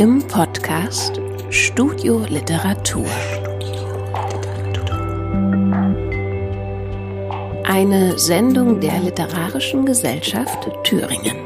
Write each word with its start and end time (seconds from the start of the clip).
im 0.00 0.26
Podcast 0.28 1.20
Studio 1.50 2.24
Literatur. 2.26 3.04
Eine 7.64 8.18
Sendung 8.18 8.80
der 8.80 8.98
Literarischen 9.00 9.84
Gesellschaft 9.84 10.70
Thüringen. 10.84 11.36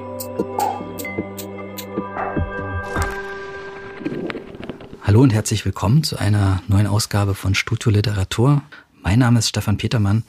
Hallo 5.02 5.23
und 5.23 5.32
herzlich 5.32 5.64
willkommen 5.64 6.05
zu 6.05 6.16
einer 6.16 6.62
neuen 6.68 6.86
Ausgabe 6.86 7.34
von 7.34 7.57
Studio 7.57 7.91
Literatur. 7.91 8.62
Mein 9.02 9.18
Name 9.18 9.41
ist 9.41 9.48
Stefan 9.48 9.79
Petermann 9.79 10.23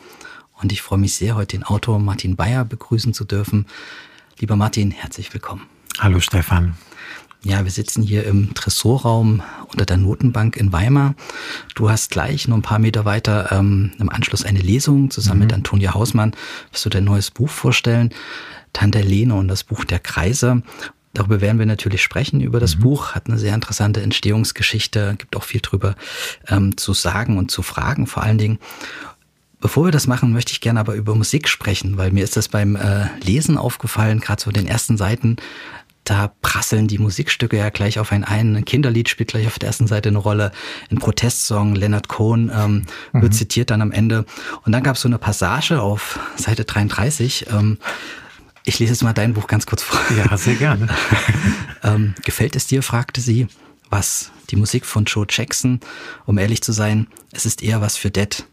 und 0.59 0.71
ich 0.71 0.81
freue 0.81 0.97
mich 0.97 1.13
sehr, 1.13 1.35
heute 1.35 1.57
den 1.57 1.63
Autor 1.63 1.99
Martin 1.99 2.35
Bayer 2.35 2.65
begrüßen 2.65 3.13
zu 3.13 3.23
dürfen. 3.23 3.67
Lieber 4.39 4.55
Martin, 4.55 4.89
herzlich 4.89 5.31
willkommen. 5.31 5.67
Hallo 5.99 6.19
Stefan. 6.19 6.75
Ja, 7.45 7.63
wir 7.63 7.69
sitzen 7.69 8.01
hier 8.01 8.23
im 8.23 8.55
Tresorraum 8.55 9.43
unter 9.71 9.85
der 9.85 9.97
Notenbank 9.97 10.57
in 10.57 10.73
Weimar. 10.73 11.13
Du 11.75 11.91
hast 11.91 12.09
gleich 12.09 12.47
nur 12.47 12.57
ein 12.57 12.63
paar 12.63 12.79
Meter 12.79 13.05
weiter 13.05 13.51
ähm, 13.51 13.91
im 13.99 14.09
Anschluss 14.09 14.43
eine 14.43 14.57
Lesung 14.57 15.11
zusammen 15.11 15.41
mhm. 15.41 15.45
mit 15.45 15.53
Antonia 15.53 15.93
Hausmann. 15.93 16.33
Wirst 16.71 16.85
du 16.85 16.89
dein 16.89 17.03
neues 17.03 17.29
Buch 17.29 17.49
vorstellen? 17.49 18.09
Tante 18.73 18.99
Lene 19.01 19.35
und 19.35 19.47
das 19.47 19.63
Buch 19.63 19.85
der 19.85 19.99
Kreise. 19.99 20.63
Darüber 21.13 21.39
werden 21.39 21.59
wir 21.59 21.67
natürlich 21.67 22.01
sprechen, 22.01 22.41
über 22.41 22.59
das 22.59 22.77
mhm. 22.77 22.81
Buch. 22.81 23.13
Hat 23.13 23.27
eine 23.27 23.37
sehr 23.37 23.53
interessante 23.53 24.01
Entstehungsgeschichte, 24.01 25.13
gibt 25.15 25.35
auch 25.35 25.43
viel 25.43 25.61
drüber 25.61 25.93
ähm, 26.47 26.77
zu 26.77 26.93
sagen 26.93 27.37
und 27.37 27.51
zu 27.51 27.61
fragen 27.61 28.07
vor 28.07 28.23
allen 28.23 28.39
Dingen. 28.39 28.57
Bevor 29.59 29.85
wir 29.85 29.91
das 29.91 30.07
machen, 30.07 30.33
möchte 30.33 30.51
ich 30.51 30.61
gerne 30.61 30.79
aber 30.79 30.95
über 30.95 31.13
Musik 31.13 31.47
sprechen, 31.47 31.97
weil 31.97 32.11
mir 32.11 32.23
ist 32.23 32.37
das 32.37 32.47
beim 32.47 32.75
äh, 32.75 33.05
Lesen 33.23 33.59
aufgefallen, 33.59 34.19
gerade 34.19 34.41
so 34.41 34.51
den 34.51 34.67
ersten 34.67 34.97
Seiten, 34.97 35.37
da 36.05 36.31
prasseln 36.41 36.87
die 36.87 36.99
Musikstücke 36.99 37.57
ja 37.57 37.69
gleich 37.69 37.99
auf 37.99 38.11
einen 38.11 38.23
ein. 38.23 38.55
Ein 38.55 38.63
Kinderlied 38.63 39.09
spielt 39.09 39.29
gleich 39.29 39.47
auf 39.47 39.59
der 39.59 39.67
ersten 39.67 39.87
Seite 39.87 40.09
eine 40.09 40.19
Rolle. 40.19 40.51
Ein 40.89 40.99
Protestsong, 40.99 41.75
Leonard 41.75 42.07
Cohen 42.07 42.51
ähm, 42.55 42.85
mhm. 43.11 43.21
wird 43.21 43.33
zitiert 43.33 43.71
dann 43.71 43.81
am 43.81 43.91
Ende. 43.91 44.25
Und 44.63 44.71
dann 44.71 44.83
gab 44.83 44.95
es 44.95 45.01
so 45.01 45.09
eine 45.09 45.17
Passage 45.17 45.81
auf 45.81 46.19
Seite 46.37 46.63
33. 46.63 47.47
Ähm, 47.51 47.79
ich 48.65 48.79
lese 48.79 48.93
jetzt 48.93 49.03
mal 49.03 49.13
dein 49.13 49.33
Buch 49.33 49.47
ganz 49.47 49.65
kurz 49.65 49.83
vor. 49.83 49.99
Ja, 50.15 50.37
sehr 50.37 50.55
gerne. 50.55 50.87
ähm, 51.83 52.13
gefällt 52.23 52.55
es 52.55 52.67
dir, 52.67 52.83
fragte 52.83 53.19
sie. 53.19 53.47
Was? 53.89 54.31
Die 54.51 54.55
Musik 54.55 54.85
von 54.85 55.05
Joe 55.05 55.25
Jackson? 55.27 55.79
Um 56.25 56.37
ehrlich 56.37 56.61
zu 56.61 56.71
sein, 56.71 57.07
es 57.31 57.45
ist 57.45 57.63
eher 57.63 57.81
was 57.81 57.97
für 57.97 58.11
Dead. 58.11 58.45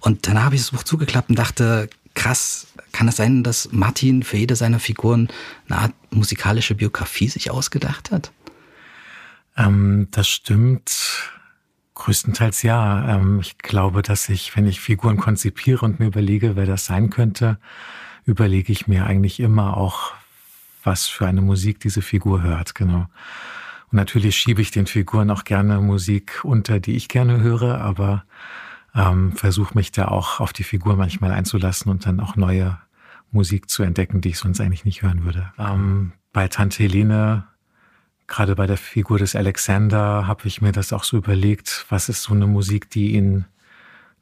Und 0.00 0.28
danach 0.28 0.44
habe 0.44 0.54
ich 0.54 0.62
das 0.62 0.70
Buch 0.70 0.84
zugeklappt 0.84 1.30
und 1.30 1.38
dachte, 1.38 1.88
krass, 2.14 2.65
kann 2.96 3.08
es 3.08 3.16
sein, 3.16 3.42
dass 3.42 3.70
Martin 3.72 4.22
für 4.22 4.38
jede 4.38 4.56
seiner 4.56 4.80
Figuren 4.80 5.28
eine 5.68 5.78
Art 5.80 5.92
musikalische 6.10 6.74
Biografie 6.74 7.28
sich 7.28 7.50
ausgedacht 7.50 8.10
hat? 8.10 8.32
Ähm, 9.54 10.08
das 10.12 10.26
stimmt. 10.28 11.30
Größtenteils 11.94 12.62
ja. 12.62 13.16
Ähm, 13.16 13.40
ich 13.40 13.58
glaube, 13.58 14.00
dass 14.00 14.30
ich, 14.30 14.56
wenn 14.56 14.66
ich 14.66 14.80
Figuren 14.80 15.18
konzipiere 15.18 15.84
und 15.84 16.00
mir 16.00 16.06
überlege, 16.06 16.56
wer 16.56 16.64
das 16.64 16.86
sein 16.86 17.10
könnte, 17.10 17.58
überlege 18.24 18.72
ich 18.72 18.86
mir 18.86 19.04
eigentlich 19.04 19.40
immer 19.40 19.76
auch, 19.76 20.14
was 20.82 21.06
für 21.06 21.26
eine 21.26 21.42
Musik 21.42 21.80
diese 21.80 22.00
Figur 22.00 22.42
hört, 22.42 22.74
genau. 22.74 23.08
Und 23.92 23.96
natürlich 23.96 24.36
schiebe 24.36 24.62
ich 24.62 24.70
den 24.70 24.86
Figuren 24.86 25.30
auch 25.30 25.44
gerne 25.44 25.80
Musik 25.82 26.40
unter, 26.44 26.80
die 26.80 26.96
ich 26.96 27.08
gerne 27.08 27.40
höre, 27.42 27.78
aber 27.78 28.24
ähm, 28.94 29.32
versuche 29.32 29.74
mich 29.74 29.92
da 29.92 30.08
auch 30.08 30.40
auf 30.40 30.54
die 30.54 30.64
Figur 30.64 30.96
manchmal 30.96 31.32
einzulassen 31.32 31.90
und 31.90 32.06
dann 32.06 32.20
auch 32.20 32.36
neue 32.36 32.78
Musik 33.30 33.68
zu 33.68 33.82
entdecken, 33.82 34.20
die 34.20 34.30
ich 34.30 34.38
sonst 34.38 34.60
eigentlich 34.60 34.84
nicht 34.84 35.02
hören 35.02 35.24
würde. 35.24 35.52
Ähm, 35.58 36.12
bei 36.32 36.48
Tante 36.48 36.82
Helene, 36.82 37.46
gerade 38.26 38.54
bei 38.56 38.66
der 38.66 38.76
Figur 38.76 39.18
des 39.18 39.36
Alexander, 39.36 40.26
habe 40.26 40.46
ich 40.46 40.60
mir 40.60 40.72
das 40.72 40.92
auch 40.92 41.04
so 41.04 41.16
überlegt, 41.16 41.86
was 41.88 42.08
ist 42.08 42.22
so 42.22 42.34
eine 42.34 42.46
Musik, 42.46 42.90
die 42.90 43.12
ihn, 43.12 43.46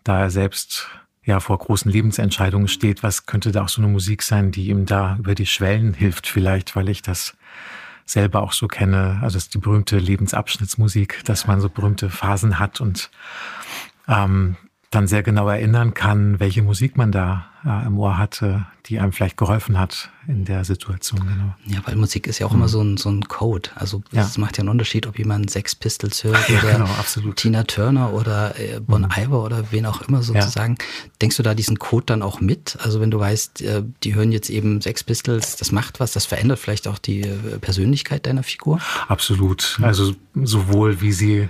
da 0.03 0.20
er 0.20 0.31
selbst 0.31 0.88
ja 1.25 1.41
vor 1.41 1.59
großen 1.59 1.91
Lebensentscheidungen 1.91 2.69
steht, 2.69 3.03
was 3.03 3.26
könnte 3.26 3.50
da 3.50 3.62
auch 3.62 3.69
so 3.69 3.81
eine 3.81 3.91
Musik 3.91 4.22
sein, 4.22 4.53
die 4.53 4.69
ihm 4.69 4.87
da 4.87 5.16
über 5.19 5.34
die 5.34 5.47
Schwellen 5.47 5.94
hilft 5.94 6.26
vielleicht, 6.26 6.76
weil 6.76 6.88
ich 6.88 7.03
das 7.03 7.37
selber 8.04 8.43
auch 8.43 8.53
so 8.53 8.69
kenne. 8.69 9.19
Also 9.22 9.38
es 9.38 9.44
ist 9.44 9.54
die 9.54 9.59
berühmte 9.59 9.98
Lebensabschnittsmusik, 9.98 11.22
dass 11.25 11.47
man 11.47 11.60
so 11.60 11.70
berühmte 11.70 12.10
Phasen 12.10 12.59
hat 12.59 12.81
und 12.81 13.10
ähm, 14.06 14.56
dann 14.94 15.06
sehr 15.06 15.22
genau 15.22 15.49
erinnern 15.49 15.94
kann, 15.94 16.41
welche 16.41 16.62
Musik 16.62 16.97
man 16.97 17.10
da 17.10 17.47
äh, 17.65 17.87
im 17.87 17.99
Ohr 17.99 18.19
hatte, 18.19 18.66
die 18.87 18.99
einem 18.99 19.12
vielleicht 19.12 19.37
geholfen 19.37 19.78
hat 19.78 20.10
in 20.28 20.44
der 20.44 20.65
Situation. 20.65 21.21
Genau. 21.21 21.55
Ja, 21.66 21.81
weil 21.87 21.97
Musik 21.97 22.27
ist 22.27 22.38
ja 22.38 22.47
auch 22.47 22.53
mhm. 22.53 22.59
immer 22.59 22.69
so 22.69 22.82
ein, 22.82 22.97
so 22.97 23.10
ein 23.10 23.27
Code. 23.27 23.71
Also 23.75 24.03
es 24.12 24.37
ja. 24.37 24.41
macht 24.41 24.56
ja 24.56 24.62
einen 24.62 24.69
Unterschied, 24.69 25.06
ob 25.06 25.19
jemand 25.19 25.50
Sex 25.50 25.75
Pistols 25.75 26.22
hört 26.25 26.49
ja, 26.49 26.59
oder 26.59 26.72
genau, 26.72 27.32
Tina 27.32 27.65
Turner 27.65 28.12
oder 28.12 28.59
äh, 28.59 28.81
Bon 28.81 29.03
mhm. 29.03 29.09
Iver 29.16 29.43
oder 29.43 29.72
wen 29.72 29.87
auch 29.87 30.03
immer 30.03 30.22
sozusagen. 30.22 30.77
Ja. 30.78 30.87
Denkst 31.22 31.37
du 31.37 31.43
da 31.43 31.55
diesen 31.55 31.78
Code 31.78 32.06
dann 32.06 32.22
auch 32.22 32.41
mit? 32.41 32.76
Also 32.81 33.00
wenn 33.00 33.11
du 33.11 33.19
weißt, 33.19 33.62
äh, 33.62 33.82
die 34.03 34.15
hören 34.15 34.32
jetzt 34.32 34.50
eben 34.50 34.81
Sex 34.81 35.03
Pistols, 35.03 35.56
das 35.56 35.72
macht 35.72 36.00
was, 36.00 36.12
das 36.12 36.26
verändert 36.26 36.59
vielleicht 36.59 36.87
auch 36.87 36.99
die 36.99 37.22
äh, 37.22 37.59
Persönlichkeit 37.61 38.26
deiner 38.26 38.43
Figur? 38.43 38.81
Absolut. 39.09 39.78
Also 39.82 40.15
sowohl 40.34 41.00
wie 41.00 41.12
sie 41.12 41.49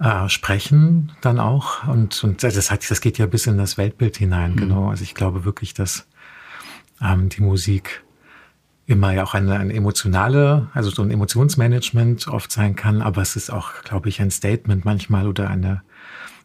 äh, 0.00 0.28
sprechen 0.28 1.12
dann 1.20 1.38
auch. 1.38 1.86
Und, 1.86 2.22
und 2.24 2.42
das, 2.42 2.70
hat, 2.70 2.90
das 2.90 3.00
geht 3.00 3.18
ja 3.18 3.26
bis 3.26 3.46
in 3.46 3.58
das 3.58 3.78
Weltbild 3.78 4.16
hinein, 4.16 4.52
mhm. 4.52 4.56
genau. 4.56 4.90
Also 4.90 5.02
ich 5.02 5.14
glaube 5.14 5.44
wirklich, 5.44 5.74
dass 5.74 6.06
ähm, 7.02 7.28
die 7.28 7.42
Musik 7.42 8.04
immer 8.86 9.12
ja 9.12 9.24
auch 9.24 9.34
eine, 9.34 9.58
eine 9.58 9.74
emotionale, 9.74 10.68
also 10.72 10.90
so 10.90 11.02
ein 11.02 11.10
Emotionsmanagement 11.10 12.28
oft 12.28 12.52
sein 12.52 12.76
kann, 12.76 13.02
aber 13.02 13.20
es 13.20 13.34
ist 13.34 13.50
auch, 13.50 13.82
glaube 13.82 14.08
ich, 14.08 14.20
ein 14.22 14.30
Statement 14.30 14.84
manchmal 14.84 15.26
oder 15.26 15.50
eine, 15.50 15.82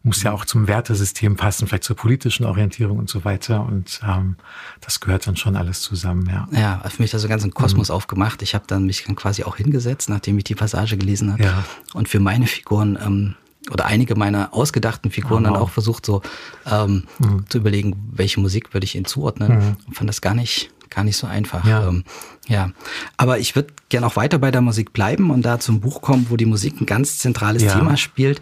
muss 0.04 0.24
ja 0.24 0.32
auch 0.32 0.46
zum 0.46 0.68
Wertesystem 0.68 1.36
passen, 1.36 1.68
vielleicht 1.68 1.84
zur 1.84 1.96
politischen 1.96 2.46
Orientierung 2.46 2.98
und 2.98 3.10
so 3.10 3.24
weiter. 3.24 3.66
Und 3.66 4.02
ähm, 4.08 4.36
das 4.80 5.00
gehört 5.00 5.28
dann 5.28 5.36
schon 5.36 5.56
alles 5.56 5.82
zusammen, 5.82 6.28
ja. 6.28 6.48
Ja, 6.52 6.90
für 6.90 7.02
mich 7.02 7.12
da 7.12 7.20
so 7.20 7.28
ganz 7.28 7.44
ein 7.44 7.54
Kosmos 7.54 7.90
mhm. 7.90 7.96
aufgemacht. 7.96 8.42
Ich 8.42 8.56
habe 8.56 8.66
dann 8.68 8.86
mich 8.86 9.04
dann 9.06 9.16
quasi 9.16 9.44
auch 9.44 9.58
hingesetzt, 9.58 10.10
nachdem 10.10 10.38
ich 10.38 10.44
die 10.44 10.56
Passage 10.56 10.98
gelesen 10.98 11.34
habe. 11.34 11.44
Ja. 11.44 11.64
Und 11.94 12.10
für 12.10 12.20
meine 12.20 12.48
Figuren 12.48 12.98
ähm, 13.04 13.36
oder 13.70 13.86
einige 13.86 14.16
meiner 14.16 14.54
ausgedachten 14.54 15.12
Figuren 15.12 15.44
wow. 15.44 15.54
dann 15.54 15.62
auch 15.62 15.70
versucht, 15.70 16.06
so 16.06 16.24
ähm, 16.66 17.04
mhm. 17.20 17.46
zu 17.48 17.60
überlegen, 17.60 17.96
welche 18.12 18.40
Musik 18.40 18.74
würde 18.74 18.86
ich 18.86 18.96
ihnen 18.96 19.06
zuordnen. 19.06 19.54
Mhm. 19.54 19.78
Und 19.86 19.94
fand 19.96 20.10
das 20.10 20.22
gar 20.22 20.34
nicht, 20.34 20.72
gar 20.90 21.04
nicht 21.04 21.18
so 21.18 21.28
einfach. 21.28 21.64
Ja. 21.66 21.88
Ähm, 21.88 22.04
ja. 22.48 22.72
Aber 23.18 23.38
ich 23.38 23.56
würde 23.56 23.72
gerne 23.90 24.08
auch 24.08 24.16
weiter 24.16 24.40
bei 24.40 24.50
der 24.50 24.62
Musik 24.62 24.94
bleiben 24.94 25.30
und 25.30 25.44
da 25.44 25.60
zum 25.60 25.80
Buch 25.80 26.02
kommen, 26.02 26.26
wo 26.30 26.38
die 26.38 26.48
Musik 26.48 26.82
ein 26.82 26.88
ganz 26.88 27.20
zentrales 27.20 27.62
ja. 27.62 27.76
Thema 27.76 27.98
spielt. 27.98 28.42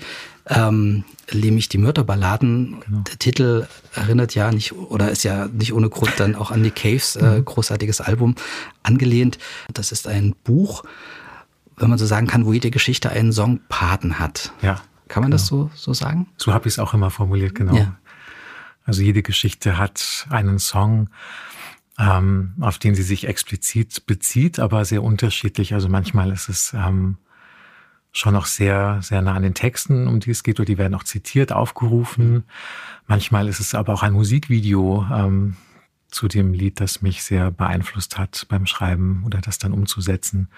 Ähm, 0.49 1.03
nämlich 1.31 1.69
die 1.69 1.77
Mörderballaden. 1.77 2.81
Genau. 2.85 3.01
Der 3.01 3.19
Titel 3.19 3.67
erinnert 3.93 4.33
ja 4.33 4.51
nicht 4.51 4.73
oder 4.73 5.11
ist 5.11 5.23
ja 5.23 5.47
nicht 5.47 5.73
ohne 5.73 5.89
Grund 5.89 6.13
dann 6.17 6.35
auch 6.35 6.49
an 6.49 6.63
die 6.63 6.71
Caves 6.71 7.15
äh, 7.15 7.37
mhm. 7.39 7.45
großartiges 7.45 8.01
Album 8.01 8.35
angelehnt. 8.81 9.37
Das 9.71 9.91
ist 9.91 10.07
ein 10.07 10.33
Buch, 10.43 10.83
wenn 11.77 11.89
man 11.89 11.99
so 11.99 12.05
sagen 12.05 12.27
kann, 12.27 12.45
wo 12.45 12.53
jede 12.53 12.71
Geschichte 12.71 13.09
einen 13.09 13.31
Songpaten 13.31 14.17
hat. 14.19 14.51
Ja. 14.61 14.81
Kann 15.07 15.21
man 15.21 15.31
genau. 15.31 15.41
das 15.41 15.47
so, 15.47 15.71
so 15.75 15.93
sagen? 15.93 16.27
So 16.37 16.53
habe 16.53 16.67
ich 16.67 16.75
es 16.75 16.79
auch 16.79 16.93
immer 16.93 17.09
formuliert, 17.09 17.55
genau. 17.55 17.75
Ja. 17.75 17.97
Also 18.85 19.01
jede 19.01 19.21
Geschichte 19.21 19.77
hat 19.77 20.27
einen 20.29 20.57
Song, 20.57 21.09
ähm, 21.99 22.53
auf 22.59 22.79
den 22.79 22.95
sie 22.95 23.03
sich 23.03 23.27
explizit 23.27 24.05
bezieht, 24.07 24.59
aber 24.59 24.85
sehr 24.85 25.03
unterschiedlich. 25.03 25.73
Also 25.73 25.89
manchmal 25.89 26.31
ist 26.31 26.49
es 26.49 26.73
ähm, 26.73 27.17
schon 28.11 28.33
noch 28.33 28.45
sehr, 28.45 28.99
sehr 29.01 29.21
nah 29.21 29.35
an 29.35 29.43
den 29.43 29.53
Texten, 29.53 30.07
um 30.07 30.19
die 30.19 30.31
es 30.31 30.43
geht, 30.43 30.59
oder 30.59 30.65
die 30.65 30.77
werden 30.77 30.95
auch 30.95 31.03
zitiert, 31.03 31.51
aufgerufen. 31.51 32.43
Manchmal 33.07 33.47
ist 33.47 33.59
es 33.59 33.75
aber 33.75 33.93
auch 33.93 34.03
ein 34.03 34.13
Musikvideo, 34.13 35.05
ähm, 35.13 35.55
zu 36.11 36.27
dem 36.27 36.53
Lied, 36.53 36.79
das 36.79 37.01
mich 37.01 37.23
sehr 37.23 37.51
beeinflusst 37.51 38.17
hat 38.17 38.47
beim 38.49 38.65
Schreiben 38.65 39.23
oder 39.25 39.41
das 39.41 39.59
dann 39.59 39.73
umzusetzen. 39.73 40.49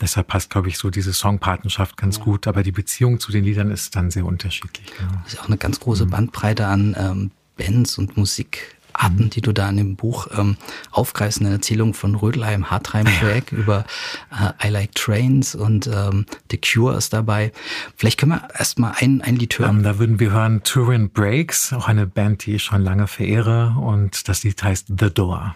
Deshalb 0.00 0.28
passt, 0.28 0.50
glaube 0.50 0.68
ich, 0.68 0.78
so 0.78 0.90
diese 0.90 1.12
Songpatenschaft 1.12 1.96
ganz 1.96 2.16
ja. 2.18 2.24
gut, 2.24 2.46
aber 2.46 2.62
die 2.62 2.72
Beziehung 2.72 3.20
zu 3.20 3.30
den 3.30 3.44
Liedern 3.44 3.70
ist 3.70 3.94
dann 3.94 4.10
sehr 4.10 4.24
unterschiedlich. 4.24 4.88
Ja. 4.98 5.22
Das 5.24 5.34
ist 5.34 5.40
auch 5.40 5.48
eine 5.48 5.58
ganz 5.58 5.80
große 5.80 6.06
mhm. 6.06 6.10
Bandbreite 6.10 6.66
an 6.66 6.96
ähm, 6.98 7.30
Bands 7.56 7.98
und 7.98 8.16
Musik 8.16 8.75
Arten, 9.02 9.30
die 9.30 9.40
du 9.40 9.52
da 9.52 9.68
in 9.68 9.76
dem 9.76 9.96
Buch 9.96 10.28
ähm, 10.36 10.56
aufgreifst, 10.90 11.40
eine 11.40 11.50
Erzählung 11.50 11.94
von 11.94 12.14
Rödelheim, 12.14 12.70
Hartheim-Projekt 12.70 13.52
ja. 13.52 13.58
über 13.58 13.84
äh, 14.30 14.66
I 14.66 14.70
Like 14.70 14.94
Trains 14.94 15.54
und 15.54 15.86
ähm, 15.86 16.26
The 16.50 16.58
Cure 16.58 16.96
ist 16.96 17.12
dabei. 17.12 17.52
Vielleicht 17.96 18.18
können 18.18 18.32
wir 18.32 18.48
erstmal 18.56 18.94
ein, 18.98 19.22
ein 19.22 19.36
Lied 19.36 19.58
hören. 19.58 19.78
Ähm, 19.78 19.82
da 19.82 19.98
würden 19.98 20.20
wir 20.20 20.32
hören 20.32 20.62
Turin 20.62 21.10
Breaks, 21.10 21.72
auch 21.72 21.88
eine 21.88 22.06
Band, 22.06 22.46
die 22.46 22.54
ich 22.54 22.64
schon 22.64 22.82
lange 22.82 23.06
verehre 23.06 23.76
und 23.80 24.28
das 24.28 24.44
Lied 24.44 24.62
heißt 24.62 24.88
The 24.98 25.10
Door. 25.10 25.54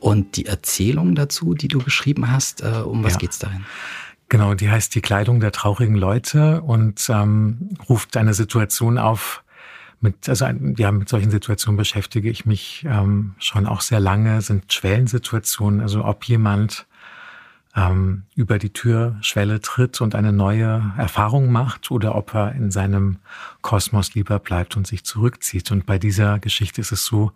Und 0.00 0.36
die 0.36 0.46
Erzählung 0.46 1.14
dazu, 1.14 1.54
die 1.54 1.68
du 1.68 1.80
geschrieben 1.80 2.30
hast, 2.30 2.62
äh, 2.62 2.82
um 2.84 3.04
was 3.04 3.14
ja. 3.14 3.18
geht's 3.18 3.38
darin? 3.38 3.64
Genau, 4.28 4.54
die 4.54 4.70
heißt 4.70 4.94
Die 4.94 5.00
Kleidung 5.00 5.40
der 5.40 5.52
traurigen 5.52 5.94
Leute 5.94 6.60
und 6.60 7.08
ähm, 7.08 7.70
ruft 7.88 8.16
eine 8.16 8.34
Situation 8.34 8.98
auf, 8.98 9.42
mit, 10.00 10.28
also 10.28 10.46
ja, 10.76 10.92
mit 10.92 11.08
solchen 11.08 11.30
Situationen 11.30 11.76
beschäftige 11.76 12.28
ich 12.28 12.44
mich 12.44 12.84
ähm, 12.86 13.34
schon 13.38 13.66
auch 13.66 13.80
sehr 13.80 14.00
lange, 14.00 14.42
sind 14.42 14.72
Schwellensituationen, 14.72 15.80
also 15.80 16.04
ob 16.04 16.24
jemand 16.24 16.86
ähm, 17.76 18.24
über 18.34 18.58
die 18.58 18.72
Türschwelle 18.72 19.60
tritt 19.60 20.00
und 20.00 20.14
eine 20.14 20.32
neue 20.32 20.92
Erfahrung 20.96 21.50
macht 21.52 21.90
oder 21.90 22.14
ob 22.14 22.34
er 22.34 22.52
in 22.52 22.70
seinem 22.70 23.18
Kosmos 23.62 24.14
lieber 24.14 24.38
bleibt 24.38 24.76
und 24.76 24.86
sich 24.86 25.04
zurückzieht. 25.04 25.70
Und 25.70 25.86
bei 25.86 25.98
dieser 25.98 26.38
Geschichte 26.38 26.80
ist 26.80 26.92
es 26.92 27.04
so, 27.04 27.32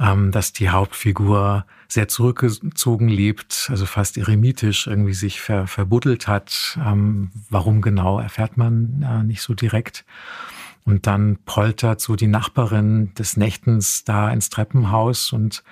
ähm, 0.00 0.30
dass 0.30 0.52
die 0.52 0.70
Hauptfigur 0.70 1.66
sehr 1.88 2.08
zurückgezogen 2.08 3.08
lebt, 3.08 3.68
also 3.70 3.86
fast 3.86 4.16
eremitisch 4.16 4.86
irgendwie 4.86 5.14
sich 5.14 5.40
ver, 5.40 5.66
verbuddelt 5.66 6.28
hat. 6.28 6.78
Ähm, 6.84 7.30
warum 7.50 7.80
genau, 7.80 8.20
erfährt 8.20 8.56
man 8.56 9.02
äh, 9.02 9.24
nicht 9.24 9.42
so 9.42 9.54
direkt. 9.54 10.04
Und 10.88 11.06
dann 11.06 11.36
poltert 11.44 12.00
so 12.00 12.16
die 12.16 12.28
Nachbarin 12.28 13.12
des 13.12 13.36
Nächtens 13.36 14.04
da 14.04 14.30
ins 14.30 14.48
Treppenhaus 14.48 15.34
und 15.34 15.62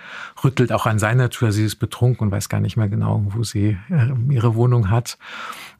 rüttelt 0.44 0.72
auch 0.72 0.84
an 0.84 0.98
seiner 0.98 1.30
Tür. 1.30 1.52
Sie 1.52 1.64
ist 1.64 1.76
betrunken 1.76 2.26
und 2.26 2.32
weiß 2.32 2.50
gar 2.50 2.60
nicht 2.60 2.76
mehr 2.76 2.90
genau, 2.90 3.22
wo 3.28 3.42
sie 3.42 3.78
äh, 3.88 4.12
ihre 4.28 4.56
Wohnung 4.56 4.90
hat. 4.90 5.16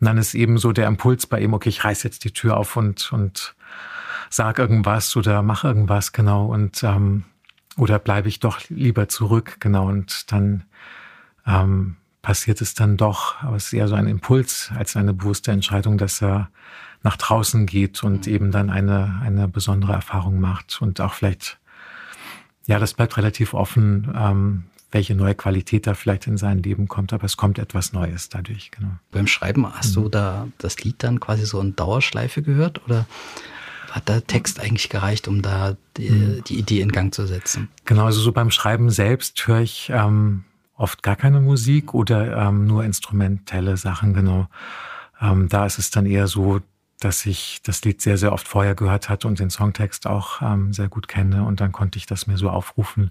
Und 0.01 0.07
dann 0.07 0.17
ist 0.17 0.33
eben 0.33 0.57
so 0.57 0.73
der 0.73 0.87
Impuls 0.87 1.27
bei 1.27 1.39
ihm, 1.39 1.53
okay, 1.53 1.69
ich 1.69 1.85
reiß 1.85 2.03
jetzt 2.03 2.25
die 2.25 2.31
Tür 2.31 2.57
auf 2.57 2.79
und, 2.79 3.13
und 3.13 3.55
sag 4.31 4.59
irgendwas 4.59 5.15
oder 5.17 5.43
mach 5.43 5.65
irgendwas, 5.65 6.13
genau. 6.13 6.47
Und 6.47 6.83
ähm, 6.83 7.25
oder 7.77 7.99
bleibe 7.99 8.31
ich 8.31 8.41
doch 8.41 8.61
lieber 8.71 9.07
zurück, 9.11 9.57
genau. 9.61 9.87
Und 9.87 10.33
dann 10.33 10.65
ähm, 11.47 11.97
passiert 12.23 12.63
es 12.63 12.73
dann 12.73 12.97
doch, 12.97 13.43
aber 13.43 13.57
es 13.57 13.67
ist 13.67 13.75
eher 13.75 13.89
so 13.89 13.97
ein 13.97 14.07
Impuls 14.07 14.73
als 14.75 14.97
eine 14.97 15.13
bewusste 15.13 15.53
Entscheidung, 15.53 15.99
dass 15.99 16.23
er 16.23 16.49
nach 17.03 17.17
draußen 17.17 17.67
geht 17.67 18.03
und 18.03 18.27
mhm. 18.27 18.33
eben 18.33 18.51
dann 18.51 18.71
eine, 18.71 19.21
eine 19.23 19.49
besondere 19.49 19.93
Erfahrung 19.93 20.41
macht 20.41 20.81
und 20.81 21.01
auch 21.01 21.15
vielleicht, 21.15 21.59
ja, 22.67 22.79
das 22.79 22.95
bleibt 22.95 23.17
relativ 23.17 23.55
offen, 23.55 24.13
ähm, 24.17 24.65
welche 24.91 25.15
neue 25.15 25.35
Qualität 25.35 25.87
da 25.87 25.95
vielleicht 25.95 26.27
in 26.27 26.39
sein 26.39 26.63
Leben 26.63 26.89
kommt, 26.89 27.13
aber 27.13 27.25
es 27.25 27.37
kommt 27.37 27.59
etwas 27.59 27.93
Neues 27.93 28.29
dadurch, 28.29 28.71
genau. 28.71 28.93
Beim 29.11 29.27
Schreiben 29.27 29.67
hast 29.73 29.97
mhm. 29.97 30.03
du 30.03 30.09
da 30.09 30.49
das 30.59 30.83
Lied 30.83 31.03
dann 31.03 31.21
quasi 31.21 31.45
so 31.45 31.61
in 31.61 31.77
Dauerschleife 31.77 32.43
gehört 32.43 32.85
oder 32.85 33.07
hat 33.91 34.09
der 34.09 34.27
Text 34.27 34.61
eigentlich 34.61 34.89
gereicht, 34.89 35.27
um 35.27 35.43
da 35.43 35.77
die, 35.97 36.11
mhm. 36.11 36.45
die 36.45 36.59
Idee 36.59 36.81
in 36.81 36.93
Gang 36.93 37.15
zu 37.15 37.27
setzen? 37.27 37.69
Genau, 37.85 38.05
also 38.05 38.21
so 38.21 38.33
beim 38.33 38.51
Schreiben 38.51 38.91
selbst 38.91 39.47
höre 39.47 39.61
ich 39.61 39.91
ähm, 39.93 40.45
oft 40.77 41.03
gar 41.03 41.17
keine 41.17 41.41
Musik 41.41 41.95
oder 41.95 42.37
ähm, 42.37 42.67
nur 42.67 42.85
instrumentelle 42.85 43.77
Sachen, 43.77 44.15
genau. 44.15 44.49
Ähm, 45.21 45.49
da 45.49 45.67
ist 45.67 45.79
es 45.79 45.91
dann 45.91 46.07
eher 46.07 46.27
so, 46.27 46.61
dass 47.01 47.27
ich 47.27 47.61
das 47.63 47.85
Lied 47.85 48.01
sehr, 48.01 48.19
sehr 48.19 48.33
oft 48.33 48.49
vorher 48.49 48.75
gehört 48.75 49.09
hatte 49.09 49.29
und 49.29 49.39
den 49.39 49.51
Songtext 49.51 50.07
auch 50.07 50.41
ähm, 50.43 50.73
sehr 50.73 50.89
gut 50.89 51.09
kenne 51.09 51.45
und 51.45 51.61
dann 51.61 51.73
konnte 51.73 51.99
ich 51.99 52.07
das 52.07 52.27
mir 52.27 52.39
so 52.39 52.51
aufrufen. 52.51 53.11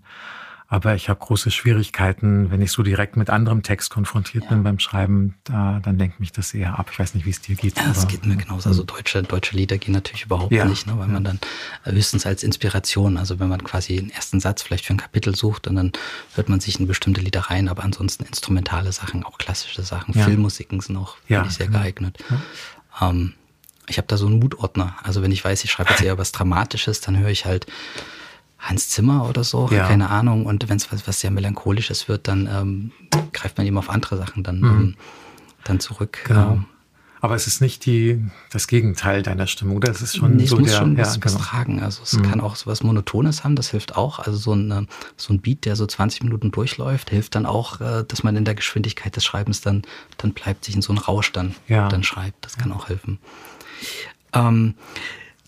Aber 0.68 0.96
ich 0.96 1.10
habe 1.10 1.20
große 1.20 1.52
Schwierigkeiten, 1.52 2.50
wenn 2.50 2.60
ich 2.60 2.72
so 2.72 2.82
direkt 2.82 3.18
mit 3.18 3.30
anderem 3.30 3.62
Text 3.62 3.92
konfrontiert 3.92 4.46
ja. 4.46 4.50
bin 4.50 4.64
beim 4.64 4.80
Schreiben, 4.80 5.36
da, 5.44 5.80
dann 5.84 6.00
lenkt 6.00 6.20
mich 6.20 6.32
das 6.32 6.56
eher 6.56 6.80
ab. 6.80 6.90
Ich 6.92 6.98
weiß 6.98 7.14
nicht, 7.14 7.26
wie 7.26 7.30
es 7.30 7.40
dir 7.40 7.56
geht. 7.56 7.78
Ja, 7.78 7.92
es 7.92 8.08
geht 8.08 8.26
mir 8.26 8.36
genauso. 8.36 8.70
Also 8.70 8.82
deutsche, 8.82 9.22
deutsche 9.22 9.56
Lieder 9.56 9.78
gehen 9.78 9.94
natürlich 9.94 10.26
überhaupt 10.26 10.52
ja. 10.52 10.66
nicht, 10.66 10.88
ne, 10.88 10.98
weil 10.98 11.08
man 11.08 11.24
dann 11.24 11.40
höchstens 11.84 12.26
als 12.26 12.42
Inspiration, 12.42 13.18
also 13.18 13.40
wenn 13.40 13.48
man 13.48 13.64
quasi 13.64 13.96
den 13.96 14.10
ersten 14.10 14.40
Satz 14.40 14.64
vielleicht 14.64 14.86
für 14.86 14.96
ein 14.96 14.98
Kapitel 14.98 15.36
sucht 15.36 15.68
und 15.68 15.76
dann 15.76 15.92
hört 16.34 16.50
man 16.50 16.60
sich 16.60 16.80
in 16.80 16.88
bestimmte 16.88 17.22
Lieder 17.22 17.42
rein, 17.42 17.70
aber 17.70 17.84
ansonsten 17.84 18.26
instrumentale 18.26 18.92
Sachen, 18.92 19.24
auch 19.24 19.38
klassische 19.38 19.84
Sachen, 19.84 20.18
ja. 20.18 20.26
Filmmusiken 20.26 20.80
sind 20.80 20.98
auch, 20.98 21.18
finde 21.28 21.46
ich, 21.48 21.54
sehr 21.54 21.68
geeignet. 21.68 22.18
Ähm, 23.00 23.36
ich 23.88 23.98
habe 23.98 24.08
da 24.08 24.18
so 24.18 24.28
einen 24.28 24.40
Mutordner. 24.40 24.96
Also 25.04 25.22
wenn 25.22 25.32
ich 25.32 25.44
weiß, 25.44 25.64
ich 25.64 25.72
schreibe 25.72 25.92
jetzt 25.92 26.02
eher 26.04 26.18
was 26.18 26.32
Dramatisches, 26.32 27.02
dann 27.02 27.18
höre 27.18 27.30
ich 27.30 27.46
halt 27.46 27.68
Hans 28.58 28.90
Zimmer 28.90 29.30
oder 29.30 29.44
so, 29.44 29.70
ja. 29.72 29.88
keine 29.88 30.10
Ahnung. 30.10 30.46
Und 30.46 30.68
wenn 30.70 30.78
es 30.78 30.92
was, 30.92 31.08
was 31.08 31.20
sehr 31.20 31.32
melancholisches 31.32 32.08
wird, 32.08 32.28
dann 32.28 32.48
ähm, 32.52 32.92
greift 33.34 33.58
man 33.58 33.68
eben 33.68 33.78
auf 33.78 33.90
andere 33.90 34.18
Sachen 34.18 34.44
dann, 34.44 34.60
mhm. 34.60 34.66
ähm, 34.66 34.96
dann 35.64 35.80
zurück. 35.80 36.20
Genau. 36.26 36.54
Ähm, 36.54 36.66
aber 37.26 37.34
es 37.34 37.48
ist 37.48 37.60
nicht 37.60 37.88
die, 37.88 38.24
das 38.52 38.68
Gegenteil 38.68 39.24
deiner 39.24 39.48
Stimmung, 39.48 39.78
oder? 39.78 39.90
Es 39.90 40.02
ist 40.04 40.16
schon 40.16 40.36
nee, 40.36 40.46
so 40.46 40.58
muss 40.58 40.70
der, 40.70 40.78
schon 40.78 40.96
was, 40.96 41.16
ja, 41.16 41.22
genau. 41.22 41.36
was 41.36 41.42
tragen. 41.42 41.82
Also 41.82 42.04
es 42.04 42.14
mhm. 42.14 42.22
kann 42.22 42.40
auch 42.40 42.56
so 42.56 42.68
was 42.68 42.84
Monotones 42.84 43.44
haben, 43.44 43.56
das 43.56 43.70
hilft 43.70 43.96
auch. 43.96 44.20
Also 44.20 44.38
so 44.38 44.54
ein, 44.54 44.70
äh, 44.70 44.86
so 45.18 45.34
ein 45.34 45.42
Beat, 45.42 45.66
der 45.66 45.76
so 45.76 45.88
20 45.88 46.22
Minuten 46.22 46.52
durchläuft, 46.52 47.10
hilft 47.10 47.34
dann 47.34 47.48
auch, 47.48 47.82
äh, 47.82 48.04
dass 48.08 48.22
man 48.22 48.36
in 48.36 48.46
der 48.46 48.54
Geschwindigkeit 48.54 49.16
des 49.16 49.26
Schreibens 49.26 49.62
dann, 49.62 49.82
dann 50.18 50.34
bleibt, 50.34 50.66
sich 50.66 50.76
in 50.76 50.84
so 50.84 50.94
einen 50.94 51.00
Rausch 51.00 51.32
dann, 51.32 51.56
ja. 51.68 51.90
dann 51.90 52.04
schreibt. 52.04 52.46
Das 52.46 52.58
kann 52.58 52.72
auch 52.72 52.90
helfen. 52.90 53.18
Ähm, 54.34 54.76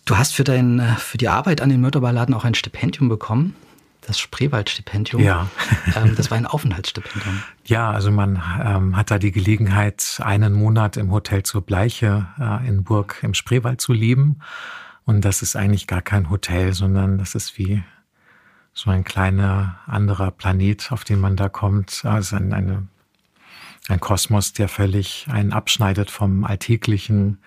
Du 0.07 0.18
hast 0.18 0.33
für, 0.33 0.45
dein, 0.45 0.79
äh, 0.79 0.95
für 0.95 1.18
die 1.18 1.27
Arbeit 1.27 1.59
an 1.59 1.68
den 1.68 1.81
Mörderballaden 1.81 2.33
auch 2.33 2.45
ein 2.45 2.56
Stipendium 2.56 3.09
bekommen, 3.09 3.56
das 4.01 4.18
Spreewald-Stipendium. 4.19 5.21
Ja. 5.21 5.50
ähm, 5.95 6.15
das 6.15 6.31
war 6.31 6.38
ein 6.38 6.45
Aufenthaltsstipendium. 6.45 7.44
Ja, 7.65 7.91
also 7.91 8.09
man 8.09 8.41
ähm, 8.63 8.95
hat 8.95 9.12
da 9.12 9.19
die 9.19 9.33
Gelegenheit, 9.33 10.21
einen 10.24 10.53
Monat 10.53 10.95
im 10.95 11.12
Hotel 11.12 11.44
zur 11.44 11.62
Bleiche 11.62 12.25
äh, 12.39 12.65
in 12.65 12.85
Burg 12.85 13.19
im 13.21 13.33
Spreewald 13.33 13.81
zu 13.81 13.91
leben. 13.91 14.39
Und 15.03 15.25
das 15.25 15.41
ist 15.41 15.57
eigentlich 15.57 15.88
gar 15.88 16.01
kein 16.01 16.29
Hotel, 16.29 16.74
sondern 16.74 17.18
das 17.18 17.35
ist 17.35 17.57
wie 17.57 17.83
so 18.74 18.89
ein 18.89 19.03
kleiner 19.03 19.79
anderer 19.88 20.31
Planet, 20.31 20.89
auf 20.94 21.03
den 21.03 21.19
man 21.19 21.35
da 21.35 21.50
kommt. 21.50 22.06
Also 22.06 22.38
ein, 22.38 22.53
eine, 22.53 22.88
ein 23.89 24.00
Kosmos, 24.00 24.53
der 24.53 24.69
völlig 24.69 25.27
einen 25.29 25.51
abschneidet 25.51 26.12
vom 26.12 26.45
alltäglichen 26.45 27.39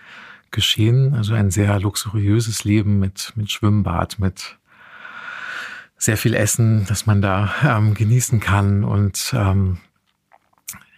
geschehen. 0.51 1.15
Also 1.15 1.35
ein 1.35 1.51
sehr 1.51 1.79
luxuriöses 1.81 2.65
Leben 2.65 2.99
mit, 2.99 3.33
mit 3.37 3.51
Schwimmbad, 3.51 4.19
mit 4.19 4.59
sehr 5.97 6.17
viel 6.17 6.35
Essen, 6.35 6.87
das 6.87 7.07
man 7.07 7.21
da 7.21 7.53
ähm, 7.63 7.95
genießen 7.95 8.41
kann. 8.41 8.85
Und 8.85 9.35
ähm, 9.37 9.79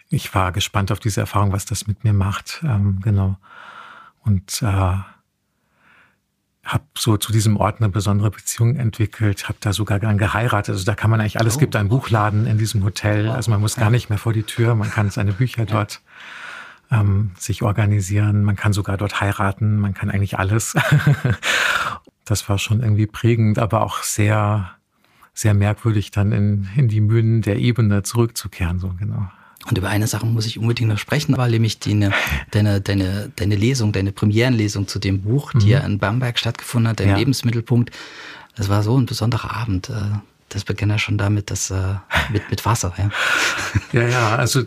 ich 0.08 0.34
war 0.34 0.52
gespannt 0.52 0.92
auf 0.92 1.00
diese 1.00 1.20
Erfahrung, 1.20 1.52
was 1.52 1.64
das 1.64 1.86
mit 1.86 2.04
mir 2.04 2.12
macht. 2.12 2.62
Ähm, 2.64 3.00
genau. 3.02 3.36
Und 4.24 4.62
äh, 4.62 4.96
habe 6.64 6.84
so 6.96 7.16
zu 7.16 7.32
diesem 7.32 7.56
Ort 7.56 7.80
eine 7.80 7.88
besondere 7.88 8.30
Beziehung 8.30 8.76
entwickelt, 8.76 9.48
habe 9.48 9.58
da 9.60 9.72
sogar 9.72 9.98
gern 9.98 10.18
geheiratet. 10.18 10.74
Also 10.74 10.84
da 10.84 10.94
kann 10.94 11.10
man 11.10 11.20
eigentlich 11.20 11.40
alles. 11.40 11.54
Es 11.54 11.58
gibt 11.58 11.74
einen 11.74 11.88
Buchladen 11.88 12.46
in 12.46 12.56
diesem 12.56 12.84
Hotel. 12.84 13.28
Also 13.28 13.50
man 13.50 13.60
muss 13.60 13.76
gar 13.76 13.90
nicht 13.90 14.08
mehr 14.08 14.18
vor 14.18 14.32
die 14.32 14.44
Tür. 14.44 14.74
Man 14.76 14.90
kann 14.90 15.10
seine 15.10 15.32
Bücher 15.32 15.66
dort 15.66 16.00
ähm, 16.92 17.32
sich 17.38 17.62
organisieren. 17.62 18.44
Man 18.44 18.56
kann 18.56 18.72
sogar 18.72 18.96
dort 18.96 19.20
heiraten. 19.20 19.78
Man 19.78 19.94
kann 19.94 20.10
eigentlich 20.10 20.38
alles. 20.38 20.74
das 22.24 22.48
war 22.48 22.58
schon 22.58 22.80
irgendwie 22.80 23.06
prägend, 23.06 23.58
aber 23.58 23.82
auch 23.82 24.02
sehr, 24.02 24.70
sehr 25.34 25.54
merkwürdig, 25.54 26.10
dann 26.10 26.32
in, 26.32 26.68
in 26.76 26.88
die 26.88 27.00
Mühen 27.00 27.42
der 27.42 27.56
Ebene 27.56 28.02
zurückzukehren, 28.02 28.78
so 28.78 28.94
genau. 28.98 29.28
Und 29.68 29.78
über 29.78 29.88
eine 29.88 30.08
Sache 30.08 30.26
muss 30.26 30.46
ich 30.46 30.58
unbedingt 30.58 30.90
noch 30.90 30.98
sprechen, 30.98 31.36
weil 31.36 31.52
nämlich 31.52 31.78
deine, 31.78 32.12
deine, 32.50 32.80
deine, 32.80 33.30
deine 33.36 33.54
Lesung, 33.54 33.92
deine 33.92 34.10
Premierenlesung 34.10 34.88
zu 34.88 34.98
dem 34.98 35.22
Buch, 35.22 35.52
die 35.52 35.66
mhm. 35.66 35.72
ja 35.72 35.78
in 35.80 35.98
Bamberg 35.98 36.38
stattgefunden 36.38 36.88
hat, 36.88 37.00
dein 37.00 37.10
ja. 37.10 37.16
Lebensmittelpunkt. 37.16 37.92
Das 38.56 38.68
war 38.68 38.82
so 38.82 38.98
ein 38.98 39.06
besonderer 39.06 39.56
Abend. 39.56 39.88
Das 40.52 40.64
beginnt 40.64 40.92
ja 40.92 40.98
schon 40.98 41.16
damit, 41.16 41.50
dass 41.50 41.70
äh, 41.70 41.94
mit, 42.30 42.50
mit 42.50 42.64
Wasser. 42.66 42.92
Ja. 42.98 43.10
ja, 43.92 44.08
ja, 44.08 44.36
also 44.36 44.62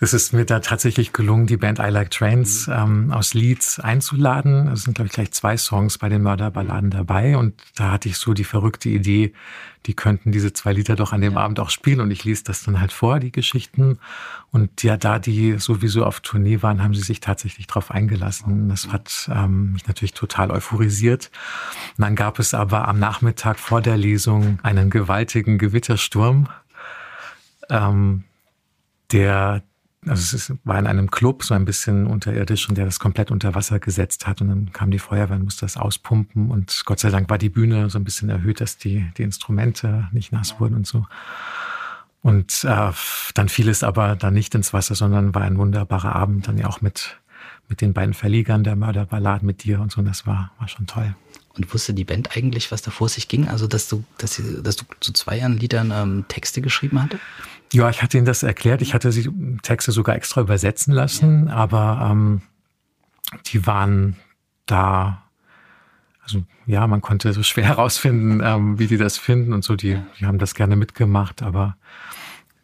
es 0.00 0.12
ist 0.12 0.34
mir 0.34 0.44
da 0.44 0.60
tatsächlich 0.60 1.12
gelungen, 1.12 1.46
die 1.46 1.56
Band 1.56 1.78
I 1.78 1.88
Like 1.88 2.10
Trains 2.10 2.68
ähm, 2.68 3.10
aus 3.10 3.32
Leeds 3.32 3.80
einzuladen. 3.80 4.68
Es 4.68 4.82
sind, 4.82 4.94
glaube 4.94 5.06
ich, 5.06 5.12
gleich 5.12 5.32
zwei 5.32 5.56
Songs 5.56 5.96
bei 5.96 6.10
den 6.10 6.22
Mörderballaden 6.22 6.90
dabei. 6.90 7.38
Und 7.38 7.54
da 7.74 7.92
hatte 7.92 8.08
ich 8.08 8.18
so 8.18 8.34
die 8.34 8.44
verrückte 8.44 8.90
Idee, 8.90 9.32
die 9.86 9.94
könnten 9.94 10.32
diese 10.32 10.52
zwei 10.52 10.72
Lieder 10.72 10.96
doch 10.96 11.12
an 11.12 11.20
dem 11.20 11.34
ja. 11.34 11.40
Abend 11.40 11.60
auch 11.60 11.70
spielen. 11.70 12.00
Und 12.00 12.10
ich 12.10 12.24
ließ 12.24 12.42
das 12.44 12.62
dann 12.62 12.80
halt 12.80 12.92
vor, 12.92 13.20
die 13.20 13.32
Geschichten. 13.32 13.98
Und 14.50 14.82
ja, 14.82 14.96
da 14.96 15.18
die 15.18 15.58
sowieso 15.58 16.04
auf 16.04 16.20
Tournee 16.20 16.62
waren, 16.62 16.82
haben 16.82 16.94
sie 16.94 17.02
sich 17.02 17.20
tatsächlich 17.20 17.66
drauf 17.66 17.90
eingelassen. 17.90 18.68
Das 18.68 18.88
hat 18.88 19.30
ähm, 19.32 19.72
mich 19.72 19.86
natürlich 19.86 20.14
total 20.14 20.50
euphorisiert. 20.50 21.30
Und 21.98 22.02
dann 22.02 22.16
gab 22.16 22.38
es 22.38 22.54
aber 22.54 22.88
am 22.88 22.98
Nachmittag 22.98 23.58
vor 23.58 23.82
der 23.82 23.96
Lesung 23.96 24.58
einen 24.62 24.88
gewaltigen 24.88 25.58
Gewittersturm, 25.58 26.48
ähm, 27.68 28.24
der 29.12 29.62
also 30.06 30.36
es 30.36 30.52
war 30.64 30.78
in 30.78 30.86
einem 30.86 31.10
Club, 31.10 31.44
so 31.44 31.54
ein 31.54 31.64
bisschen 31.64 32.06
unterirdisch, 32.06 32.68
und 32.68 32.76
der 32.76 32.84
das 32.84 32.98
komplett 32.98 33.30
unter 33.30 33.54
Wasser 33.54 33.78
gesetzt 33.78 34.26
hat. 34.26 34.40
Und 34.40 34.48
dann 34.48 34.72
kam 34.72 34.90
die 34.90 34.98
Feuerwehr 34.98 35.36
und 35.36 35.44
musste 35.44 35.64
das 35.64 35.76
auspumpen. 35.76 36.50
Und 36.50 36.82
Gott 36.84 37.00
sei 37.00 37.10
Dank 37.10 37.28
war 37.30 37.38
die 37.38 37.48
Bühne 37.48 37.90
so 37.90 37.98
ein 37.98 38.04
bisschen 38.04 38.28
erhöht, 38.28 38.60
dass 38.60 38.76
die, 38.76 39.10
die 39.16 39.22
Instrumente 39.22 40.08
nicht 40.12 40.32
nass 40.32 40.60
wurden 40.60 40.76
und 40.76 40.86
so. 40.86 41.06
Und 42.22 42.64
äh, 42.64 42.90
dann 43.34 43.48
fiel 43.48 43.68
es 43.68 43.82
aber 43.82 44.16
dann 44.16 44.32
nicht 44.32 44.54
ins 44.54 44.72
Wasser, 44.72 44.94
sondern 44.94 45.34
war 45.34 45.42
ein 45.42 45.58
wunderbarer 45.58 46.14
Abend, 46.14 46.48
dann 46.48 46.56
ja 46.56 46.66
auch 46.66 46.80
mit, 46.80 47.18
mit 47.68 47.82
den 47.82 47.92
beiden 47.92 48.14
Verlegern 48.14 48.64
der 48.64 48.76
Mörderballaden, 48.76 49.46
mit 49.46 49.64
dir 49.64 49.80
und 49.80 49.92
so. 49.92 50.00
Und 50.00 50.06
das 50.06 50.26
war, 50.26 50.50
war 50.58 50.68
schon 50.68 50.86
toll. 50.86 51.14
Und 51.56 51.72
wusste 51.72 51.94
die 51.94 52.04
Band 52.04 52.36
eigentlich, 52.36 52.72
was 52.72 52.82
da 52.82 52.90
vor 52.90 53.08
sich 53.08 53.28
ging? 53.28 53.48
Also, 53.48 53.66
dass 53.66 53.88
du, 53.88 54.04
dass, 54.18 54.34
sie, 54.34 54.62
dass 54.62 54.76
du 54.76 54.84
zu 55.00 55.12
zwei 55.12 55.38
Jahren 55.38 55.56
Liedern 55.56 55.92
ähm, 55.94 56.24
Texte 56.26 56.60
geschrieben 56.62 57.00
hatte? 57.00 57.20
Ja, 57.74 57.90
ich 57.90 58.02
hatte 58.02 58.16
ihnen 58.16 58.26
das 58.26 58.42
erklärt. 58.42 58.82
Ich 58.82 58.94
hatte 58.94 59.12
sie 59.12 59.30
Texte 59.62 59.92
sogar 59.92 60.16
extra 60.16 60.40
übersetzen 60.40 60.94
lassen, 60.94 61.48
ja. 61.48 61.54
aber 61.54 62.08
ähm, 62.10 62.42
die 63.46 63.66
waren 63.66 64.16
da 64.66 65.24
also 66.24 66.42
ja, 66.66 66.86
man 66.86 67.02
konnte 67.02 67.32
so 67.32 67.42
schwer 67.42 67.64
herausfinden, 67.68 68.40
ähm, 68.42 68.78
wie 68.78 68.86
die 68.86 68.96
das 68.96 69.18
finden 69.18 69.52
und 69.52 69.62
so. 69.62 69.76
Die, 69.76 69.98
die 70.18 70.26
haben 70.26 70.38
das 70.38 70.54
gerne 70.54 70.76
mitgemacht, 70.76 71.42
aber 71.42 71.76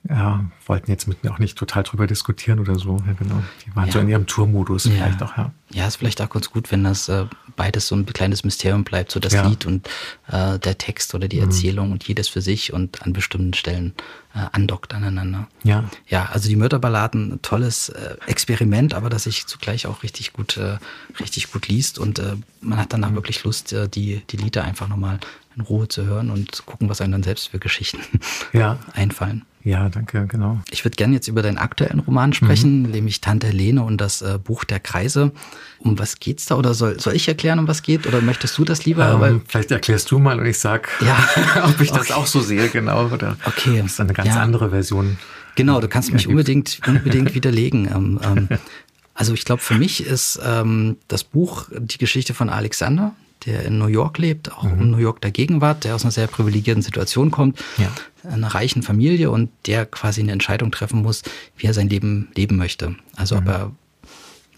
ja, 0.09 0.47
wollten 0.65 0.91
jetzt 0.91 1.09
mit 1.09 1.23
mir 1.23 1.31
auch 1.31 1.39
nicht 1.39 1.59
total 1.59 1.83
drüber 1.83 2.07
diskutieren 2.07 2.59
oder 2.59 2.79
so. 2.79 2.97
Ja, 3.07 3.13
genau. 3.13 3.43
Die 3.67 3.77
waren 3.77 3.87
ja. 3.87 3.93
so 3.93 3.99
in 3.99 4.09
ihrem 4.09 4.27
Tourmodus 4.27 4.85
ja. 4.85 4.93
vielleicht 4.93 5.23
auch, 5.23 5.37
ja. 5.37 5.53
Ja, 5.73 5.87
ist 5.87 5.97
vielleicht 5.97 6.21
auch 6.23 6.31
ganz 6.31 6.51
gut, 6.51 6.73
wenn 6.73 6.83
das 6.85 7.09
äh, 7.09 7.27
beides 7.55 7.87
so 7.87 7.95
ein 7.95 8.07
kleines 8.07 8.43
Mysterium 8.43 8.83
bleibt, 8.83 9.13
so 9.13 9.21
das 9.21 9.35
ja. 9.35 9.47
Lied 9.47 9.67
und 9.67 9.89
äh, 10.29 10.59
der 10.59 10.79
Text 10.79 11.15
oder 11.15 11.29
die 11.29 11.37
mhm. 11.37 11.45
Erzählung 11.45 11.93
und 11.93 12.03
jedes 12.05 12.29
für 12.29 12.41
sich 12.41 12.73
und 12.73 13.03
an 13.03 13.13
bestimmten 13.13 13.53
Stellen 13.53 13.95
äh, 14.35 14.39
andockt 14.53 14.95
aneinander. 14.95 15.49
Ja. 15.65 15.85
Ja, 16.09 16.31
also 16.33 16.49
die 16.49 16.57
Mörderballaden, 16.57 17.41
tolles 17.43 17.91
äh, 17.91 18.17
Experiment, 18.27 18.95
aber 18.95 19.11
das 19.11 19.25
sich 19.25 19.47
zugleich 19.47 19.87
auch 19.87 20.03
richtig 20.03 20.33
gut, 20.33 20.57
äh, 20.57 20.79
richtig 21.21 21.53
gut 21.53 21.69
liest 21.69 21.99
und 21.99 22.19
äh, 22.19 22.37
man 22.63 22.79
hat 22.79 22.95
danach 22.95 23.11
mhm. 23.11 23.17
wirklich 23.17 23.45
Lust, 23.45 23.77
die, 23.95 24.23
die 24.31 24.37
Lieder 24.39 24.65
einfach 24.65 24.89
nochmal 24.89 25.21
in 25.57 25.63
Ruhe 25.63 25.89
zu 25.89 26.05
hören 26.07 26.31
und 26.31 26.65
gucken, 26.67 26.89
was 26.89 27.01
einem 27.01 27.13
dann 27.13 27.23
selbst 27.23 27.49
für 27.49 27.59
Geschichten 27.59 27.99
ja. 28.53 28.79
einfallen. 28.95 29.45
Ja, 29.63 29.91
danke, 29.91 30.27
genau. 30.27 30.59
Ich 30.71 30.85
würde 30.85 30.97
gerne 30.97 31.15
jetzt 31.15 31.29
über 31.29 31.43
deinen 31.43 31.59
aktuellen 31.59 32.01
Roman 32.01 32.33
sprechen, 32.33 32.83
mhm. 32.83 32.91
nämlich 32.91 33.21
Tante 33.21 33.49
Helene 33.49 33.83
und 33.83 33.99
das 33.99 34.23
äh, 34.23 34.39
Buch 34.43 34.65
der 34.65 34.81
Kreise. 34.81 35.33
Um 35.79 35.99
was 35.99 36.19
geht's 36.19 36.47
da? 36.47 36.57
Oder 36.57 36.73
soll, 36.73 36.99
soll 36.99 37.15
ich 37.15 37.29
erklären, 37.29 37.59
um 37.59 37.69
was 37.69 37.83
geht? 37.83 38.07
Oder 38.07 38.23
möchtest 38.23 38.57
du 38.57 38.65
das 38.65 38.87
lieber? 38.87 39.13
Ähm, 39.13 39.21
Weil, 39.21 39.41
vielleicht 39.47 39.71
erklärst 39.71 40.11
du 40.11 40.19
mal 40.19 40.39
und 40.39 40.47
ich 40.47 40.59
sag, 40.59 40.89
ja. 41.01 41.65
ob 41.65 41.79
ich 41.81 41.91
das 41.91 42.11
okay. 42.11 42.13
auch 42.15 42.27
so 42.27 42.41
sehe, 42.41 42.69
genau. 42.69 43.09
Oder 43.09 43.37
okay. 43.45 43.83
ist 43.85 44.01
eine 44.01 44.15
ganz 44.15 44.29
ja. 44.29 44.41
andere 44.41 44.71
Version. 44.71 45.19
Genau, 45.57 45.81
du 45.81 45.89
kannst 45.89 46.13
mich 46.13 46.27
unbedingt, 46.27 46.81
unbedingt 46.87 47.35
widerlegen. 47.35 47.87
Ähm, 47.87 48.21
ähm, 48.25 48.49
also 49.13 49.35
ich 49.35 49.45
glaube, 49.45 49.61
für 49.61 49.75
mich 49.75 50.07
ist 50.07 50.41
ähm, 50.43 50.97
das 51.09 51.25
Buch 51.25 51.67
die 51.79 51.99
Geschichte 51.99 52.33
von 52.33 52.49
Alexander, 52.49 53.15
der 53.47 53.65
in 53.65 53.79
New 53.79 53.87
York 53.87 54.19
lebt, 54.19 54.53
auch 54.53 54.65
mhm. 54.65 54.81
in 54.81 54.91
New 54.91 54.99
York 54.99 55.21
der 55.21 55.31
Gegenwart, 55.31 55.85
der 55.85 55.95
aus 55.95 56.03
einer 56.03 56.11
sehr 56.11 56.27
privilegierten 56.27 56.83
Situation 56.83 57.31
kommt, 57.31 57.59
ja. 57.79 57.91
einer 58.31 58.49
reichen 58.49 58.83
Familie 58.83 59.31
und 59.31 59.51
der 59.67 59.87
quasi 59.87 60.21
eine 60.21 60.33
Entscheidung 60.33 60.71
treffen 60.71 61.03
muss, 61.03 61.23
wie 61.57 61.67
er 61.67 61.75
sein 61.75 61.89
Leben 61.89 62.29
leben 62.35 62.57
möchte. 62.57 62.97
Also 63.17 63.37
mhm. 63.37 63.41
ob 63.41 63.49
er 63.49 63.73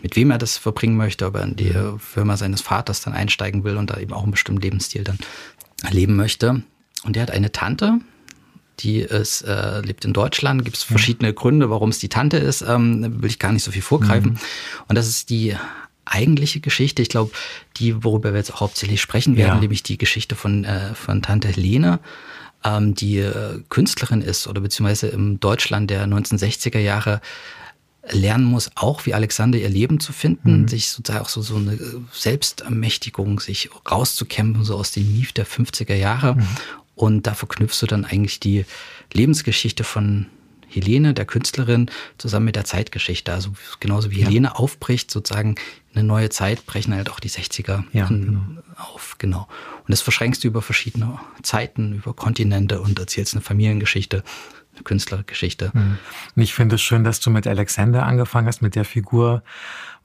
mit 0.03 0.17
wem 0.17 0.33
er 0.33 0.39
das 0.39 0.59
verbringen 0.59 0.97
möchte, 0.97 1.27
ob 1.27 1.37
er 1.37 1.45
in 1.45 1.57
die 1.57 1.71
mhm. 1.71 1.99
Firma 2.01 2.37
seines 2.37 2.61
Vaters 2.61 3.03
dann 3.03 3.15
einsteigen 3.15 3.65
will 3.65 3.77
und 3.77 3.91
da 3.91 3.99
eben 3.99 4.13
auch 4.13 4.25
einen 4.25 4.33
bestimmten 4.33 4.61
Lebensstil 4.61 5.05
dann 5.05 5.19
leben 5.91 6.17
möchte. 6.17 6.63
Und 7.05 7.17
er 7.17 7.23
hat 7.23 7.31
eine 7.31 7.53
Tante, 7.53 8.01
die 8.81 8.99
ist, 8.99 9.43
äh, 9.43 9.81
lebt 9.81 10.05
in 10.05 10.13
Deutschland, 10.13 10.65
gibt 10.65 10.77
es 10.77 10.83
verschiedene 10.83 11.33
Gründe, 11.33 11.71
warum 11.71 11.91
es 11.91 11.99
die 11.99 12.09
Tante 12.09 12.37
ist, 12.37 12.63
ähm, 12.63 13.23
will 13.23 13.31
ich 13.31 13.39
gar 13.39 13.53
nicht 13.53 13.63
so 13.63 13.71
viel 13.71 13.83
vorgreifen. 13.83 14.33
Mhm. 14.33 14.39
Und 14.89 14.97
das 14.97 15.09
ist 15.09 15.31
die 15.31 15.57
eigentliche 16.05 16.61
Geschichte, 16.61 17.03
ich 17.03 17.09
glaube, 17.09 17.33
die, 17.77 18.05
worüber 18.05 18.33
wir 18.33 18.39
jetzt 18.39 18.55
auch 18.55 18.61
hauptsächlich 18.61 19.01
sprechen 19.01 19.37
werden, 19.37 19.55
ja. 19.55 19.61
nämlich 19.61 19.83
die 19.83 19.99
Geschichte 19.99 20.35
von, 20.35 20.65
äh, 20.65 20.95
von 20.95 21.23
Tante 21.23 21.49
Helene, 21.49 22.01
ähm, 22.65 22.95
die 22.95 23.19
äh, 23.19 23.61
Künstlerin 23.69 24.21
ist 24.21 24.47
oder 24.47 24.61
beziehungsweise 24.61 25.09
im 25.09 25.41
Deutschland 25.41 25.91
der 25.91 26.07
1960er 26.07 26.79
Jahre 26.79 27.21
lernen 28.11 28.45
muss, 28.45 28.71
auch 28.75 29.07
wie 29.07 29.15
Alexander 29.15 29.59
ihr 29.59 29.69
Leben 29.69 30.01
zu 30.01 30.13
finden, 30.13 30.63
mhm. 30.63 30.69
sich 30.69 30.91
sozusagen 30.91 31.25
auch 31.25 31.29
so, 31.29 31.41
so 31.41 31.57
eine 31.57 31.79
Selbstermächtigung, 32.13 33.39
sich 33.39 33.71
rauszukämpfen, 33.89 34.65
so 34.65 34.77
aus 34.77 34.91
dem 34.91 35.13
Mief 35.13 35.33
der 35.33 35.47
50er 35.47 35.95
Jahre. 35.95 36.35
Mhm. 36.35 36.47
Und 36.95 37.27
da 37.27 37.35
verknüpfst 37.35 37.81
du 37.81 37.87
dann 37.87 38.05
eigentlich 38.05 38.41
die 38.41 38.65
Lebensgeschichte 39.13 39.85
von 39.85 40.27
Helene, 40.73 41.15
der 41.15 41.25
Künstlerin, 41.25 41.91
zusammen 42.19 42.47
mit 42.47 42.57
der 42.57 42.65
Zeitgeschichte. 42.65 43.33
Also 43.33 43.53
genauso 43.81 44.11
wie 44.11 44.21
ja. 44.21 44.27
Helene 44.27 44.57
aufbricht, 44.57 45.11
sozusagen 45.11 45.57
eine 45.95 46.05
neue 46.05 46.31
Zeit, 46.31 46.67
brechen 46.67 46.95
halt 46.95 47.11
auch 47.11 47.21
die 47.21 47.31
60er 47.31 47.85
ja, 47.93 48.07
genau. 48.07 48.41
auf. 48.77 49.17
Genau. 49.19 49.49
Und 49.79 49.91
das 49.91 50.01
verschränkst 50.01 50.43
du 50.43 50.49
über 50.49 50.63
verschiedene 50.63 51.19
Zeiten, 51.43 51.95
über 51.95 52.15
Kontinente 52.15 52.81
und 52.81 52.99
erzählst 52.99 53.35
eine 53.35 53.43
Familiengeschichte, 53.43 54.23
eine 54.75 54.83
Künstlergeschichte. 54.85 55.71
Mhm. 55.75 55.99
Und 56.35 56.43
ich 56.43 56.55
finde 56.55 56.77
es 56.77 56.83
schön, 56.83 57.05
dass 57.05 57.21
du 57.21 57.31
mit 57.31 57.47
Alexander 57.47 58.07
angefangen 58.07 58.47
hast, 58.47 58.63
mit 58.63 58.75
der 58.75 58.85
Figur, 58.85 59.43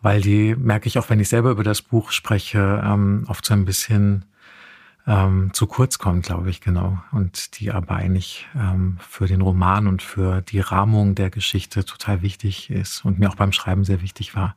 weil 0.01 0.21
die 0.21 0.55
merke 0.55 0.87
ich 0.87 0.99
auch, 0.99 1.09
wenn 1.09 1.19
ich 1.19 1.29
selber 1.29 1.51
über 1.51 1.63
das 1.63 1.81
Buch 1.81 2.11
spreche, 2.11 2.81
ähm, 2.83 3.25
oft 3.27 3.45
so 3.45 3.53
ein 3.53 3.65
bisschen 3.65 4.25
ähm, 5.07 5.51
zu 5.53 5.67
kurz 5.67 5.97
kommt, 5.97 6.25
glaube 6.25 6.49
ich, 6.49 6.59
genau. 6.59 6.99
Und 7.11 7.59
die 7.59 7.71
aber 7.71 7.95
eigentlich 7.95 8.45
ähm, 8.55 8.97
für 8.99 9.25
den 9.25 9.41
Roman 9.41 9.87
und 9.87 10.01
für 10.01 10.41
die 10.41 10.59
Rahmung 10.59 11.15
der 11.15 11.29
Geschichte 11.29 11.85
total 11.85 12.21
wichtig 12.21 12.69
ist 12.69 13.05
und 13.05 13.17
mir 13.17 13.29
auch 13.29 13.35
beim 13.35 13.53
Schreiben 13.53 13.85
sehr 13.85 14.01
wichtig 14.01 14.35
war. 14.35 14.55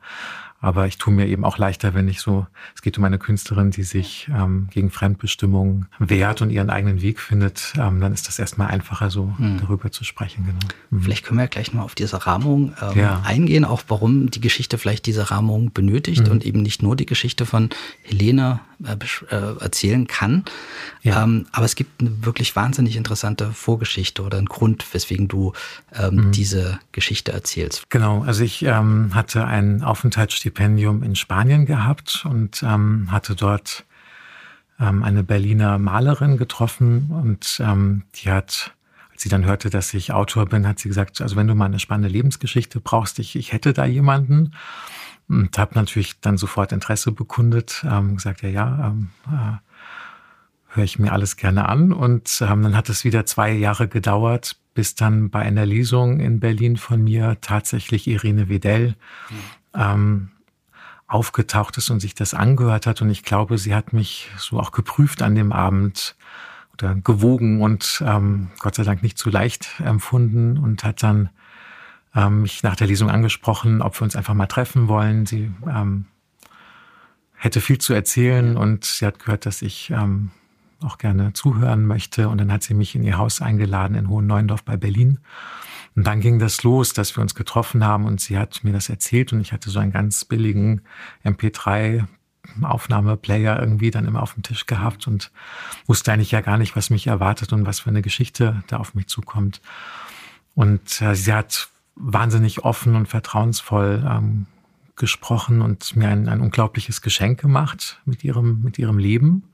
Aber 0.62 0.86
ich 0.86 0.98
tue 0.98 1.14
mir 1.14 1.26
eben 1.26 1.44
auch 1.44 1.56
leichter, 1.56 1.94
wenn 1.94 2.06
ich 2.06 2.20
so, 2.20 2.46
es 2.74 2.82
geht 2.82 2.98
um 2.98 3.04
eine 3.04 3.18
Künstlerin, 3.18 3.70
die 3.70 3.84
sich 3.84 4.28
ähm, 4.34 4.68
gegen 4.70 4.90
Fremdbestimmung 4.90 5.86
wehrt 5.98 6.42
und 6.42 6.50
ihren 6.50 6.68
eigenen 6.68 7.00
Weg 7.00 7.20
findet, 7.20 7.72
ähm, 7.78 8.00
dann 8.00 8.12
ist 8.12 8.28
das 8.28 8.38
erstmal 8.38 8.68
einfacher, 8.68 9.08
so 9.08 9.32
mhm. 9.38 9.58
darüber 9.58 9.90
zu 9.90 10.04
sprechen. 10.04 10.44
Genau. 10.44 10.58
Mhm. 10.90 11.02
Vielleicht 11.02 11.24
können 11.24 11.38
wir 11.38 11.44
ja 11.44 11.48
gleich 11.48 11.72
mal 11.72 11.82
auf 11.82 11.94
diese 11.94 12.26
Rahmung 12.26 12.74
ähm, 12.82 12.98
ja. 12.98 13.22
eingehen, 13.24 13.64
auch 13.64 13.84
warum 13.88 14.30
die 14.30 14.40
Geschichte 14.40 14.76
vielleicht 14.76 15.06
diese 15.06 15.30
Rahmung 15.30 15.72
benötigt 15.72 16.26
mhm. 16.26 16.32
und 16.32 16.44
eben 16.44 16.60
nicht 16.60 16.82
nur 16.82 16.94
die 16.94 17.06
Geschichte 17.06 17.46
von 17.46 17.70
Helene 18.02 18.60
äh, 18.84 19.34
äh, 19.34 19.58
erzählen 19.60 20.06
kann. 20.06 20.44
Ja. 21.02 21.22
Ähm, 21.22 21.46
aber 21.52 21.64
es 21.66 21.74
gibt 21.74 22.00
eine 22.00 22.24
wirklich 22.24 22.56
wahnsinnig 22.56 22.96
interessante 22.96 23.52
Vorgeschichte 23.52 24.22
oder 24.22 24.38
einen 24.38 24.46
Grund, 24.46 24.86
weswegen 24.92 25.28
du 25.28 25.52
ähm, 25.94 26.14
mhm. 26.14 26.32
diese 26.32 26.78
Geschichte 26.92 27.32
erzählst. 27.32 27.84
Genau, 27.90 28.22
also 28.22 28.42
ich 28.42 28.62
ähm, 28.62 29.14
hatte 29.14 29.46
ein 29.46 29.82
Aufenthaltsstipendium 29.82 31.02
in 31.02 31.16
Spanien 31.16 31.66
gehabt 31.66 32.24
und 32.24 32.62
ähm, 32.62 33.08
hatte 33.10 33.34
dort 33.34 33.84
ähm, 34.80 35.02
eine 35.02 35.22
Berliner 35.22 35.78
Malerin 35.78 36.36
getroffen 36.36 37.10
und 37.10 37.60
ähm, 37.62 38.02
die 38.16 38.30
hat 38.30 38.72
als 39.20 39.24
sie 39.24 39.28
dann 39.28 39.44
hörte, 39.44 39.68
dass 39.68 39.92
ich 39.92 40.14
Autor 40.14 40.46
bin, 40.46 40.66
hat 40.66 40.78
sie 40.78 40.88
gesagt, 40.88 41.20
also 41.20 41.36
wenn 41.36 41.46
du 41.46 41.54
mal 41.54 41.66
eine 41.66 41.78
spannende 41.78 42.08
Lebensgeschichte 42.08 42.80
brauchst, 42.80 43.18
ich, 43.18 43.36
ich 43.36 43.52
hätte 43.52 43.74
da 43.74 43.84
jemanden. 43.84 44.52
Und 45.30 45.56
habe 45.58 45.76
natürlich 45.76 46.20
dann 46.20 46.36
sofort 46.36 46.72
Interesse 46.72 47.12
bekundet, 47.12 47.86
ähm, 47.88 48.16
gesagt, 48.16 48.42
ja, 48.42 48.48
ja, 48.48 48.88
ähm, 48.88 49.10
äh, 49.28 50.74
höre 50.74 50.84
ich 50.84 50.98
mir 50.98 51.12
alles 51.12 51.36
gerne 51.36 51.68
an. 51.68 51.92
Und 51.92 52.42
ähm, 52.42 52.64
dann 52.64 52.76
hat 52.76 52.88
es 52.88 53.04
wieder 53.04 53.24
zwei 53.26 53.52
Jahre 53.52 53.86
gedauert, 53.86 54.56
bis 54.74 54.96
dann 54.96 55.30
bei 55.30 55.38
einer 55.40 55.66
Lesung 55.66 56.18
in 56.18 56.40
Berlin 56.40 56.76
von 56.76 57.04
mir 57.04 57.38
tatsächlich 57.40 58.08
Irene 58.08 58.48
Wedell 58.48 58.96
mhm. 59.30 59.36
ähm, 59.74 60.28
aufgetaucht 61.06 61.76
ist 61.76 61.90
und 61.90 62.00
sich 62.00 62.16
das 62.16 62.34
angehört 62.34 62.86
hat. 62.86 63.00
Und 63.00 63.10
ich 63.10 63.22
glaube, 63.22 63.56
sie 63.56 63.74
hat 63.74 63.92
mich 63.92 64.30
so 64.36 64.58
auch 64.58 64.72
geprüft 64.72 65.22
an 65.22 65.36
dem 65.36 65.52
Abend 65.52 66.16
oder 66.72 66.96
gewogen 66.96 67.62
und 67.62 68.02
ähm, 68.04 68.48
Gott 68.58 68.74
sei 68.74 68.82
Dank 68.82 69.04
nicht 69.04 69.16
zu 69.16 69.30
leicht 69.30 69.80
empfunden 69.84 70.58
und 70.58 70.82
hat 70.82 71.04
dann 71.04 71.30
ähm, 72.14 72.42
mich 72.42 72.62
nach 72.62 72.76
der 72.76 72.86
Lesung 72.86 73.10
angesprochen, 73.10 73.82
ob 73.82 73.98
wir 73.98 74.02
uns 74.02 74.16
einfach 74.16 74.34
mal 74.34 74.46
treffen 74.46 74.88
wollen. 74.88 75.26
Sie 75.26 75.50
ähm, 75.66 76.06
hätte 77.34 77.60
viel 77.60 77.78
zu 77.78 77.94
erzählen 77.94 78.56
und 78.56 78.84
sie 78.84 79.06
hat 79.06 79.18
gehört, 79.18 79.46
dass 79.46 79.62
ich 79.62 79.90
ähm, 79.90 80.30
auch 80.82 80.98
gerne 80.98 81.32
zuhören 81.32 81.86
möchte. 81.86 82.28
Und 82.28 82.38
dann 82.38 82.52
hat 82.52 82.62
sie 82.62 82.74
mich 82.74 82.94
in 82.94 83.02
ihr 83.02 83.18
Haus 83.18 83.40
eingeladen 83.40 83.96
in 83.96 84.08
Hohen 84.08 84.26
Neuendorf 84.26 84.64
bei 84.64 84.76
Berlin. 84.76 85.18
Und 85.96 86.06
dann 86.06 86.20
ging 86.20 86.38
das 86.38 86.62
los, 86.62 86.92
dass 86.92 87.16
wir 87.16 87.22
uns 87.22 87.34
getroffen 87.34 87.84
haben 87.84 88.04
und 88.04 88.20
sie 88.20 88.38
hat 88.38 88.62
mir 88.62 88.72
das 88.72 88.88
erzählt 88.88 89.32
und 89.32 89.40
ich 89.40 89.52
hatte 89.52 89.70
so 89.70 89.80
einen 89.80 89.90
ganz 89.90 90.24
billigen 90.24 90.82
MP3 91.24 92.06
Aufnahmeplayer 92.62 93.60
irgendwie 93.60 93.90
dann 93.90 94.06
immer 94.06 94.22
auf 94.22 94.34
dem 94.34 94.42
Tisch 94.42 94.66
gehabt 94.66 95.06
und 95.06 95.30
wusste 95.86 96.12
eigentlich 96.12 96.30
ja 96.30 96.40
gar 96.40 96.58
nicht, 96.58 96.76
was 96.76 96.90
mich 96.90 97.06
erwartet 97.06 97.52
und 97.52 97.66
was 97.66 97.80
für 97.80 97.90
eine 97.90 98.02
Geschichte 98.02 98.62
da 98.68 98.78
auf 98.78 98.94
mich 98.94 99.08
zukommt. 99.08 99.60
Und 100.54 101.02
äh, 101.02 101.14
sie 101.14 101.32
hat 101.32 101.68
wahnsinnig 102.00 102.64
offen 102.64 102.96
und 102.96 103.06
vertrauensvoll 103.06 104.04
ähm, 104.08 104.46
gesprochen 104.96 105.62
und 105.62 105.96
mir 105.96 106.08
ein, 106.08 106.28
ein 106.28 106.40
unglaubliches 106.40 107.00
Geschenk 107.00 107.40
gemacht 107.40 108.00
mit 108.04 108.24
ihrem, 108.24 108.62
mit 108.62 108.78
ihrem 108.78 108.98
Leben. 108.98 109.44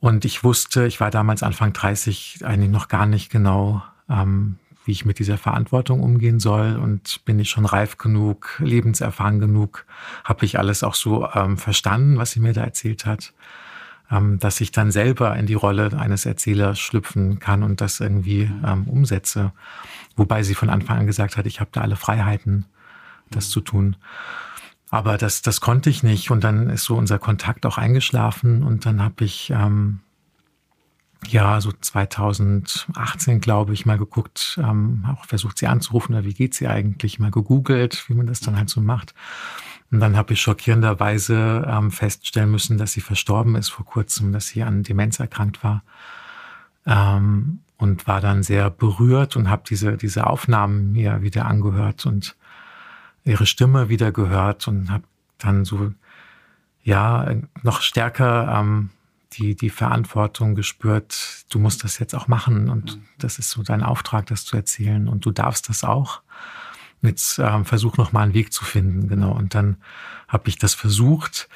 Und 0.00 0.24
ich 0.24 0.44
wusste, 0.44 0.86
ich 0.86 1.00
war 1.00 1.10
damals 1.10 1.42
Anfang 1.42 1.72
30 1.72 2.40
eigentlich 2.44 2.70
noch 2.70 2.88
gar 2.88 3.06
nicht 3.06 3.30
genau, 3.30 3.82
ähm, 4.10 4.56
wie 4.84 4.92
ich 4.92 5.04
mit 5.04 5.18
dieser 5.18 5.38
Verantwortung 5.38 6.00
umgehen 6.00 6.38
soll 6.38 6.76
und 6.76 7.24
bin 7.24 7.38
ich 7.38 7.50
schon 7.50 7.66
reif 7.66 7.98
genug, 7.98 8.56
lebenserfahren 8.58 9.40
genug, 9.40 9.84
habe 10.24 10.44
ich 10.44 10.58
alles 10.58 10.84
auch 10.84 10.94
so 10.94 11.28
ähm, 11.34 11.56
verstanden, 11.56 12.18
was 12.18 12.32
sie 12.32 12.40
mir 12.40 12.52
da 12.52 12.62
erzählt 12.62 13.04
hat, 13.04 13.32
ähm, 14.10 14.38
dass 14.38 14.60
ich 14.60 14.70
dann 14.70 14.92
selber 14.92 15.34
in 15.36 15.46
die 15.46 15.54
Rolle 15.54 15.90
eines 15.98 16.26
Erzählers 16.26 16.78
schlüpfen 16.78 17.40
kann 17.40 17.62
und 17.62 17.80
das 17.80 17.98
irgendwie 17.98 18.50
ähm, 18.64 18.84
umsetze. 18.86 19.52
Wobei 20.16 20.42
sie 20.42 20.54
von 20.54 20.70
Anfang 20.70 20.98
an 20.98 21.06
gesagt 21.06 21.36
hat, 21.36 21.46
ich 21.46 21.60
habe 21.60 21.70
da 21.72 21.82
alle 21.82 21.96
Freiheiten, 21.96 22.64
das 23.30 23.50
zu 23.50 23.60
tun. 23.60 23.96
Aber 24.90 25.18
das, 25.18 25.42
das 25.42 25.60
konnte 25.60 25.90
ich 25.90 26.02
nicht. 26.02 26.30
Und 26.30 26.44
dann 26.44 26.70
ist 26.70 26.84
so 26.84 26.96
unser 26.96 27.18
Kontakt 27.18 27.66
auch 27.66 27.78
eingeschlafen. 27.78 28.62
Und 28.62 28.86
dann 28.86 29.02
habe 29.02 29.24
ich, 29.24 29.50
ähm, 29.50 30.00
ja, 31.26 31.60
so 31.60 31.72
2018, 31.72 33.40
glaube 33.40 33.72
ich, 33.72 33.84
mal 33.84 33.98
geguckt, 33.98 34.58
ähm, 34.62 35.04
auch 35.10 35.24
versucht, 35.24 35.58
sie 35.58 35.66
anzurufen, 35.66 36.14
oder 36.14 36.24
wie 36.24 36.34
geht 36.34 36.54
sie 36.54 36.68
eigentlich, 36.68 37.18
mal 37.18 37.30
gegoogelt, 37.30 38.08
wie 38.08 38.14
man 38.14 38.26
das 38.26 38.40
dann 38.40 38.56
halt 38.56 38.70
so 38.70 38.80
macht. 38.80 39.14
Und 39.90 40.00
dann 40.00 40.16
habe 40.16 40.32
ich 40.32 40.40
schockierenderweise 40.40 41.66
ähm, 41.68 41.90
feststellen 41.90 42.50
müssen, 42.50 42.78
dass 42.78 42.92
sie 42.92 43.00
verstorben 43.00 43.56
ist 43.56 43.68
vor 43.68 43.84
kurzem, 43.84 44.32
dass 44.32 44.48
sie 44.48 44.62
an 44.62 44.82
Demenz 44.82 45.20
erkrankt 45.20 45.62
war. 45.62 45.82
Ähm, 46.86 47.60
und 47.78 48.06
war 48.06 48.20
dann 48.20 48.42
sehr 48.42 48.70
berührt 48.70 49.36
und 49.36 49.50
habe 49.50 49.62
diese, 49.68 49.96
diese 49.96 50.26
Aufnahmen 50.26 50.92
mir 50.92 51.22
wieder 51.22 51.46
angehört 51.46 52.06
und 52.06 52.36
ihre 53.24 53.46
Stimme 53.46 53.88
wieder 53.88 54.12
gehört 54.12 54.68
und 54.68 54.90
habe 54.90 55.04
dann 55.38 55.64
so, 55.64 55.92
ja, 56.82 57.34
noch 57.62 57.82
stärker 57.82 58.58
ähm, 58.58 58.90
die, 59.32 59.56
die 59.56 59.70
Verantwortung 59.70 60.54
gespürt, 60.54 61.44
du 61.50 61.58
musst 61.58 61.84
das 61.84 61.98
jetzt 61.98 62.14
auch 62.14 62.28
machen 62.28 62.70
und 62.70 62.96
mhm. 62.96 63.02
das 63.18 63.38
ist 63.38 63.50
so 63.50 63.62
dein 63.62 63.82
Auftrag, 63.82 64.26
das 64.26 64.44
zu 64.44 64.56
erzählen 64.56 65.08
und 65.08 65.26
du 65.26 65.30
darfst 65.32 65.68
das 65.68 65.84
auch 65.84 66.22
jetzt 67.02 67.38
ähm, 67.38 67.64
versuch 67.64 67.96
noch 67.96 68.12
mal 68.12 68.22
einen 68.22 68.34
Weg 68.34 68.52
zu 68.52 68.64
finden, 68.64 69.08
genau. 69.08 69.32
Und 69.32 69.54
dann 69.54 69.76
habe 70.28 70.48
ich 70.48 70.58
das 70.58 70.74
versucht 70.74 71.48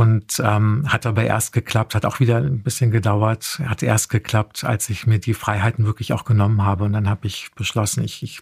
und 0.00 0.40
ähm, 0.42 0.86
hat 0.88 1.04
aber 1.04 1.24
erst 1.24 1.52
geklappt, 1.52 1.94
hat 1.94 2.06
auch 2.06 2.20
wieder 2.20 2.38
ein 2.38 2.62
bisschen 2.62 2.90
gedauert, 2.90 3.60
hat 3.66 3.82
erst 3.82 4.08
geklappt, 4.08 4.64
als 4.64 4.88
ich 4.88 5.06
mir 5.06 5.18
die 5.18 5.34
Freiheiten 5.34 5.84
wirklich 5.84 6.14
auch 6.14 6.24
genommen 6.24 6.62
habe. 6.62 6.84
Und 6.84 6.94
dann 6.94 7.06
habe 7.06 7.26
ich 7.26 7.50
beschlossen, 7.54 8.02
ich, 8.02 8.22
ich 8.22 8.40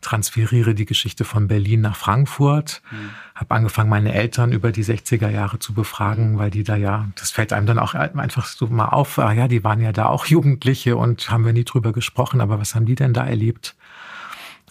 transferiere 0.00 0.74
die 0.74 0.86
Geschichte 0.86 1.26
von 1.26 1.48
Berlin 1.48 1.82
nach 1.82 1.96
Frankfurt, 1.96 2.80
mhm. 2.90 3.10
habe 3.34 3.54
angefangen, 3.56 3.90
meine 3.90 4.14
Eltern 4.14 4.52
über 4.52 4.72
die 4.72 4.82
60er 4.82 5.28
Jahre 5.28 5.58
zu 5.58 5.74
befragen, 5.74 6.38
weil 6.38 6.50
die 6.50 6.64
da 6.64 6.76
ja, 6.76 7.10
das 7.14 7.30
fällt 7.30 7.52
einem 7.52 7.66
dann 7.66 7.78
auch 7.78 7.92
einfach 7.92 8.46
so 8.46 8.66
mal 8.68 8.86
auf, 8.86 9.18
ah 9.18 9.32
ja, 9.32 9.48
die 9.48 9.62
waren 9.62 9.82
ja 9.82 9.92
da 9.92 10.06
auch 10.06 10.24
Jugendliche 10.34 10.96
und 10.96 11.30
haben 11.30 11.44
wir 11.44 11.52
nie 11.52 11.64
drüber 11.64 11.92
gesprochen, 11.92 12.40
aber 12.40 12.58
was 12.58 12.74
haben 12.74 12.86
die 12.86 12.94
denn 12.94 13.12
da 13.12 13.26
erlebt? 13.26 13.76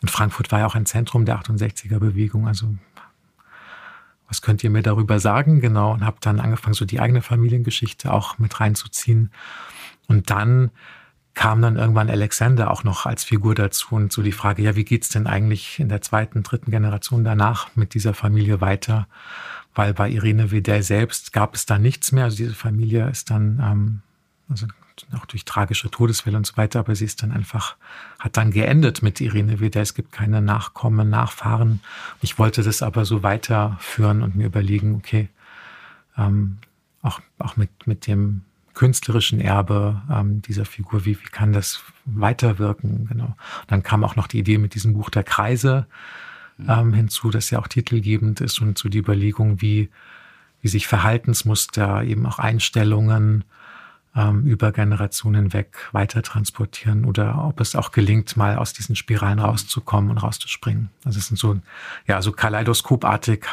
Und 0.01 0.09
Frankfurt 0.09 0.51
war 0.51 0.59
ja 0.59 0.65
auch 0.65 0.75
ein 0.75 0.87
Zentrum 0.87 1.25
der 1.25 1.39
68er 1.39 1.99
Bewegung. 1.99 2.47
Also 2.47 2.73
was 4.29 4.41
könnt 4.41 4.63
ihr 4.63 4.69
mir 4.69 4.83
darüber 4.83 5.19
sagen? 5.19 5.59
Genau. 5.59 5.91
Und 5.91 6.05
habe 6.05 6.17
dann 6.21 6.39
angefangen, 6.39 6.75
so 6.75 6.85
die 6.85 6.99
eigene 6.99 7.21
Familiengeschichte 7.21 8.13
auch 8.13 8.37
mit 8.37 8.59
reinzuziehen. 8.59 9.31
Und 10.07 10.29
dann 10.29 10.71
kam 11.33 11.61
dann 11.61 11.77
irgendwann 11.77 12.09
Alexander 12.09 12.71
auch 12.71 12.83
noch 12.83 13.05
als 13.05 13.23
Figur 13.23 13.55
dazu 13.55 13.95
und 13.95 14.11
so 14.11 14.21
die 14.21 14.31
Frage, 14.31 14.61
ja, 14.61 14.75
wie 14.75 14.83
geht's 14.83 15.09
denn 15.09 15.25
eigentlich 15.25 15.79
in 15.79 15.89
der 15.89 16.01
zweiten, 16.01 16.43
dritten 16.43 16.71
Generation 16.71 17.23
danach 17.23 17.75
mit 17.75 17.93
dieser 17.93 18.13
Familie 18.13 18.61
weiter? 18.61 19.07
Weil 19.73 19.93
bei 19.93 20.09
Irene 20.09 20.51
Wedel 20.51 20.83
selbst 20.83 21.33
gab 21.33 21.55
es 21.55 21.65
da 21.65 21.79
nichts 21.79 22.11
mehr. 22.11 22.25
Also 22.25 22.37
diese 22.37 22.55
Familie 22.55 23.09
ist 23.09 23.29
dann, 23.29 23.59
ähm, 23.63 24.01
also 24.49 24.67
auch 25.15 25.25
durch 25.25 25.45
tragische 25.45 25.89
Todesfälle 25.89 26.37
und 26.37 26.45
so 26.45 26.57
weiter, 26.57 26.79
aber 26.79 26.95
sie 26.95 27.05
ist 27.05 27.23
dann 27.23 27.31
einfach, 27.31 27.75
hat 28.19 28.37
dann 28.37 28.51
geendet 28.51 29.01
mit 29.01 29.21
Irene 29.21 29.59
Wieder. 29.59 29.81
Es 29.81 29.93
gibt 29.93 30.11
keine 30.11 30.41
Nachkommen, 30.41 31.09
Nachfahren. 31.09 31.81
Ich 32.21 32.39
wollte 32.39 32.63
das 32.63 32.81
aber 32.81 33.05
so 33.05 33.23
weiterführen 33.23 34.21
und 34.21 34.35
mir 34.35 34.45
überlegen, 34.45 34.95
okay, 34.95 35.29
ähm, 36.17 36.57
auch, 37.01 37.21
auch 37.37 37.57
mit, 37.57 37.69
mit 37.85 38.07
dem 38.07 38.41
künstlerischen 38.73 39.41
Erbe 39.41 40.01
ähm, 40.09 40.41
dieser 40.41 40.65
Figur, 40.65 41.05
wie, 41.05 41.19
wie 41.19 41.29
kann 41.29 41.53
das 41.53 41.83
weiterwirken? 42.05 43.07
Genau. 43.07 43.35
Dann 43.67 43.83
kam 43.83 44.03
auch 44.03 44.15
noch 44.15 44.27
die 44.27 44.39
Idee 44.39 44.57
mit 44.57 44.73
diesem 44.73 44.93
Buch 44.93 45.09
der 45.09 45.23
Kreise 45.23 45.85
ähm, 46.67 46.93
hinzu, 46.93 47.29
das 47.29 47.49
ja 47.49 47.59
auch 47.59 47.67
titelgebend 47.67 48.41
ist 48.41 48.61
und 48.61 48.77
so 48.77 48.89
die 48.89 48.99
Überlegung, 48.99 49.61
wie, 49.61 49.89
wie 50.61 50.67
sich 50.67 50.87
Verhaltensmuster, 50.87 52.03
eben 52.03 52.25
auch 52.25 52.39
Einstellungen, 52.39 53.43
ähm, 54.15 54.43
über 54.45 54.71
Generationen 54.71 55.43
hinweg 55.43 55.89
weiter 55.91 56.21
transportieren 56.21 57.05
oder 57.05 57.43
ob 57.45 57.59
es 57.59 57.75
auch 57.75 57.91
gelingt, 57.91 58.35
mal 58.37 58.57
aus 58.57 58.73
diesen 58.73 58.95
Spiralen 58.95 59.39
rauszukommen 59.39 60.09
und 60.09 60.17
rauszuspringen. 60.17 60.89
Also 61.05 61.19
es 61.19 61.27
sind 61.27 61.37
so, 61.37 61.59
ja, 62.07 62.21
so 62.21 62.31
kaleidoskopartig 62.31 63.45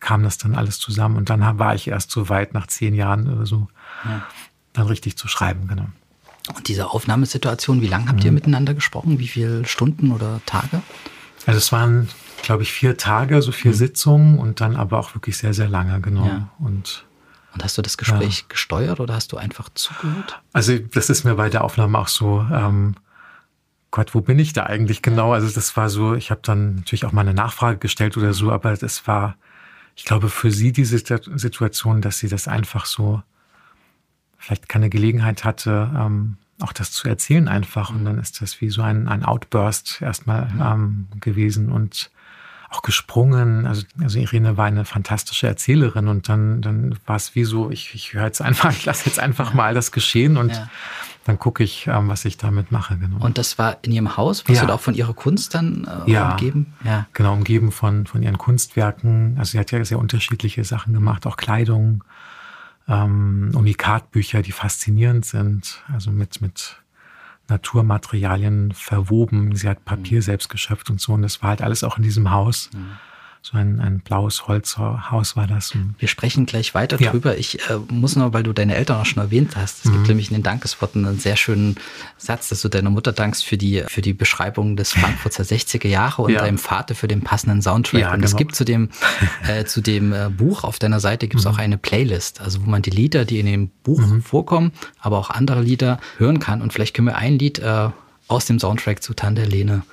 kam 0.00 0.22
das 0.22 0.38
dann 0.38 0.54
alles 0.54 0.78
zusammen 0.78 1.16
und 1.16 1.28
dann 1.28 1.58
war 1.58 1.74
ich 1.74 1.88
erst 1.88 2.10
so 2.10 2.28
weit 2.28 2.54
nach 2.54 2.66
zehn 2.68 2.94
Jahren 2.94 3.32
oder 3.32 3.46
so, 3.46 3.68
ja. 4.04 4.24
dann 4.72 4.86
richtig 4.86 5.16
zu 5.16 5.28
schreiben, 5.28 5.66
genau. 5.68 5.86
Und 6.54 6.68
diese 6.68 6.90
Aufnahmesituation, 6.90 7.82
wie 7.82 7.88
lange 7.88 8.08
habt 8.08 8.24
ihr 8.24 8.30
mhm. 8.30 8.36
miteinander 8.36 8.74
gesprochen? 8.74 9.18
Wie 9.18 9.28
viele 9.28 9.66
Stunden 9.66 10.12
oder 10.12 10.40
Tage? 10.46 10.82
Also 11.44 11.58
es 11.58 11.72
waren, 11.72 12.08
glaube 12.42 12.62
ich, 12.62 12.72
vier 12.72 12.96
Tage, 12.96 13.42
so 13.42 13.52
vier 13.52 13.72
mhm. 13.72 13.76
Sitzungen 13.76 14.38
und 14.38 14.60
dann 14.60 14.76
aber 14.76 14.98
auch 14.98 15.14
wirklich 15.14 15.36
sehr, 15.36 15.52
sehr 15.52 15.68
lange, 15.68 16.00
genau. 16.00 16.26
Ja. 16.26 16.48
Und 16.58 17.04
und 17.58 17.64
hast 17.64 17.76
du 17.76 17.82
das 17.82 17.98
Gespräch 17.98 18.38
ja. 18.38 18.44
gesteuert 18.48 19.00
oder 19.00 19.14
hast 19.14 19.32
du 19.32 19.36
einfach 19.36 19.68
zugehört? 19.74 20.40
Also 20.52 20.78
das 20.78 21.10
ist 21.10 21.24
mir 21.24 21.34
bei 21.34 21.50
der 21.50 21.64
Aufnahme 21.64 21.98
auch 21.98 22.06
so, 22.06 22.46
ähm, 22.52 22.94
Gott, 23.90 24.14
wo 24.14 24.20
bin 24.20 24.38
ich 24.38 24.52
da 24.52 24.66
eigentlich 24.66 25.02
genau? 25.02 25.32
Also 25.32 25.50
das 25.50 25.76
war 25.76 25.90
so, 25.90 26.14
ich 26.14 26.30
habe 26.30 26.40
dann 26.44 26.76
natürlich 26.76 27.04
auch 27.04 27.10
mal 27.10 27.22
eine 27.22 27.34
Nachfrage 27.34 27.78
gestellt 27.78 28.16
oder 28.16 28.32
so, 28.32 28.52
aber 28.52 28.76
das 28.76 29.08
war, 29.08 29.34
ich 29.96 30.04
glaube, 30.04 30.28
für 30.28 30.52
sie 30.52 30.70
diese 30.70 30.98
Situation, 30.98 32.00
dass 32.00 32.20
sie 32.20 32.28
das 32.28 32.46
einfach 32.46 32.86
so, 32.86 33.24
vielleicht 34.36 34.68
keine 34.68 34.88
Gelegenheit 34.88 35.42
hatte, 35.42 35.90
ähm, 35.96 36.36
auch 36.60 36.72
das 36.72 36.92
zu 36.92 37.08
erzählen 37.08 37.48
einfach. 37.48 37.90
Und 37.90 38.04
dann 38.04 38.18
ist 38.18 38.40
das 38.40 38.60
wie 38.60 38.68
so 38.68 38.82
ein, 38.82 39.08
ein 39.08 39.24
Outburst 39.24 40.00
erstmal 40.00 40.48
ähm, 40.60 41.08
gewesen 41.18 41.72
und 41.72 42.12
auch 42.70 42.82
gesprungen. 42.82 43.66
Also, 43.66 43.84
also 44.00 44.18
Irene 44.18 44.56
war 44.56 44.66
eine 44.66 44.84
fantastische 44.84 45.46
Erzählerin 45.46 46.08
und 46.08 46.28
dann, 46.28 46.60
dann 46.60 46.98
war 47.06 47.16
es 47.16 47.34
wie 47.34 47.44
so, 47.44 47.70
ich, 47.70 47.94
ich 47.94 48.12
höre 48.12 48.24
jetzt 48.26 48.42
einfach, 48.42 48.70
ich 48.70 48.84
lasse 48.84 49.06
jetzt 49.06 49.18
einfach 49.18 49.54
mal 49.54 49.74
das 49.74 49.92
geschehen 49.92 50.36
und 50.36 50.52
ja. 50.52 50.68
dann 51.24 51.38
gucke 51.38 51.64
ich, 51.64 51.86
ähm, 51.86 52.08
was 52.08 52.24
ich 52.24 52.36
damit 52.36 52.70
mache. 52.70 52.96
Genau. 52.98 53.24
Und 53.24 53.38
das 53.38 53.58
war 53.58 53.78
in 53.82 53.92
ihrem 53.92 54.16
Haus? 54.16 54.46
Warst 54.46 54.56
ja. 54.56 54.62
du 54.62 54.68
da 54.68 54.74
auch 54.74 54.80
von 54.80 54.94
ihrer 54.94 55.14
Kunst 55.14 55.54
dann 55.54 55.88
äh, 56.06 56.10
ja. 56.10 56.32
umgeben? 56.32 56.74
Ja, 56.84 57.06
genau, 57.14 57.32
umgeben 57.32 57.72
von, 57.72 58.06
von 58.06 58.22
ihren 58.22 58.38
Kunstwerken. 58.38 59.36
Also 59.38 59.52
sie 59.52 59.58
hat 59.58 59.70
ja 59.70 59.82
sehr 59.84 59.98
unterschiedliche 59.98 60.64
Sachen 60.64 60.92
gemacht, 60.92 61.26
auch 61.26 61.36
Kleidung, 61.36 62.04
ähm, 62.86 63.52
Unikatbücher, 63.54 64.42
die 64.42 64.52
faszinierend 64.52 65.24
sind. 65.24 65.82
Also 65.92 66.10
mit, 66.10 66.40
mit 66.42 66.76
Naturmaterialien 67.48 68.72
verwoben. 68.72 69.54
Sie 69.56 69.68
hat 69.68 69.84
Papier 69.84 70.18
mhm. 70.18 70.22
selbst 70.22 70.48
geschöpft 70.48 70.90
und 70.90 71.00
so. 71.00 71.12
Und 71.12 71.22
das 71.22 71.42
war 71.42 71.50
halt 71.50 71.62
alles 71.62 71.84
auch 71.84 71.96
in 71.96 72.02
diesem 72.02 72.30
Haus. 72.30 72.70
Mhm. 72.72 72.98
So 73.50 73.56
ein, 73.56 73.80
ein 73.80 74.00
blaues 74.00 74.46
Holzhaus 74.46 75.34
war 75.34 75.46
das. 75.46 75.72
Wir 75.98 76.06
sprechen 76.06 76.44
gleich 76.44 76.74
weiter 76.74 77.00
ja. 77.00 77.10
drüber. 77.10 77.38
Ich 77.38 77.58
äh, 77.70 77.78
muss 77.88 78.14
nur, 78.14 78.34
weil 78.34 78.42
du 78.42 78.52
deine 78.52 78.74
Eltern 78.74 79.00
auch 79.00 79.06
schon 79.06 79.22
erwähnt 79.22 79.56
hast, 79.56 79.78
es 79.78 79.84
mhm. 79.86 79.94
gibt 79.94 80.08
nämlich 80.08 80.28
in 80.28 80.34
den 80.34 80.42
Dankesworten 80.42 81.06
einen 81.06 81.18
sehr 81.18 81.36
schönen 81.36 81.76
Satz, 82.18 82.50
dass 82.50 82.60
du 82.60 82.68
deiner 82.68 82.90
Mutter 82.90 83.10
dankst 83.10 83.46
für 83.46 83.56
die, 83.56 83.84
für 83.88 84.02
die 84.02 84.12
Beschreibung 84.12 84.76
des 84.76 84.92
Frankfurter 84.92 85.44
60er 85.44 85.88
Jahre 85.88 86.20
und 86.20 86.32
ja. 86.32 86.40
deinem 86.40 86.58
Vater 86.58 86.94
für 86.94 87.08
den 87.08 87.22
passenden 87.22 87.62
Soundtrack. 87.62 88.02
Ja, 88.02 88.08
und 88.08 88.16
genau. 88.16 88.26
es 88.26 88.36
gibt 88.36 88.54
zu 88.54 88.66
dem, 88.66 88.90
äh, 89.48 89.64
zu 89.64 89.80
dem 89.80 90.12
äh, 90.12 90.28
Buch 90.28 90.64
auf 90.64 90.78
deiner 90.78 91.00
Seite 91.00 91.26
gibt 91.26 91.40
es 91.40 91.46
mhm. 91.46 91.52
auch 91.52 91.58
eine 91.58 91.78
Playlist, 91.78 92.42
also 92.42 92.66
wo 92.66 92.68
man 92.68 92.82
die 92.82 92.90
Lieder, 92.90 93.24
die 93.24 93.40
in 93.40 93.46
dem 93.46 93.68
Buch 93.82 94.00
mhm. 94.00 94.22
vorkommen, 94.22 94.72
aber 95.00 95.16
auch 95.16 95.30
andere 95.30 95.62
Lieder 95.62 96.00
hören 96.18 96.38
kann. 96.38 96.60
Und 96.60 96.74
vielleicht 96.74 96.94
können 96.94 97.08
wir 97.08 97.16
ein 97.16 97.38
Lied 97.38 97.60
äh, 97.60 97.88
aus 98.26 98.44
dem 98.44 98.58
Soundtrack 98.58 99.02
zu 99.02 99.14
Tante 99.14 99.44
Lene, 99.44 99.84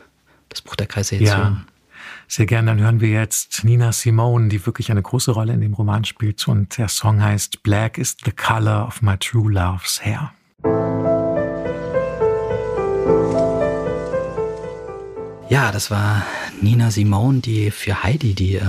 das 0.50 0.62
Buch 0.62 0.76
der 0.76 0.88
Kreise 0.88 1.16
jetzt 1.16 1.38
hören. 1.38 1.66
Sehr 2.28 2.46
gerne, 2.46 2.72
dann 2.72 2.80
hören 2.80 3.02
wir 3.02 3.10
jetzt 3.10 3.64
Nina 3.64 3.92
Simone, 3.92 4.50
die 4.50 4.66
wirklich 4.66 4.90
eine 4.92 5.02
große 5.02 5.32
Rolle 5.32 5.54
in 5.54 5.62
dem 5.62 5.74
Roman 5.74 6.06
spielt. 6.06 6.48
Und 6.48 6.78
der 6.78 6.88
Song 6.88 7.22
heißt 7.22 7.62
Black 7.64 7.98
is 7.98 8.18
the 8.26 8.32
color 8.32 8.88
of 8.88 9.02
my 9.02 9.16
true 9.18 9.52
love's 9.52 10.02
hair. 10.04 10.32
Ja, 15.48 15.72
das 15.72 15.92
war 15.92 16.26
Nina 16.62 16.90
Simone, 16.90 17.40
die 17.40 17.70
für 17.70 18.02
Heidi, 18.02 18.34
die, 18.34 18.56
äh, 18.56 18.64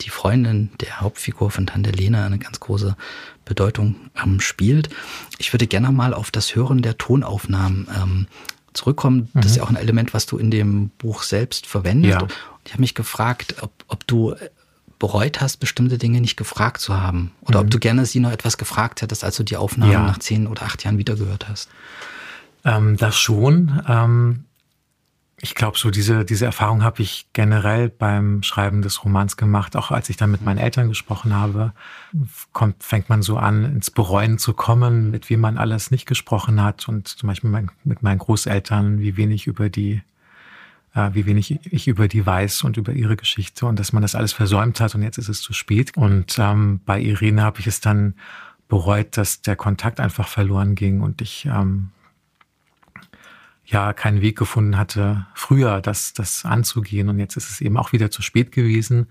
die 0.00 0.10
Freundin 0.10 0.70
der 0.80 1.00
Hauptfigur 1.00 1.52
von 1.52 1.68
Tante 1.68 1.90
Lena, 1.90 2.26
eine 2.26 2.38
ganz 2.38 2.58
große 2.58 2.96
Bedeutung 3.44 3.94
ähm, 4.20 4.40
spielt. 4.40 4.90
Ich 5.38 5.52
würde 5.52 5.68
gerne 5.68 5.92
mal 5.92 6.12
auf 6.12 6.32
das 6.32 6.56
Hören 6.56 6.82
der 6.82 6.98
Tonaufnahmen 6.98 7.86
ähm, 7.96 8.26
zurückkommen. 8.72 9.30
Das 9.34 9.46
ist 9.46 9.56
ja 9.56 9.62
auch 9.62 9.70
ein 9.70 9.76
Element, 9.76 10.14
was 10.14 10.26
du 10.26 10.36
in 10.36 10.50
dem 10.50 10.90
Buch 10.98 11.22
selbst 11.22 11.66
verwendest. 11.66 12.20
Ja. 12.20 12.28
Ich 12.66 12.72
habe 12.72 12.82
mich 12.82 12.94
gefragt, 12.94 13.56
ob, 13.62 13.72
ob 13.88 14.06
du 14.06 14.34
bereut 14.98 15.40
hast, 15.40 15.58
bestimmte 15.58 15.98
Dinge 15.98 16.20
nicht 16.20 16.36
gefragt 16.36 16.80
zu 16.80 17.00
haben. 17.00 17.32
Oder 17.42 17.60
mhm. 17.60 17.66
ob 17.66 17.70
du 17.70 17.78
gerne 17.78 18.06
sie 18.06 18.20
noch 18.20 18.32
etwas 18.32 18.58
gefragt 18.58 19.02
hättest, 19.02 19.24
als 19.24 19.36
du 19.36 19.42
die 19.42 19.56
Aufnahmen 19.56 19.92
ja. 19.92 20.02
nach 20.02 20.18
zehn 20.18 20.46
oder 20.46 20.62
acht 20.62 20.84
Jahren 20.84 20.98
wiedergehört 20.98 21.48
hast. 21.48 21.68
Ähm, 22.64 22.96
das 22.96 23.16
schon. 23.16 23.82
Ähm, 23.86 24.44
ich 25.38 25.54
glaube, 25.54 25.78
so 25.78 25.90
diese, 25.90 26.24
diese 26.24 26.46
Erfahrung 26.46 26.82
habe 26.82 27.02
ich 27.02 27.28
generell 27.34 27.90
beim 27.90 28.42
Schreiben 28.42 28.80
des 28.80 29.04
Romans 29.04 29.36
gemacht. 29.36 29.76
Auch 29.76 29.90
als 29.90 30.08
ich 30.08 30.16
dann 30.16 30.30
mit 30.30 30.42
meinen 30.42 30.58
Eltern 30.58 30.88
gesprochen 30.88 31.34
habe, 31.34 31.72
kommt, 32.52 32.82
fängt 32.82 33.10
man 33.10 33.20
so 33.20 33.36
an, 33.36 33.64
ins 33.64 33.90
Bereuen 33.90 34.38
zu 34.38 34.54
kommen, 34.54 35.10
mit 35.10 35.28
wem 35.28 35.40
man 35.40 35.58
alles 35.58 35.90
nicht 35.90 36.06
gesprochen 36.06 36.62
hat. 36.62 36.88
Und 36.88 37.08
zum 37.08 37.26
Beispiel 37.26 37.50
mein, 37.50 37.70
mit 37.84 38.02
meinen 38.02 38.18
Großeltern, 38.18 38.98
wie 38.98 39.18
wenig 39.18 39.46
über 39.46 39.68
die, 39.68 40.00
wie 41.12 41.26
wenig 41.26 41.58
ich 41.72 41.88
über 41.88 42.08
die 42.08 42.24
weiß 42.24 42.62
und 42.62 42.76
über 42.76 42.92
ihre 42.92 43.16
Geschichte 43.16 43.66
und 43.66 43.78
dass 43.78 43.92
man 43.92 44.02
das 44.02 44.14
alles 44.14 44.32
versäumt 44.32 44.80
hat 44.80 44.94
und 44.94 45.02
jetzt 45.02 45.18
ist 45.18 45.28
es 45.28 45.42
zu 45.42 45.52
spät. 45.52 45.96
Und 45.96 46.38
ähm, 46.38 46.80
bei 46.84 47.00
Irene 47.00 47.42
habe 47.42 47.60
ich 47.60 47.66
es 47.66 47.80
dann 47.80 48.14
bereut, 48.68 49.16
dass 49.16 49.42
der 49.42 49.56
Kontakt 49.56 50.00
einfach 50.00 50.28
verloren 50.28 50.74
ging 50.74 51.00
und 51.00 51.20
ich 51.20 51.46
ähm, 51.46 51.90
ja 53.64 53.92
keinen 53.92 54.20
Weg 54.20 54.38
gefunden 54.38 54.76
hatte, 54.76 55.26
früher 55.34 55.80
das, 55.80 56.12
das 56.12 56.44
anzugehen. 56.44 57.08
Und 57.08 57.18
jetzt 57.18 57.36
ist 57.36 57.50
es 57.50 57.60
eben 57.60 57.76
auch 57.76 57.92
wieder 57.92 58.10
zu 58.10 58.22
spät 58.22 58.52
gewesen. 58.52 59.08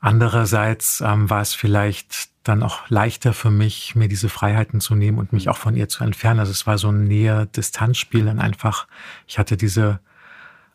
Andererseits 0.00 1.00
ähm, 1.00 1.30
war 1.30 1.40
es 1.40 1.54
vielleicht 1.54 2.28
dann 2.44 2.62
auch 2.62 2.88
leichter 2.90 3.32
für 3.32 3.50
mich, 3.50 3.94
mir 3.94 4.08
diese 4.08 4.28
Freiheiten 4.28 4.80
zu 4.80 4.94
nehmen 4.94 5.18
und 5.18 5.32
mich 5.32 5.48
auch 5.48 5.56
von 5.56 5.76
ihr 5.76 5.88
zu 5.88 6.04
entfernen. 6.04 6.40
Also 6.40 6.52
es 6.52 6.66
war 6.66 6.78
so 6.78 6.90
ein 6.90 7.04
Nähe-Distanzspiel 7.04 8.26
dann 8.26 8.38
einfach. 8.38 8.86
Ich 9.26 9.38
hatte 9.38 9.56
diese, 9.56 10.00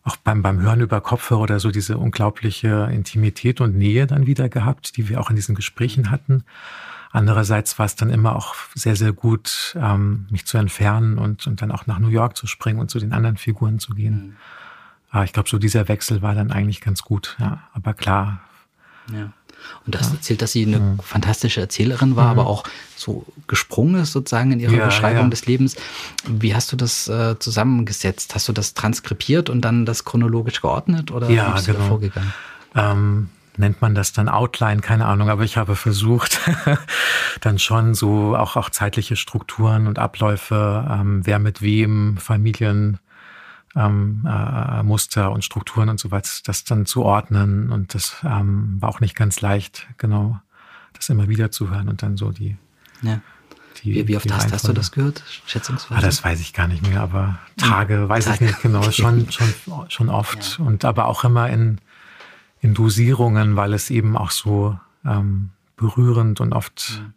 auch 0.03 0.15
beim, 0.17 0.41
beim 0.41 0.61
Hören 0.61 0.81
über 0.81 1.01
Kopfhörer 1.01 1.41
oder 1.41 1.59
so, 1.59 1.71
diese 1.71 1.97
unglaubliche 1.97 2.89
Intimität 2.91 3.61
und 3.61 3.75
Nähe 3.75 4.07
dann 4.07 4.25
wieder 4.25 4.49
gehabt, 4.49 4.97
die 4.97 5.09
wir 5.09 5.19
auch 5.19 5.29
in 5.29 5.35
diesen 5.35 5.55
Gesprächen 5.55 6.09
hatten. 6.09 6.43
Andererseits 7.11 7.79
war 7.79 7.85
es 7.85 7.95
dann 7.95 8.09
immer 8.09 8.35
auch 8.35 8.55
sehr, 8.75 8.95
sehr 8.95 9.13
gut, 9.13 9.75
ähm, 9.79 10.27
mich 10.29 10.45
zu 10.45 10.57
entfernen 10.57 11.17
und, 11.17 11.47
und 11.47 11.61
dann 11.61 11.71
auch 11.71 11.87
nach 11.87 11.99
New 11.99 12.09
York 12.09 12.37
zu 12.37 12.45
springen 12.45 12.79
und 12.79 12.91
zu 12.91 12.99
den 12.99 13.13
anderen 13.13 13.37
Figuren 13.37 13.79
zu 13.79 13.93
gehen. 13.95 14.27
Mhm. 14.27 14.35
Aber 15.09 15.23
ich 15.23 15.33
glaube, 15.33 15.49
so 15.49 15.57
dieser 15.57 15.87
Wechsel 15.87 16.21
war 16.21 16.35
dann 16.35 16.51
eigentlich 16.51 16.81
ganz 16.81 17.01
gut. 17.01 17.35
Ja. 17.39 17.63
Aber 17.73 17.95
klar, 17.95 18.41
ja. 19.11 19.31
Und 19.85 19.95
du 19.95 19.99
hast 19.99 20.13
erzählt, 20.13 20.41
dass 20.41 20.51
sie 20.51 20.65
eine 20.65 20.77
ja. 20.77 20.95
fantastische 21.03 21.61
Erzählerin 21.61 22.15
war, 22.15 22.33
mhm. 22.33 22.39
aber 22.39 22.47
auch 22.47 22.63
so 22.95 23.25
gesprungen 23.47 24.01
ist 24.01 24.11
sozusagen 24.11 24.51
in 24.51 24.59
ihrer 24.59 24.73
ja, 24.73 24.85
Beschreibung 24.85 25.23
ja. 25.23 25.29
des 25.29 25.45
Lebens. 25.45 25.75
Wie 26.27 26.53
hast 26.53 26.71
du 26.71 26.75
das 26.75 27.07
äh, 27.07 27.37
zusammengesetzt? 27.39 28.35
Hast 28.35 28.47
du 28.47 28.53
das 28.53 28.73
transkribiert 28.73 29.49
und 29.49 29.61
dann 29.61 29.85
das 29.85 30.05
chronologisch 30.05 30.61
geordnet 30.61 31.11
oder 31.11 31.29
ja, 31.29 31.49
wie 31.49 31.53
bist 31.53 31.65
genau. 31.67 31.77
du 31.77 31.83
da 31.83 31.89
vorgegangen? 31.89 32.33
Ähm, 32.75 33.29
nennt 33.57 33.81
man 33.81 33.93
das 33.93 34.13
dann 34.13 34.29
Outline, 34.29 34.81
keine 34.81 35.05
Ahnung, 35.05 35.29
aber 35.29 35.43
ich 35.43 35.57
habe 35.57 35.75
versucht, 35.75 36.39
dann 37.41 37.59
schon 37.59 37.93
so 37.93 38.35
auch, 38.35 38.55
auch 38.55 38.69
zeitliche 38.69 39.15
Strukturen 39.15 39.87
und 39.87 39.99
Abläufe, 39.99 40.87
ähm, 40.89 41.25
wer 41.25 41.39
mit 41.39 41.61
wem, 41.61 42.17
Familien, 42.17 42.99
ähm, 43.75 44.27
äh, 44.27 44.83
Muster 44.83 45.31
und 45.31 45.43
Strukturen 45.43 45.89
und 45.89 45.99
so 45.99 46.11
weiter, 46.11 46.29
das 46.43 46.63
dann 46.63 46.85
zu 46.85 47.03
ordnen. 47.03 47.71
Und 47.71 47.93
das 47.93 48.17
ähm, 48.23 48.77
war 48.79 48.89
auch 48.89 48.99
nicht 48.99 49.15
ganz 49.15 49.41
leicht, 49.41 49.87
genau, 49.97 50.39
das 50.93 51.09
immer 51.09 51.27
wieder 51.27 51.51
zu 51.51 51.69
hören 51.69 51.89
und 51.89 52.01
dann 52.03 52.17
so 52.17 52.31
die. 52.31 52.57
Ja. 53.01 53.21
Die, 53.83 53.93
wie, 53.93 54.07
wie 54.09 54.17
oft 54.17 54.29
hast, 54.33 54.51
hast, 54.51 54.67
du 54.67 54.73
das 54.73 54.91
gehört, 54.91 55.23
schätzungsweise? 55.45 55.99
Ah, 55.99 56.01
das 56.01 56.21
weiß 56.21 56.41
ich 56.41 56.51
gar 56.53 56.67
nicht 56.67 56.85
mehr, 56.85 56.99
aber 56.99 57.39
Tage, 57.55 58.09
weiß 58.09 58.25
Tage. 58.25 58.35
ich 58.35 58.51
nicht 58.51 58.61
genau, 58.61 58.81
schon, 58.91 59.31
schon, 59.31 59.53
schon 59.87 60.09
oft. 60.09 60.57
Ja. 60.59 60.65
Und 60.65 60.83
aber 60.83 61.05
auch 61.05 61.23
immer 61.23 61.49
in, 61.49 61.79
in 62.59 62.73
Dosierungen, 62.73 63.55
weil 63.55 63.73
es 63.73 63.89
eben 63.89 64.17
auch 64.17 64.31
so 64.31 64.77
ähm, 65.05 65.51
berührend 65.77 66.41
und 66.41 66.51
oft 66.51 67.01
ja 67.01 67.13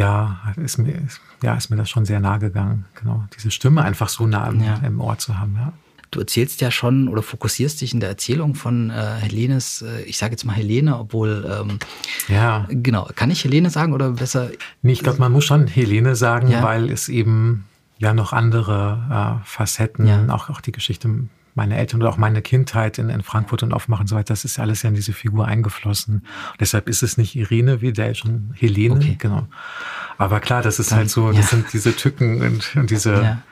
ja, 0.00 0.40
ist 0.56 0.78
mir, 0.78 0.94
ist, 0.94 1.20
ja, 1.42 1.54
ist 1.54 1.68
mir 1.68 1.76
das 1.76 1.90
schon 1.90 2.06
sehr 2.06 2.20
nahe 2.20 2.38
gegangen. 2.38 2.86
Genau, 2.94 3.24
diese 3.36 3.50
Stimme 3.50 3.82
einfach 3.82 4.08
so 4.08 4.26
nah 4.26 4.48
im, 4.48 4.62
ja. 4.62 4.76
im 4.76 4.98
Ohr 4.98 5.18
zu 5.18 5.38
haben. 5.38 5.56
Ja. 5.56 5.74
Du 6.10 6.20
erzählst 6.20 6.62
ja 6.62 6.70
schon 6.70 7.06
oder 7.08 7.22
fokussierst 7.22 7.82
dich 7.82 7.92
in 7.92 8.00
der 8.00 8.08
Erzählung 8.08 8.54
von 8.54 8.88
äh, 8.88 9.16
Helenes, 9.20 9.82
äh, 9.82 10.00
ich 10.04 10.16
sage 10.16 10.32
jetzt 10.32 10.44
mal 10.44 10.54
Helene, 10.54 10.98
obwohl, 10.98 11.46
ähm, 11.60 11.78
ja, 12.28 12.66
genau, 12.70 13.10
kann 13.14 13.30
ich 13.30 13.44
Helene 13.44 13.68
sagen 13.68 13.92
oder 13.92 14.12
besser? 14.12 14.50
Nee, 14.80 14.92
ich 14.92 15.02
glaube, 15.02 15.18
man 15.18 15.32
muss 15.32 15.44
schon 15.44 15.66
Helene 15.66 16.16
sagen, 16.16 16.50
ja. 16.50 16.62
weil 16.62 16.90
es 16.90 17.10
eben 17.10 17.66
ja 17.98 18.14
noch 18.14 18.32
andere 18.32 19.40
äh, 19.42 19.46
Facetten, 19.46 20.06
ja. 20.06 20.26
auch, 20.30 20.48
auch 20.48 20.62
die 20.62 20.72
Geschichte 20.72 21.10
meine 21.54 21.76
Eltern 21.76 22.00
oder 22.00 22.10
auch 22.10 22.16
meine 22.16 22.42
Kindheit 22.42 22.98
in, 22.98 23.08
in 23.08 23.22
Frankfurt 23.22 23.62
und 23.62 23.72
Aufmachen 23.72 24.02
und 24.02 24.08
so 24.08 24.16
weiter, 24.16 24.32
das 24.32 24.44
ist 24.44 24.58
alles 24.58 24.82
ja 24.82 24.88
in 24.88 24.94
diese 24.94 25.12
Figur 25.12 25.46
eingeflossen. 25.46 26.16
Und 26.16 26.60
deshalb 26.60 26.88
ist 26.88 27.02
es 27.02 27.16
nicht 27.16 27.36
Irene 27.36 27.80
wie 27.80 27.92
der 27.92 28.14
schon 28.14 28.52
Helene, 28.54 28.96
okay. 28.96 29.16
genau. 29.18 29.46
Aber 30.18 30.40
klar, 30.40 30.62
das 30.62 30.78
ist 30.78 30.90
Dann, 30.90 30.98
halt 30.98 31.10
so, 31.10 31.28
das 31.28 31.36
ja. 31.36 31.42
sind 31.56 31.72
diese 31.72 31.96
Tücken 31.96 32.42
und, 32.42 32.76
und 32.76 32.90
diese 32.90 33.12
ja. 33.14 33.42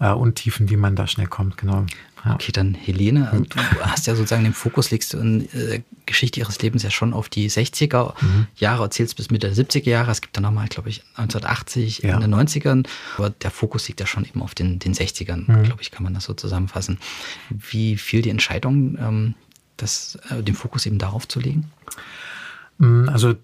Äh, 0.00 0.10
Untiefen, 0.10 0.66
die 0.66 0.76
man 0.76 0.96
da 0.96 1.06
schnell 1.06 1.26
kommt, 1.26 1.56
genau. 1.56 1.86
Ja. 2.24 2.34
Okay, 2.34 2.50
dann 2.50 2.74
Helene, 2.74 3.30
hm. 3.30 3.48
du 3.48 3.58
hast 3.82 4.06
ja 4.08 4.16
sozusagen 4.16 4.42
den 4.42 4.52
Fokus, 4.52 4.90
legst 4.90 5.12
du 5.12 5.18
in 5.18 5.48
äh, 5.52 5.82
Geschichte 6.06 6.40
ihres 6.40 6.60
Lebens 6.60 6.82
ja 6.82 6.90
schon 6.90 7.12
auf 7.12 7.28
die 7.28 7.48
60er 7.48 8.14
mhm. 8.20 8.46
Jahre, 8.56 8.82
erzählst 8.84 9.16
bis 9.16 9.30
Mitte 9.30 9.48
der 9.48 9.56
70er 9.56 9.88
Jahre. 9.88 10.10
Es 10.10 10.20
gibt 10.20 10.36
dann 10.36 10.42
nochmal, 10.42 10.66
glaube 10.66 10.88
ich, 10.88 11.02
1980, 11.16 11.98
ja. 11.98 12.14
in 12.14 12.20
den 12.20 12.34
90ern. 12.34 12.86
Aber 13.16 13.30
der 13.30 13.50
Fokus 13.50 13.86
liegt 13.86 14.00
ja 14.00 14.06
schon 14.06 14.24
eben 14.24 14.42
auf 14.42 14.54
den, 14.54 14.78
den 14.80 14.92
60ern, 14.92 15.44
mhm. 15.46 15.62
glaube 15.64 15.82
ich, 15.82 15.92
kann 15.92 16.02
man 16.02 16.14
das 16.14 16.24
so 16.24 16.34
zusammenfassen. 16.34 16.98
Wie 17.50 17.96
fiel 17.96 18.22
die 18.22 18.30
Entscheidung, 18.30 18.98
ähm, 18.98 19.34
das, 19.76 20.18
äh, 20.30 20.42
den 20.42 20.54
Fokus 20.54 20.86
eben 20.86 20.98
darauf 20.98 21.28
zu 21.28 21.38
legen? 21.38 21.70
Hm, 22.78 23.08
also 23.08 23.34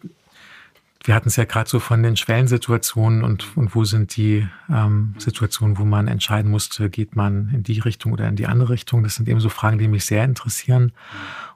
wir 1.05 1.15
hatten 1.15 1.29
es 1.29 1.37
ja 1.37 1.45
gerade 1.45 1.69
so 1.69 1.81
von 1.81 2.03
den 2.03 2.17
Schwellensituationen 2.17 3.25
und, 3.25 3.57
und 3.57 3.75
wo 3.75 3.85
sind 3.85 4.17
die 4.17 4.47
ähm, 4.71 5.15
Situationen, 5.19 5.79
wo 5.79 5.85
man 5.85 6.07
entscheiden 6.07 6.51
musste, 6.51 6.91
geht 6.91 7.17
man 7.17 7.51
in 7.51 7.63
die 7.63 7.81
Richtung 7.81 8.13
oder 8.13 8.29
in 8.29 8.37
die 8.37 8.47
andere 8.47 8.71
Richtung. 8.71 9.03
Das 9.03 9.17
sind 9.17 9.29
eben 9.29 9.41
so 9.41 9.49
Fragen, 9.49 9.79
die 9.79 9.89
mich 9.89 10.05
sehr 10.05 10.25
interessieren. 10.25 10.93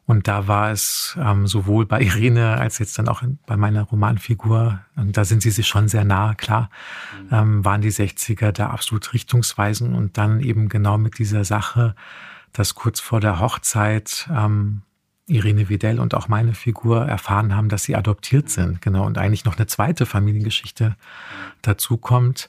Und 0.04 0.28
da 0.28 0.46
war 0.46 0.70
es 0.70 1.16
ähm, 1.20 1.46
sowohl 1.46 1.85
bei 1.85 2.00
Irene 2.00 2.56
als 2.56 2.78
jetzt 2.78 2.98
dann 2.98 3.09
auch 3.09 3.22
bei 3.46 3.56
meiner 3.56 3.82
Romanfigur, 3.82 4.80
und 4.94 5.16
da 5.16 5.24
sind 5.24 5.42
sie 5.42 5.50
sich 5.50 5.66
schon 5.66 5.88
sehr 5.88 6.04
nah, 6.04 6.35
klar, 6.35 6.70
ähm, 7.32 7.64
waren 7.64 7.80
die 7.80 7.90
60er 7.90 8.52
da 8.52 8.70
absolut 8.70 9.12
richtungsweisend 9.12 9.96
und 9.96 10.16
dann 10.16 10.40
eben 10.40 10.68
genau 10.68 10.96
mit 10.96 11.18
dieser 11.18 11.44
Sache, 11.44 11.96
dass 12.52 12.76
kurz 12.76 13.00
vor 13.00 13.20
der 13.20 13.40
Hochzeit 13.40 14.28
ähm, 14.32 14.82
Irene 15.26 15.68
Widell 15.68 15.98
und 15.98 16.14
auch 16.14 16.28
meine 16.28 16.54
Figur 16.54 17.04
erfahren 17.04 17.54
haben, 17.54 17.68
dass 17.68 17.82
sie 17.82 17.96
adoptiert 17.96 18.48
sind, 18.48 18.80
genau, 18.80 19.04
und 19.04 19.18
eigentlich 19.18 19.44
noch 19.44 19.56
eine 19.56 19.66
zweite 19.66 20.06
Familiengeschichte 20.06 20.96
dazu 21.62 21.96
kommt. 21.96 22.48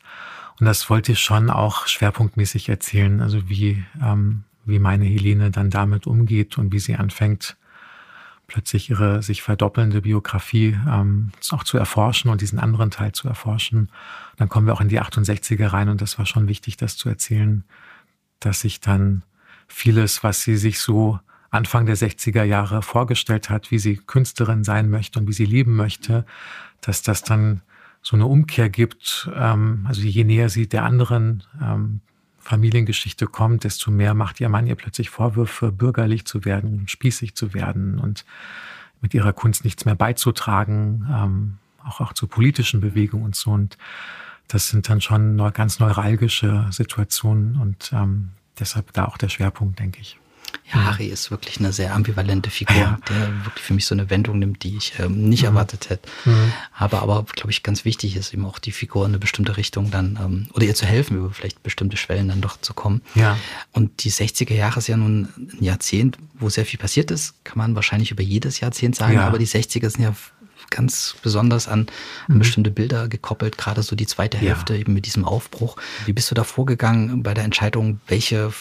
Und 0.59 0.65
das 0.65 0.89
wollte 0.89 1.11
ich 1.11 1.19
schon 1.19 1.49
auch 1.49 1.87
schwerpunktmäßig 1.87 2.69
erzählen, 2.69 3.21
also 3.21 3.49
wie, 3.49 3.83
ähm, 4.01 4.43
wie 4.65 4.79
meine 4.79 5.05
Helene 5.05 5.49
dann 5.49 5.69
damit 5.69 6.05
umgeht 6.07 6.57
und 6.57 6.71
wie 6.71 6.79
sie 6.79 6.95
anfängt, 6.95 7.57
plötzlich 8.47 8.89
ihre 8.89 9.21
sich 9.23 9.41
verdoppelnde 9.41 10.01
Biografie 10.01 10.77
ähm, 10.87 11.31
auch 11.51 11.63
zu 11.63 11.77
erforschen 11.77 12.31
und 12.31 12.41
diesen 12.41 12.59
anderen 12.59 12.91
Teil 12.91 13.11
zu 13.11 13.27
erforschen. 13.27 13.89
Dann 14.37 14.49
kommen 14.49 14.67
wir 14.67 14.73
auch 14.73 14.81
in 14.81 14.89
die 14.89 15.01
68er 15.01 15.73
rein 15.73 15.89
und 15.89 16.01
das 16.01 16.17
war 16.17 16.25
schon 16.25 16.47
wichtig, 16.47 16.77
das 16.77 16.95
zu 16.95 17.09
erzählen, 17.09 17.63
dass 18.39 18.61
sich 18.61 18.79
dann 18.79 19.23
vieles, 19.67 20.23
was 20.23 20.43
sie 20.43 20.57
sich 20.57 20.79
so 20.79 21.19
Anfang 21.49 21.85
der 21.85 21.97
60er 21.97 22.43
Jahre 22.43 22.81
vorgestellt 22.81 23.49
hat, 23.49 23.71
wie 23.71 23.79
sie 23.79 23.97
Künstlerin 23.97 24.63
sein 24.63 24.89
möchte 24.89 25.19
und 25.19 25.27
wie 25.27 25.33
sie 25.33 25.45
leben 25.45 25.75
möchte, 25.75 26.25
dass 26.81 27.01
das 27.01 27.23
dann 27.23 27.61
so 28.01 28.15
eine 28.15 28.25
Umkehr 28.25 28.69
gibt. 28.69 29.29
Ähm, 29.35 29.85
also 29.87 30.01
je 30.01 30.23
näher 30.23 30.49
sie 30.49 30.67
der 30.67 30.83
anderen 30.83 31.43
ähm, 31.61 32.01
Familiengeschichte 32.39 33.27
kommt, 33.27 33.63
desto 33.63 33.91
mehr 33.91 34.13
macht 34.13 34.39
ihr 34.39 34.49
Mann 34.49 34.67
ihr 34.67 34.75
plötzlich 34.75 35.09
Vorwürfe, 35.09 35.71
bürgerlich 35.71 36.25
zu 36.25 36.45
werden, 36.45 36.87
spießig 36.87 37.35
zu 37.35 37.53
werden 37.53 37.99
und 37.99 38.25
mit 39.01 39.13
ihrer 39.13 39.33
Kunst 39.33 39.63
nichts 39.63 39.85
mehr 39.85 39.95
beizutragen, 39.95 41.07
ähm, 41.11 41.57
auch, 41.85 42.01
auch 42.01 42.13
zur 42.13 42.29
politischen 42.29 42.79
Bewegung 42.81 43.23
und 43.23 43.35
so. 43.35 43.51
Und 43.51 43.77
das 44.47 44.69
sind 44.69 44.87
dann 44.89 45.01
schon 45.01 45.37
ganz 45.51 45.79
neuralgische 45.79 46.67
Situationen 46.71 47.57
und 47.57 47.93
deshalb 48.57 48.93
da 48.93 49.03
auch 49.03 49.17
der 49.17 49.27
Schwerpunkt, 49.27 49.77
denke 49.79 49.99
ich. 49.99 50.17
Ja, 50.73 50.83
Harry 50.83 51.05
ist 51.07 51.31
wirklich 51.31 51.59
eine 51.59 51.71
sehr 51.71 51.95
ambivalente 51.95 52.49
Figur, 52.49 52.75
ja. 52.75 52.99
der 53.07 53.45
wirklich 53.45 53.63
für 53.63 53.73
mich 53.73 53.85
so 53.85 53.95
eine 53.95 54.09
Wendung 54.09 54.39
nimmt, 54.39 54.63
die 54.63 54.75
ich 54.75 54.93
ähm, 54.99 55.29
nicht 55.29 55.43
mhm. 55.43 55.49
erwartet 55.49 55.89
hätte. 55.89 56.09
Mhm. 56.25 56.51
Aber, 56.77 57.01
aber 57.01 57.23
glaube 57.23 57.51
ich, 57.51 57.63
ganz 57.63 57.85
wichtig 57.85 58.17
ist 58.17 58.33
eben 58.33 58.45
auch 58.45 58.59
die 58.59 58.73
Figur 58.73 59.05
in 59.05 59.11
eine 59.11 59.19
bestimmte 59.19 59.55
Richtung 59.55 59.91
dann, 59.91 60.19
ähm, 60.21 60.47
oder 60.53 60.65
ihr 60.65 60.75
zu 60.75 60.85
helfen, 60.85 61.17
über 61.17 61.31
vielleicht 61.31 61.63
bestimmte 61.63 61.95
Schwellen 61.95 62.27
dann 62.27 62.41
doch 62.41 62.59
zu 62.59 62.73
kommen. 62.73 63.01
Ja. 63.15 63.37
Und 63.71 64.03
die 64.03 64.11
60er 64.11 64.53
Jahre 64.53 64.79
ist 64.79 64.87
ja 64.87 64.97
nun 64.97 65.29
ein 65.37 65.63
Jahrzehnt, 65.63 66.17
wo 66.33 66.49
sehr 66.49 66.65
viel 66.65 66.79
passiert 66.79 67.11
ist, 67.11 67.35
kann 67.45 67.57
man 67.57 67.75
wahrscheinlich 67.75 68.11
über 68.11 68.23
jedes 68.23 68.59
Jahrzehnt 68.59 68.95
sagen, 68.95 69.15
ja. 69.15 69.27
aber 69.27 69.39
die 69.39 69.47
60er 69.47 69.89
sind 69.89 70.03
ja 70.03 70.13
ganz 70.69 71.15
besonders 71.21 71.69
an, 71.69 71.87
an 72.27 72.35
mhm. 72.35 72.39
bestimmte 72.39 72.71
Bilder 72.71 73.07
gekoppelt, 73.07 73.57
gerade 73.57 73.83
so 73.83 73.95
die 73.95 74.05
zweite 74.05 74.37
Hälfte 74.37 74.73
ja. 74.73 74.81
eben 74.81 74.93
mit 74.93 75.05
diesem 75.05 75.23
Aufbruch. 75.23 75.77
Wie 76.05 76.13
bist 76.13 76.29
du 76.29 76.35
da 76.35 76.43
vorgegangen 76.43 77.23
bei 77.23 77.33
der 77.33 77.45
Entscheidung, 77.45 78.01
welche 78.07 78.51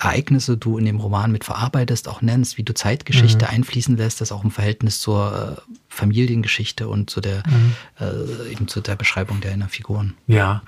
Ereignisse 0.00 0.56
du 0.56 0.78
in 0.78 0.86
dem 0.86 0.96
Roman 0.96 1.30
mit 1.30 1.44
verarbeitest, 1.44 2.08
auch 2.08 2.22
nennst, 2.22 2.56
wie 2.56 2.62
du 2.62 2.72
Zeitgeschichte 2.72 3.44
mhm. 3.44 3.50
einfließen 3.50 3.96
lässt, 3.96 4.20
das 4.20 4.32
auch 4.32 4.44
im 4.44 4.50
Verhältnis 4.50 4.98
zur 4.98 5.58
äh, 5.58 5.72
Familiengeschichte 5.88 6.88
und 6.88 7.10
zu 7.10 7.20
der, 7.20 7.42
mhm. 7.46 7.74
äh, 8.00 8.50
eben 8.50 8.66
zu 8.66 8.80
der 8.80 8.96
Beschreibung 8.96 9.40
der 9.40 9.56
Figuren. 9.68 10.14
Ja, 10.26 10.62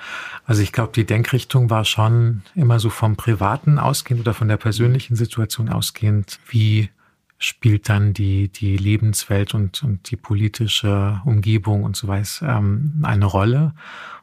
also 0.45 0.61
ich 0.61 0.73
glaube, 0.73 0.92
die 0.95 1.07
Denkrichtung 1.07 1.71
war 1.71 1.85
schon 1.87 2.42
immer 2.55 2.79
so 2.79 2.90
vom 2.90 3.16
Privaten 3.16 3.79
ausgehend 3.79 4.21
oder 4.21 4.35
von 4.35 4.49
der 4.49 4.59
persönlichen 4.59 5.16
Situation 5.16 5.71
ausgehend, 5.71 6.38
wie 6.49 6.90
spielt 7.38 7.88
dann 7.88 8.12
die, 8.12 8.49
die 8.49 8.77
Lebenswelt 8.77 9.55
und, 9.55 9.83
und 9.83 10.11
die 10.11 10.16
politische 10.16 11.21
Umgebung 11.25 11.85
und 11.85 11.97
so 11.97 12.07
weiter 12.07 12.59
ähm, 12.59 13.01
eine 13.03 13.25
Rolle. 13.25 13.73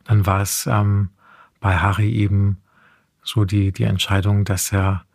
dann 0.05 0.25
war 0.25 0.41
es 0.41 0.67
ähm, 0.71 1.09
bei 1.59 1.77
Harry 1.77 2.13
eben 2.13 2.57
so 3.29 3.45
die, 3.45 3.71
die 3.71 3.83
Entscheidung, 3.83 4.43
dass 4.43 4.71
er 4.71 5.05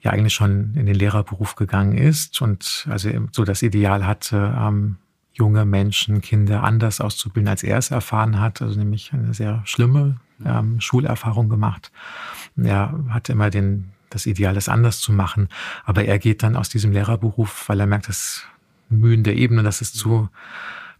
ja 0.00 0.12
eigentlich 0.12 0.34
schon 0.34 0.74
in 0.74 0.86
den 0.86 0.94
Lehrerberuf 0.94 1.56
gegangen 1.56 1.98
ist 1.98 2.40
und 2.40 2.86
also 2.88 3.10
so 3.32 3.44
das 3.44 3.62
Ideal 3.62 4.06
hatte, 4.06 4.56
ähm, 4.58 4.98
junge 5.32 5.64
Menschen, 5.64 6.22
Kinder 6.22 6.62
anders 6.62 7.00
auszubilden, 7.00 7.48
als 7.48 7.62
er 7.62 7.76
es 7.76 7.90
erfahren 7.90 8.40
hat, 8.40 8.62
also 8.62 8.78
nämlich 8.78 9.12
eine 9.12 9.34
sehr 9.34 9.62
schlimme 9.64 10.16
ähm, 10.44 10.80
Schulerfahrung 10.80 11.48
gemacht. 11.48 11.92
Er 12.56 12.98
hatte 13.10 13.32
immer 13.32 13.50
den, 13.50 13.90
das 14.08 14.26
Ideal, 14.26 14.56
es 14.56 14.68
anders 14.68 15.00
zu 15.00 15.12
machen, 15.12 15.48
aber 15.84 16.04
er 16.04 16.18
geht 16.18 16.42
dann 16.42 16.56
aus 16.56 16.68
diesem 16.68 16.92
Lehrerberuf, 16.92 17.68
weil 17.68 17.80
er 17.80 17.86
merkt, 17.86 18.08
das 18.08 18.44
Mühen 18.88 19.24
der 19.24 19.36
Ebene, 19.36 19.62
das 19.62 19.82
ist 19.82 19.96
zu, 19.96 20.30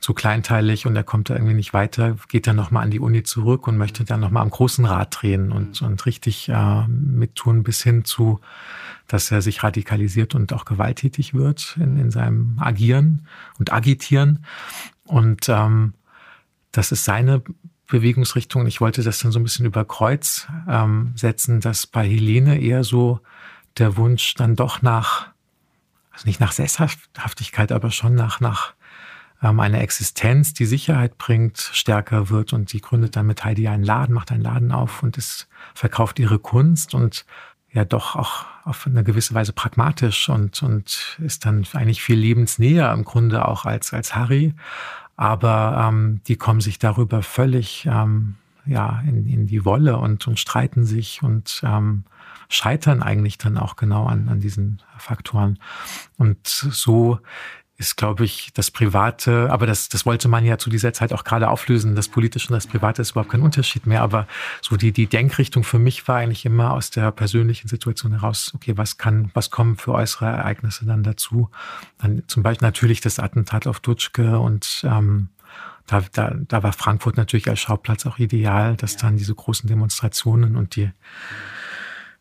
zu 0.07 0.14
kleinteilig 0.14 0.87
und 0.87 0.95
er 0.95 1.03
kommt 1.03 1.31
da 1.31 1.35
irgendwie 1.35 1.55
nicht 1.55 1.75
weiter, 1.75 2.14
geht 2.29 2.47
dann 2.47 2.55
nochmal 2.55 2.85
an 2.85 2.92
die 2.92 3.01
Uni 3.01 3.25
zurück 3.25 3.66
und 3.66 3.77
möchte 3.77 4.05
dann 4.05 4.21
nochmal 4.21 4.45
am 4.45 4.51
großen 4.51 4.85
Rad 4.85 5.21
drehen 5.21 5.51
und, 5.51 5.83
und 5.83 6.07
richtig 6.07 6.49
äh, 6.49 6.87
mittun 6.87 7.64
bis 7.64 7.83
hin 7.83 8.05
zu, 8.05 8.38
dass 9.09 9.33
er 9.33 9.42
sich 9.42 9.64
radikalisiert 9.64 10.37
und 10.37 10.53
auch 10.53 10.64
gewalttätig 10.64 11.35
wird 11.35 11.77
in, 11.81 11.99
in 11.99 12.12
seinem 12.12 12.57
Agieren 12.61 13.27
und 13.59 13.73
Agitieren. 13.73 14.45
Und 15.07 15.49
ähm, 15.49 15.95
das 16.71 16.92
ist 16.92 17.05
seine 17.05 17.42
Bewegungsrichtung. 17.88 18.69
Ich 18.69 18.81
wollte 18.81 19.03
das 19.03 19.19
dann 19.19 19.33
so 19.33 19.40
ein 19.40 19.42
bisschen 19.42 19.66
über 19.66 19.85
Kreuz 19.85 20.47
ähm, 20.69 21.14
setzen, 21.16 21.61
dass 21.61 21.85
bei 21.85 22.09
Helene 22.09 22.61
eher 22.61 22.85
so 22.85 23.19
der 23.77 23.97
Wunsch 23.97 24.35
dann 24.35 24.55
doch 24.55 24.83
nach, 24.83 25.27
also 26.12 26.29
nicht 26.29 26.38
nach 26.38 26.53
Sesshaftigkeit, 26.53 27.73
aber 27.73 27.90
schon 27.90 28.14
nach, 28.14 28.38
nach 28.38 28.76
ähm, 29.42 29.61
einer 29.61 29.81
Existenz, 29.81 30.55
die 30.55 30.66
Sicherheit 30.66 31.18
bringt, 31.18 31.59
stärker 31.59 32.31
wird. 32.31 32.53
Und 32.53 32.68
sie 32.70 32.81
gründet 32.81 33.16
dann 33.16 33.27
mit 33.27 33.44
Heidi 33.44 33.68
einen 33.68 33.85
Laden, 33.85 34.14
macht 34.14 34.33
einen 34.33 34.42
Laden 34.42 34.72
auf 34.72 35.03
und 35.03 35.18
es 35.18 35.49
verkauft 35.75 36.18
ihre 36.18 36.38
Kunst 36.38 36.94
und 36.94 37.25
ja 37.72 37.85
doch 37.85 38.16
auch 38.16 38.46
auf 38.64 38.87
eine 38.87 39.05
gewisse 39.05 39.35
Weise 39.35 39.53
pragmatisch 39.53 40.29
und, 40.29 40.62
und 40.62 41.18
ist 41.20 41.44
dann 41.44 41.66
eigentlich 41.75 42.03
viel 42.03 42.18
lebensnäher 42.18 42.92
im 42.92 43.05
Grunde 43.05 43.46
auch 43.46 43.64
als, 43.64 43.92
als 43.92 44.14
Harry. 44.14 44.55
Aber 45.16 45.87
ähm, 45.88 46.20
die 46.27 46.37
kommen 46.37 46.61
sich 46.61 46.79
darüber 46.79 47.22
völlig 47.22 47.87
ähm, 47.87 48.37
ja, 48.66 49.03
in, 49.07 49.27
in 49.27 49.46
die 49.46 49.64
Wolle 49.64 49.99
und, 49.99 50.27
und 50.27 50.38
streiten 50.38 50.85
sich 50.85 51.22
und 51.22 51.62
ähm, 51.64 52.05
scheitern 52.49 53.03
eigentlich 53.03 53.38
dann 53.38 53.59
auch 53.59 53.77
genau 53.77 54.07
an, 54.07 54.29
an 54.29 54.40
diesen 54.40 54.83
Faktoren. 54.99 55.59
Und 56.16 56.46
so 56.46 57.20
ist, 57.79 57.97
glaube 57.97 58.25
ich, 58.25 58.53
das 58.55 58.71
Private, 58.71 59.51
aber 59.51 59.67
das, 59.67 59.89
das 59.89 60.07
wollte 60.07 60.29
man 60.29 60.45
ja 60.45 60.57
zu 60.57 60.71
dieser 60.71 60.95
Zeit 60.95 61.12
auch 61.12 61.25
gerade 61.25 61.49
auflösen. 61.49 61.95
Das 61.95 62.09
Politische 62.09 62.49
und 62.49 62.55
das 62.55 62.67
Private 62.67 63.03
ist 63.03 63.11
überhaupt 63.11 63.31
kein 63.31 63.43
Unterschied 63.43 63.87
mehr. 63.87 64.03
Aber 64.03 64.27
so 64.62 64.77
die, 64.77 64.93
die 64.93 65.07
Denkrichtung 65.07 65.62
für 65.62 65.79
mich 65.79 66.09
war 66.09 66.17
eigentlich 66.17 66.47
immer 66.47 66.73
aus 66.73 66.91
der 66.91 67.12
persönlichen 67.12 67.69
Situation 67.69 68.12
heraus, 68.12 68.53
okay, 68.55 68.77
was 68.77 68.97
kann, 68.97 69.31
was 69.35 69.51
kommen 69.51 69.77
für 69.77 69.93
äußere 69.93 70.27
Ereignisse 70.27 70.87
dann 70.87 71.03
dazu? 71.03 71.51
Dann 71.99 72.23
zum 72.29 72.43
Beispiel 72.43 72.67
natürlich 72.67 73.03
das 73.03 73.19
Attentat 73.19 73.67
auf 73.67 73.81
Dutschke 73.81 74.39
und 74.39 74.83
ähm, 74.85 75.29
da, 75.87 76.03
da, 76.12 76.33
da 76.35 76.62
war 76.62 76.73
Frankfurt 76.73 77.17
natürlich 77.17 77.49
als 77.49 77.61
Schauplatz 77.61 78.07
auch 78.07 78.19
ideal, 78.19 78.77
dass 78.77 78.97
dann 78.97 79.17
diese 79.17 79.35
großen 79.35 79.69
Demonstrationen 79.69 80.57
und 80.57 80.77
die 80.77 80.91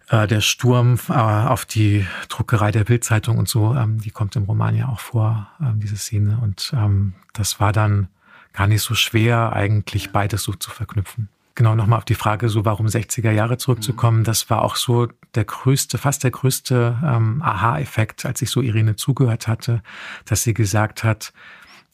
äh, 0.09 0.27
der 0.27 0.41
Sturm 0.41 0.99
äh, 1.09 1.13
auf 1.13 1.65
die 1.65 2.05
Druckerei 2.29 2.71
der 2.71 2.83
Bildzeitung 2.83 3.37
und 3.37 3.47
so, 3.47 3.75
ähm, 3.75 3.99
die 3.99 4.11
kommt 4.11 4.35
im 4.35 4.43
Roman 4.43 4.75
ja 4.75 4.87
auch 4.87 4.99
vor, 4.99 5.47
ähm, 5.59 5.79
diese 5.79 5.97
Szene. 5.97 6.39
Und 6.41 6.73
ähm, 6.75 7.13
das 7.33 7.59
war 7.59 7.71
dann 7.71 8.07
gar 8.53 8.67
nicht 8.67 8.81
so 8.81 8.95
schwer, 8.95 9.53
eigentlich 9.53 10.11
beides 10.11 10.43
so 10.43 10.53
zu 10.53 10.71
verknüpfen. 10.71 11.29
Genau, 11.55 11.73
nochmal 11.73 11.99
auf 11.99 12.05
die 12.05 12.15
Frage, 12.15 12.49
so 12.49 12.65
warum 12.65 12.87
60er 12.87 13.31
Jahre 13.31 13.57
zurückzukommen, 13.57 14.25
das 14.25 14.49
war 14.49 14.61
auch 14.61 14.75
so 14.75 15.07
der 15.35 15.45
größte, 15.45 15.97
fast 15.97 16.25
der 16.25 16.31
größte 16.31 16.97
ähm, 17.01 17.41
Aha-Effekt, 17.41 18.25
als 18.25 18.41
ich 18.41 18.49
so 18.49 18.61
Irene 18.61 18.97
zugehört 18.97 19.47
hatte, 19.47 19.81
dass 20.25 20.43
sie 20.43 20.53
gesagt 20.53 21.05
hat, 21.05 21.31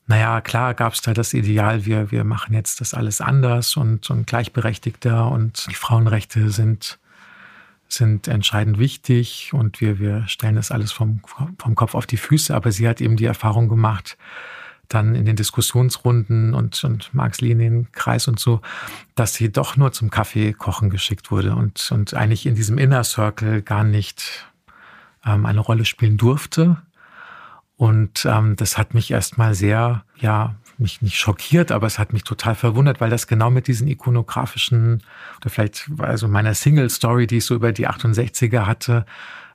naja, 0.08 0.42
klar 0.42 0.74
gab 0.74 0.94
es 0.94 1.02
da 1.02 1.14
das 1.14 1.36
Ideal, 1.36 1.86
wir, 1.86 2.10
wir 2.10 2.24
machen 2.24 2.56
jetzt 2.56 2.82
das 2.82 2.96
alles 2.96 3.22
anders 3.22 3.78
und, 3.78 4.10
und 4.10 4.26
gleichberechtigter 4.26 5.30
und 5.30 5.68
die 5.70 5.76
Frauenrechte 5.76 6.50
sind 6.50 6.98
sind 7.94 8.28
entscheidend 8.28 8.80
wichtig 8.80 9.52
und 9.54 9.82
wir, 9.82 10.00
wir 10.00 10.28
stellen 10.28 10.56
das 10.56 10.72
alles 10.72 10.92
vom, 10.92 11.22
vom 11.58 11.76
Kopf 11.76 11.96
auf 11.96 12.06
die 12.06 12.18
Füße. 12.18 12.56
Aber 12.56 12.72
sie 12.72 12.88
hat 12.88 13.02
eben 13.02 13.18
die 13.18 13.26
Erfahrung 13.26 13.70
gemacht, 13.70 14.18
dann 14.88 15.16
in 15.16 15.26
den 15.26 15.36
Diskussionsrunden 15.36 16.54
und, 16.54 16.84
und 16.84 17.14
Marx-Lenin-Kreis 17.14 18.28
und 18.28 18.40
so, 18.40 18.62
dass 19.16 19.34
sie 19.34 19.52
doch 19.52 19.78
nur 19.78 19.92
zum 19.92 20.10
Kaffee 20.10 20.54
kochen 20.54 20.90
geschickt 20.90 21.32
wurde 21.32 21.56
und, 21.56 21.92
und 21.92 22.14
eigentlich 22.14 22.46
in 22.46 22.56
diesem 22.56 22.78
Inner 22.78 23.04
Circle 23.04 23.62
gar 23.62 23.84
nicht 23.84 24.46
ähm, 25.26 25.46
eine 25.46 25.60
Rolle 25.60 25.86
spielen 25.86 26.18
durfte. 26.18 26.78
Und 27.78 28.26
ähm, 28.26 28.56
das 28.58 28.78
hat 28.78 28.94
mich 28.94 29.10
erstmal 29.12 29.56
sehr, 29.56 30.04
ja, 30.18 30.56
mich 30.82 31.02
nicht 31.02 31.18
schockiert, 31.18 31.72
aber 31.72 31.88
es 31.88 32.00
hat 32.00 32.14
mich 32.14 32.24
total 32.24 32.56
verwundert, 32.56 33.00
weil 33.00 33.10
das 33.10 33.28
genau 33.28 33.50
mit 33.50 33.68
diesen 33.68 33.88
ikonografischen 33.88 35.02
oder 35.40 35.50
vielleicht 35.50 35.90
also 36.00 36.28
meiner 36.28 36.54
Single-Story, 36.54 37.28
die 37.28 37.38
ich 37.38 37.46
so 37.46 37.56
über 37.56 37.72
die 37.72 37.88
68er 37.88 38.66
hatte, 38.66 39.06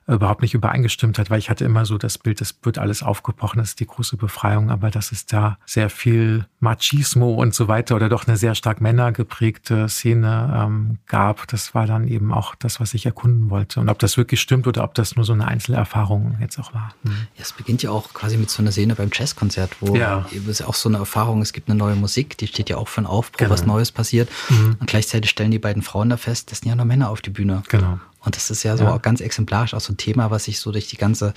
überhaupt 0.07 0.41
nicht 0.41 0.53
übereingestimmt 0.53 1.19
hat, 1.19 1.29
weil 1.29 1.39
ich 1.39 1.49
hatte 1.49 1.65
immer 1.65 1.85
so 1.85 1.97
das 1.97 2.17
Bild, 2.17 2.39
das 2.39 2.55
wird 2.63 2.77
alles 2.77 3.03
aufgebrochen, 3.03 3.59
das 3.59 3.69
ist 3.69 3.79
die 3.79 3.87
große 3.87 4.15
Befreiung, 4.15 4.71
aber 4.71 4.89
dass 4.89 5.11
es 5.11 5.25
da 5.25 5.57
sehr 5.65 5.89
viel 5.89 6.45
Machismo 6.59 7.33
und 7.33 7.53
so 7.53 7.67
weiter 7.67 7.95
oder 7.95 8.07
doch 8.07 8.25
eine 8.25 8.37
sehr 8.37 8.55
stark 8.55 8.79
männergeprägte 8.79 9.89
Szene 9.89 10.63
ähm, 10.65 10.97
gab, 11.07 11.47
das 11.49 11.75
war 11.75 11.87
dann 11.87 12.07
eben 12.07 12.33
auch 12.33 12.55
das, 12.55 12.79
was 12.79 12.93
ich 12.93 13.05
erkunden 13.05 13.49
wollte. 13.49 13.81
Und 13.81 13.89
ob 13.89 13.99
das 13.99 14.17
wirklich 14.17 14.39
stimmt 14.39 14.65
oder 14.65 14.83
ob 14.83 14.93
das 14.93 15.15
nur 15.17 15.25
so 15.25 15.33
eine 15.33 15.47
Einzelerfahrung 15.47 16.37
jetzt 16.39 16.57
auch 16.57 16.73
war. 16.73 16.93
Mhm. 17.03 17.27
Ja, 17.35 17.43
es 17.43 17.51
beginnt 17.51 17.83
ja 17.83 17.91
auch 17.91 18.13
quasi 18.13 18.37
mit 18.37 18.49
so 18.49 18.61
einer 18.61 18.71
Szene 18.71 18.95
beim 18.95 19.09
Jazzkonzert, 19.13 19.75
wo 19.81 19.95
ja. 19.95 20.25
es 20.49 20.61
auch 20.61 20.75
so 20.75 20.87
eine 20.87 20.99
Erfahrung, 20.99 21.41
es 21.41 21.51
gibt 21.51 21.69
eine 21.69 21.77
neue 21.77 21.95
Musik, 21.95 22.37
die 22.37 22.47
steht 22.47 22.69
ja 22.69 22.77
auch 22.77 22.87
für 22.87 22.99
einen 22.99 23.07
Aufbruch, 23.07 23.39
genau. 23.39 23.51
was 23.51 23.65
Neues 23.65 23.91
passiert. 23.91 24.29
Mhm. 24.49 24.77
Und 24.79 24.87
gleichzeitig 24.87 25.29
stellen 25.29 25.51
die 25.51 25.59
beiden 25.59 25.81
Frauen 25.81 26.09
da 26.09 26.17
fest, 26.17 26.51
das 26.51 26.59
sind 26.59 26.69
ja 26.69 26.75
nur 26.75 26.85
Männer 26.85 27.09
auf 27.09 27.21
die 27.21 27.29
Bühne. 27.29 27.63
Genau. 27.67 27.99
Und 28.27 28.35
das 28.35 28.51
ist 28.51 28.63
ja 28.63 28.75
so 28.75 28.83
ja. 28.83 28.97
ganz 28.97 29.21
exemplarisch 29.21 29.73
auch 29.73 29.79
so 29.79 29.93
ein 29.93 29.97
Thema, 29.97 30.31
was 30.31 30.43
sich 30.43 30.59
so 30.59 30.73
durch 30.73 30.87
die 30.87 30.97
ganze 30.97 31.33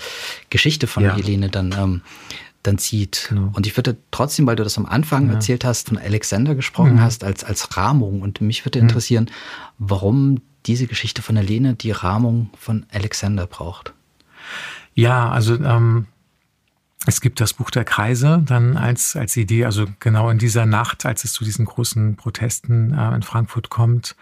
Geschichte 0.51 0.89
von 0.89 1.05
ja. 1.05 1.15
Helene 1.15 1.49
dann, 1.49 1.73
ähm, 1.79 2.01
dann 2.65 2.79
zieht. 2.79 3.27
Genau. 3.29 3.53
Und 3.53 3.65
ich 3.69 3.77
würde 3.77 3.97
trotzdem, 4.11 4.45
weil 4.49 4.57
du 4.57 4.65
das 4.65 4.77
am 4.77 4.87
Anfang 4.87 5.29
ja. 5.29 5.35
erzählt 5.35 5.65
hast, 5.65 5.91
von 5.91 5.99
Alexander 5.99 6.57
gesprochen 6.57 6.95
mhm. 6.95 7.01
hast, 7.01 7.23
als, 7.23 7.45
als 7.45 7.77
Rahmung. 7.77 8.23
Und 8.23 8.41
mich 8.41 8.65
würde 8.67 8.81
mhm. 8.81 8.89
interessieren, 8.89 9.31
warum 9.79 10.41
diese 10.67 10.89
Geschichte 10.89 11.23
von 11.23 11.37
Helene 11.37 11.75
die 11.75 11.93
Rahmung 11.93 12.51
von 12.59 12.87
Alexander 12.91 13.47
braucht. 13.47 13.95
Ja, 14.95 15.31
also 15.31 15.55
ähm, 15.55 16.09
es 17.07 17.21
gibt 17.21 17.41
das 17.41 17.53
Buch 17.53 17.71
der 17.71 17.85
Kreise 17.85 18.43
dann 18.45 18.77
als, 18.77 19.15
als 19.15 19.37
Idee, 19.37 19.65
also 19.65 19.87
genau 20.01 20.29
in 20.29 20.39
dieser 20.39 20.67
Nacht, 20.67 21.07
als 21.07 21.23
es 21.23 21.35
zu 21.35 21.45
diesen 21.45 21.67
großen 21.67 22.17
Protesten 22.17 22.93
äh, 22.93 23.15
in 23.15 23.23
Frankfurt 23.23 23.71
kommt, 23.71 24.17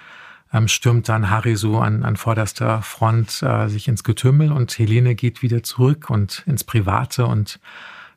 ähm, 0.53 0.69
stürmt 0.69 1.09
dann 1.09 1.31
Harry 1.31 1.57
so 1.57 1.79
an, 1.79 2.05
an 2.05 2.17
vorderster 2.17 2.83
Front 2.83 3.43
äh, 3.43 3.69
sich 3.69 3.89
ins 3.89 4.05
Getümmel 4.05 4.53
und 4.53 4.79
Helene 4.79 5.15
geht 5.15 5.43
wieder 5.43 5.63
zurück 5.63 6.11
und 6.11 6.43
ins 6.47 6.65
Private 6.65 7.27
und 7.27 7.61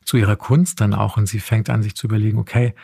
zu 0.04 0.16
ihrer 0.16 0.36
Kunst 0.36 0.80
dann 0.80 0.94
auch. 0.94 1.16
Und 1.16 1.26
sie 1.26 1.40
fängt 1.40 1.70
an, 1.70 1.82
sich 1.82 1.94
zu 1.94 2.06
überlegen, 2.06 2.38
okay, 2.38 2.74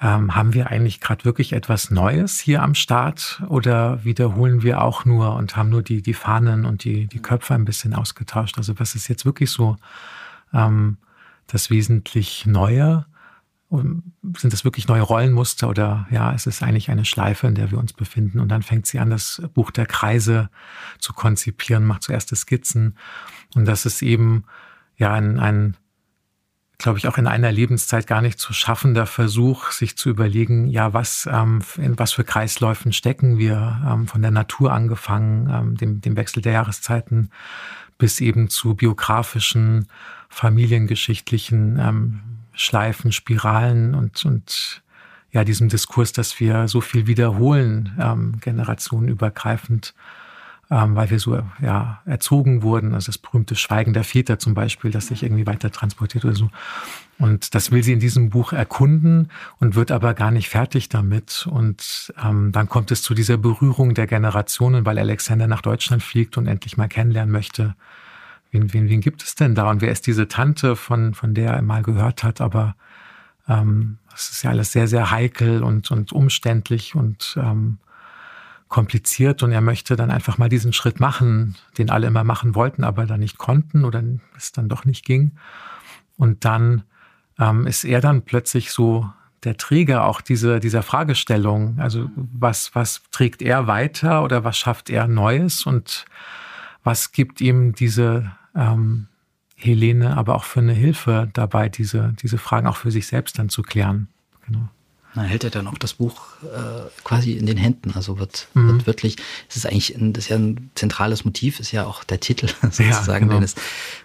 ähm, 0.00 0.34
haben 0.34 0.54
wir 0.54 0.68
eigentlich 0.68 1.00
gerade 1.00 1.24
wirklich 1.24 1.52
etwas 1.52 1.90
Neues 1.90 2.38
hier 2.38 2.62
am 2.62 2.74
Start 2.74 3.42
oder 3.48 4.04
wiederholen 4.04 4.62
wir 4.62 4.80
auch 4.82 5.04
nur 5.04 5.34
und 5.34 5.56
haben 5.56 5.70
nur 5.70 5.82
die, 5.82 6.02
die 6.02 6.14
Fahnen 6.14 6.64
und 6.64 6.84
die, 6.84 7.06
die 7.06 7.20
Köpfe 7.20 7.54
ein 7.54 7.64
bisschen 7.64 7.94
ausgetauscht? 7.94 8.58
Also 8.58 8.78
was 8.78 8.94
ist 8.94 9.08
jetzt 9.08 9.24
wirklich 9.24 9.50
so 9.50 9.76
ähm, 10.52 10.98
das 11.48 11.70
wesentlich 11.70 12.46
Neue? 12.46 13.06
Sind 13.70 14.52
das 14.52 14.64
wirklich 14.64 14.88
neue 14.88 15.02
Rollenmuster 15.02 15.68
oder 15.68 16.06
ja, 16.10 16.32
es 16.32 16.46
ist 16.46 16.62
eigentlich 16.62 16.90
eine 16.90 17.04
Schleife, 17.04 17.46
in 17.46 17.54
der 17.54 17.70
wir 17.70 17.78
uns 17.78 17.92
befinden. 17.92 18.40
Und 18.40 18.48
dann 18.48 18.62
fängt 18.62 18.86
sie 18.86 18.98
an, 18.98 19.10
das 19.10 19.42
Buch 19.52 19.70
der 19.70 19.86
Kreise 19.86 20.48
zu 20.98 21.12
konzipieren, 21.12 21.84
macht 21.84 22.02
zuerst 22.02 22.34
Skizzen. 22.34 22.96
Und 23.54 23.66
das 23.66 23.84
ist 23.84 24.00
eben 24.00 24.44
ja 24.96 25.12
ein, 25.12 25.38
ein 25.38 25.76
glaube 26.78 26.98
ich, 26.98 27.08
auch 27.08 27.18
in 27.18 27.26
einer 27.26 27.50
Lebenszeit 27.50 28.06
gar 28.06 28.22
nicht 28.22 28.38
zu 28.38 28.52
schaffender 28.52 29.04
Versuch, 29.04 29.72
sich 29.72 29.96
zu 29.96 30.08
überlegen, 30.08 30.68
ja, 30.68 30.94
was, 30.94 31.28
ähm, 31.30 31.60
in 31.76 31.98
was 31.98 32.12
für 32.12 32.24
Kreisläufen 32.24 32.92
stecken 32.92 33.36
wir, 33.36 33.82
ähm, 33.86 34.06
von 34.06 34.22
der 34.22 34.30
Natur 34.30 34.72
angefangen, 34.72 35.50
ähm, 35.50 35.76
dem, 35.76 36.00
dem 36.00 36.16
Wechsel 36.16 36.40
der 36.40 36.52
Jahreszeiten 36.52 37.30
bis 37.98 38.20
eben 38.20 38.48
zu 38.48 38.74
biografischen, 38.74 39.88
familiengeschichtlichen 40.28 41.78
ähm, 41.80 42.20
Schleifen, 42.58 43.12
Spiralen 43.12 43.94
und, 43.94 44.24
und 44.24 44.82
ja, 45.30 45.44
diesem 45.44 45.68
Diskurs, 45.68 46.12
dass 46.12 46.40
wir 46.40 46.66
so 46.66 46.80
viel 46.80 47.06
wiederholen, 47.06 47.94
ähm, 48.00 48.40
generationenübergreifend, 48.40 49.94
ähm, 50.70 50.96
weil 50.96 51.10
wir 51.10 51.20
so 51.20 51.40
ja, 51.60 52.02
erzogen 52.04 52.62
wurden. 52.62 52.94
Also 52.94 53.06
das 53.06 53.18
berühmte 53.18 53.54
Schweigen 53.54 53.92
der 53.92 54.02
Väter 54.02 54.40
zum 54.40 54.54
Beispiel, 54.54 54.90
das 54.90 55.06
sich 55.06 55.22
irgendwie 55.22 55.46
weiter 55.46 55.70
transportiert 55.70 56.24
oder 56.24 56.34
so. 56.34 56.50
Und 57.18 57.54
das 57.54 57.70
will 57.70 57.84
sie 57.84 57.92
in 57.92 58.00
diesem 58.00 58.30
Buch 58.30 58.52
erkunden 58.52 59.30
und 59.60 59.76
wird 59.76 59.92
aber 59.92 60.14
gar 60.14 60.32
nicht 60.32 60.48
fertig 60.48 60.88
damit. 60.88 61.46
Und 61.48 62.12
ähm, 62.22 62.50
dann 62.50 62.68
kommt 62.68 62.90
es 62.90 63.02
zu 63.02 63.14
dieser 63.14 63.36
Berührung 63.36 63.94
der 63.94 64.08
Generationen, 64.08 64.84
weil 64.84 64.98
Alexander 64.98 65.46
nach 65.46 65.62
Deutschland 65.62 66.02
fliegt 66.02 66.36
und 66.36 66.48
endlich 66.48 66.76
mal 66.76 66.88
kennenlernen 66.88 67.32
möchte, 67.32 67.76
wen, 68.50 68.72
wen, 68.72 68.88
wen 68.88 69.00
gibt 69.00 69.22
es 69.22 69.34
denn 69.34 69.54
da 69.54 69.70
und 69.70 69.80
wer 69.80 69.92
ist 69.92 70.06
diese 70.06 70.28
Tante, 70.28 70.76
von, 70.76 71.14
von 71.14 71.34
der 71.34 71.52
er 71.52 71.62
mal 71.62 71.82
gehört 71.82 72.22
hat, 72.22 72.40
aber 72.40 72.76
ähm, 73.48 73.98
es 74.14 74.30
ist 74.30 74.42
ja 74.42 74.50
alles 74.50 74.72
sehr, 74.72 74.88
sehr 74.88 75.10
heikel 75.10 75.62
und, 75.62 75.90
und 75.90 76.12
umständlich 76.12 76.94
und 76.94 77.38
ähm, 77.40 77.78
kompliziert 78.68 79.42
und 79.42 79.52
er 79.52 79.60
möchte 79.60 79.96
dann 79.96 80.10
einfach 80.10 80.38
mal 80.38 80.48
diesen 80.48 80.72
Schritt 80.72 81.00
machen, 81.00 81.56
den 81.78 81.90
alle 81.90 82.06
immer 82.06 82.24
machen 82.24 82.54
wollten, 82.54 82.84
aber 82.84 83.06
dann 83.06 83.20
nicht 83.20 83.38
konnten 83.38 83.84
oder 83.84 84.02
es 84.36 84.52
dann 84.52 84.68
doch 84.68 84.84
nicht 84.84 85.04
ging. 85.04 85.32
Und 86.16 86.44
dann 86.44 86.82
ähm, 87.38 87.66
ist 87.66 87.84
er 87.84 88.00
dann 88.00 88.22
plötzlich 88.22 88.72
so 88.72 89.10
der 89.44 89.56
Träger 89.56 90.04
auch 90.04 90.20
diese, 90.20 90.60
dieser 90.60 90.82
Fragestellung. 90.82 91.78
Also 91.78 92.10
was, 92.16 92.74
was 92.74 93.02
trägt 93.10 93.40
er 93.40 93.66
weiter 93.66 94.22
oder 94.22 94.44
was 94.44 94.58
schafft 94.58 94.90
er 94.90 95.06
Neues 95.06 95.64
und 95.64 96.04
was 96.88 97.12
gibt 97.12 97.42
ihm 97.42 97.74
diese 97.74 98.32
ähm, 98.54 99.08
Helene 99.56 100.16
aber 100.16 100.36
auch 100.36 100.44
für 100.44 100.60
eine 100.60 100.72
Hilfe 100.72 101.28
dabei, 101.34 101.68
diese, 101.68 102.14
diese 102.22 102.38
Fragen 102.38 102.66
auch 102.66 102.78
für 102.78 102.90
sich 102.90 103.06
selbst 103.06 103.38
dann 103.38 103.50
zu 103.50 103.60
klären. 103.60 104.08
Genau. 104.46 104.70
Na, 105.14 105.22
hält 105.22 105.44
er 105.44 105.50
dann 105.50 105.66
auch 105.66 105.76
das 105.76 105.94
Buch 105.94 106.16
äh, 106.44 106.88
quasi 107.04 107.32
in 107.32 107.44
den 107.44 107.58
Händen, 107.58 107.92
also 107.94 108.18
wird, 108.18 108.48
mhm. 108.54 108.70
wird 108.70 108.86
wirklich, 108.86 109.16
es 109.50 109.56
ist 109.56 109.66
eigentlich, 109.66 109.94
ein, 109.96 110.14
das 110.14 110.24
ist 110.24 110.30
ja 110.30 110.36
ein 110.36 110.70
zentrales 110.76 111.26
Motiv, 111.26 111.60
ist 111.60 111.72
ja 111.72 111.84
auch 111.84 112.04
der 112.04 112.20
Titel 112.20 112.48
sozusagen 112.62 113.06
ja, 113.06 113.18
genau. 113.18 113.34
deines, 113.34 113.54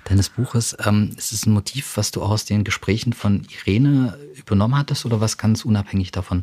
deines 0.03 0.27
Buches. 0.27 0.75
Ähm, 0.83 1.11
ist 1.15 1.31
es 1.31 1.45
ein 1.45 1.53
Motiv, 1.53 1.95
was 1.95 2.11
du 2.11 2.21
auch 2.21 2.31
aus 2.31 2.43
den 2.43 2.65
Gesprächen 2.65 3.13
von 3.13 3.47
Irene 3.49 4.17
übernommen 4.35 4.77
hattest 4.77 5.05
oder 5.05 5.21
was 5.21 5.37
ganz 5.37 5.63
unabhängig 5.63 6.11
davon 6.11 6.39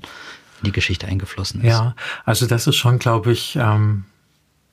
in 0.60 0.64
die 0.64 0.72
Geschichte 0.72 1.06
eingeflossen 1.06 1.60
ist? 1.60 1.68
Ja, 1.68 1.94
also 2.24 2.46
das 2.46 2.66
ist 2.66 2.76
schon, 2.76 2.98
glaube 2.98 3.30
ich, 3.30 3.56
ähm, 3.56 4.04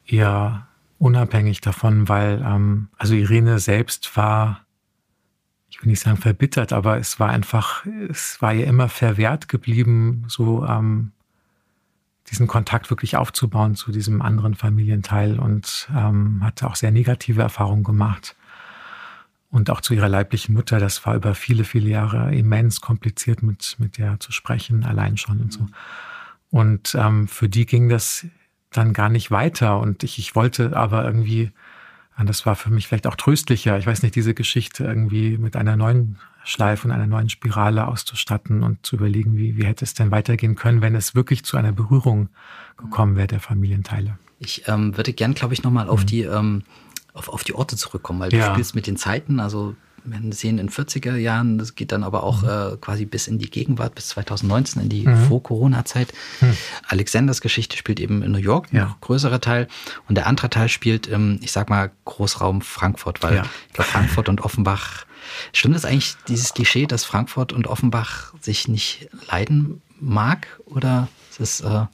eher 0.06 0.67
unabhängig 1.00 1.62
davon, 1.62 2.08
weil 2.08 2.42
ähm, 2.46 2.90
also 2.98 3.14
Irene 3.14 3.60
selbst 3.60 4.16
war, 4.18 4.66
ich 5.70 5.82
will 5.82 5.90
nicht 5.90 6.00
sagen 6.00 6.18
verbittert, 6.18 6.74
aber 6.74 6.98
es 6.98 7.20
war 7.20 7.30
einfach, 7.30 7.86
es 8.10 8.42
war 8.42 8.54
ihr 8.54 8.68
immer 8.68 8.90
verwehrt 8.90 9.48
geblieben, 9.48 10.26
so 10.28 10.66
ähm, 10.66 11.12
diesen 12.30 12.48
Kontakt 12.48 12.90
wirklich 12.90 13.16
aufzubauen 13.16 13.76
zu 13.76 13.92
diesem 13.92 14.22
anderen 14.22 14.56
Familienteil 14.56 15.40
und 15.40 15.88
ähm, 15.96 16.44
hatte 16.44 16.68
auch 16.68 16.76
sehr 16.76 16.92
negative 16.92 17.42
Erfahrungen 17.42 17.84
gemacht. 17.84 18.36
Und 19.50 19.70
auch 19.70 19.80
zu 19.80 19.94
ihrer 19.94 20.10
leiblichen 20.10 20.54
Mutter, 20.54 20.78
das 20.78 21.06
war 21.06 21.16
über 21.16 21.34
viele, 21.34 21.64
viele 21.64 21.90
Jahre 21.90 22.36
immens 22.36 22.82
kompliziert, 22.82 23.44
mit, 23.44 23.78
mit 23.80 23.98
der 23.98 24.20
zu 24.20 24.34
sprechen, 24.34 24.84
allein 24.84 25.16
schon 25.16 25.40
und 25.40 25.54
so. 25.54 25.68
Und 26.50 26.96
ähm, 26.96 27.30
für 27.30 27.48
die 27.48 27.66
ging 27.66 27.88
das 27.88 28.26
dann 28.72 28.94
gar 28.94 29.10
nicht 29.10 29.32
weiter. 29.32 29.80
Und 29.80 30.04
ich, 30.04 30.20
ich 30.20 30.36
wollte 30.36 30.76
aber 30.76 31.06
irgendwie, 31.06 31.52
das 32.24 32.46
war 32.46 32.56
für 32.56 32.70
mich 32.70 32.88
vielleicht 32.88 33.08
auch 33.08 33.16
tröstlicher, 33.16 33.78
ich 33.78 33.88
weiß 33.88 34.04
nicht, 34.04 34.16
diese 34.16 34.34
Geschichte 34.34 34.84
irgendwie 34.84 35.38
mit 35.38 35.56
einer 35.56 35.76
neuen 35.76 36.18
Schleife 36.44 36.88
und 36.88 36.94
einer 36.94 37.08
neuen 37.08 37.30
Spirale 37.30 37.88
auszustatten 37.88 38.64
und 38.64 38.86
zu 38.86 38.96
überlegen, 38.96 39.38
wie, 39.38 39.58
wie 39.58 39.66
hätte 39.66 39.84
es 39.84 39.94
denn 39.94 40.12
weitergehen 40.12 40.56
können, 40.56 40.82
wenn 40.82 40.96
es 40.96 41.14
wirklich 41.14 41.44
zu 41.44 41.58
einer 41.58 41.74
Berührung 41.74 42.30
gekommen 42.78 43.18
wäre 43.18 43.28
der 43.28 43.42
Familienteile. 43.42 44.18
Ich 44.40 44.68
ähm, 44.68 44.96
würde 44.96 45.12
gern, 45.14 45.34
glaube 45.34 45.54
ich, 45.54 45.64
nochmal 45.64 45.90
auf 45.90 46.02
mhm. 46.02 46.06
die 46.06 46.22
ähm, 46.22 46.64
auf, 47.14 47.30
auf 47.30 47.44
die 47.44 47.56
Orte 47.56 47.76
zurückkommen, 47.76 48.20
weil 48.20 48.34
ja. 48.34 48.48
du 48.48 48.54
spielst 48.54 48.76
mit 48.76 48.88
den 48.88 48.96
Zeiten, 48.96 49.40
also 49.40 49.76
wir 50.10 50.34
sehen 50.34 50.58
in 50.58 50.70
40er 50.70 51.16
Jahren, 51.16 51.58
das 51.58 51.76
geht 51.76 51.92
dann 51.92 52.04
aber 52.04 52.24
auch 52.24 52.42
mhm. 52.42 52.50
äh, 52.50 52.78
quasi 52.78 53.06
bis 53.06 53.28
in 53.28 53.40
die 53.40 53.50
Gegenwart, 53.50 53.96
bis 53.96 54.10
2019, 54.10 54.84
in 54.84 54.90
die 54.90 55.08
mhm. 55.08 55.28
Vor-Corona-Zeit. 55.28 56.14
Mhm. 56.42 56.58
Alexanders 56.88 57.42
Geschichte 57.42 57.78
spielt 57.78 58.00
eben 58.00 58.24
in 58.24 58.32
New 58.32 58.38
York, 58.38 58.68
ja. 58.72 58.86
noch 58.86 59.02
größerer 59.02 59.42
Teil. 59.42 59.68
Und 60.08 60.16
der 60.16 60.28
andere 60.28 60.50
Teil 60.50 60.70
spielt, 60.70 61.12
ähm, 61.12 61.40
ich 61.42 61.52
sag 61.52 61.70
mal, 61.70 61.92
Großraum 62.06 62.62
Frankfurt, 62.62 63.22
weil 63.22 63.36
ja. 63.36 63.46
ich 63.68 63.74
glaube, 63.74 63.90
Frankfurt 63.90 64.30
und 64.30 64.42
Offenbach, 64.42 65.06
stimmt 65.52 65.76
das 65.76 65.86
eigentlich, 65.86 66.16
dieses 66.28 66.54
Klischee, 66.54 66.86
dass 66.86 67.04
Frankfurt 67.04 67.52
und 67.52 67.68
Offenbach 67.68 68.34
sich 68.40 68.68
nicht 68.68 69.10
leiden 69.30 69.82
mag? 70.00 70.48
Oder 70.66 71.10
ist 71.32 71.40
es. 71.40 71.62
Äh, 71.62 71.86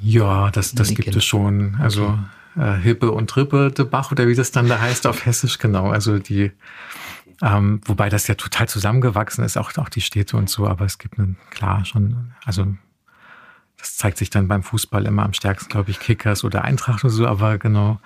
ja, 0.00 0.50
das, 0.50 0.74
das 0.74 0.94
gibt 0.94 1.14
es 1.14 1.24
schon. 1.24 1.76
Also. 1.80 2.04
Okay. 2.04 2.18
Äh, 2.54 2.74
Hippe 2.74 3.10
und 3.10 3.34
Rippe 3.34 3.70
de 3.70 3.86
Bach 3.86 4.12
oder 4.12 4.28
wie 4.28 4.34
das 4.34 4.50
dann 4.50 4.68
da 4.68 4.78
heißt 4.78 5.06
auf 5.06 5.24
Hessisch, 5.24 5.58
genau. 5.58 5.90
Also 5.90 6.18
die 6.18 6.52
ähm, 7.42 7.80
wobei 7.84 8.08
das 8.08 8.28
ja 8.28 8.36
total 8.36 8.68
zusammengewachsen 8.68 9.44
ist, 9.44 9.56
auch, 9.56 9.76
auch 9.76 9.88
die 9.88 10.00
Städte 10.00 10.36
und 10.36 10.48
so, 10.48 10.68
aber 10.68 10.84
es 10.84 10.98
gibt 10.98 11.18
einen, 11.18 11.36
klar 11.50 11.84
schon, 11.84 12.32
also 12.44 12.66
das 13.76 13.96
zeigt 13.96 14.18
sich 14.18 14.30
dann 14.30 14.46
beim 14.46 14.62
Fußball 14.62 15.06
immer 15.06 15.24
am 15.24 15.32
stärksten, 15.32 15.68
glaube 15.68 15.90
ich, 15.90 15.98
Kickers 15.98 16.44
oder 16.44 16.62
Eintracht 16.62 17.02
oder 17.02 17.12
so, 17.12 17.26
aber 17.26 17.58
genau. 17.58 18.00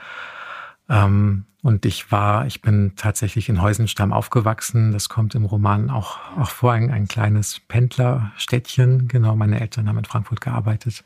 Ähm, 0.89 1.45
und 1.63 1.85
ich 1.85 2.11
war, 2.11 2.47
ich 2.47 2.63
bin 2.63 2.93
tatsächlich 2.97 3.49
in 3.49 3.61
Heusenstamm 3.61 4.13
aufgewachsen. 4.13 4.93
Das 4.93 5.09
kommt 5.09 5.35
im 5.35 5.45
Roman 5.45 5.91
auch, 5.91 6.19
auch 6.39 6.51
vor, 6.51 6.73
ein, 6.73 6.91
ein 6.91 7.09
kleines 7.09 7.61
Pendlerstädtchen. 7.61 9.09
Genau, 9.09 9.35
meine 9.35 9.61
Eltern 9.61 9.89
haben 9.89 9.99
in 9.99 10.05
Frankfurt 10.05 10.41
gearbeitet. 10.41 11.03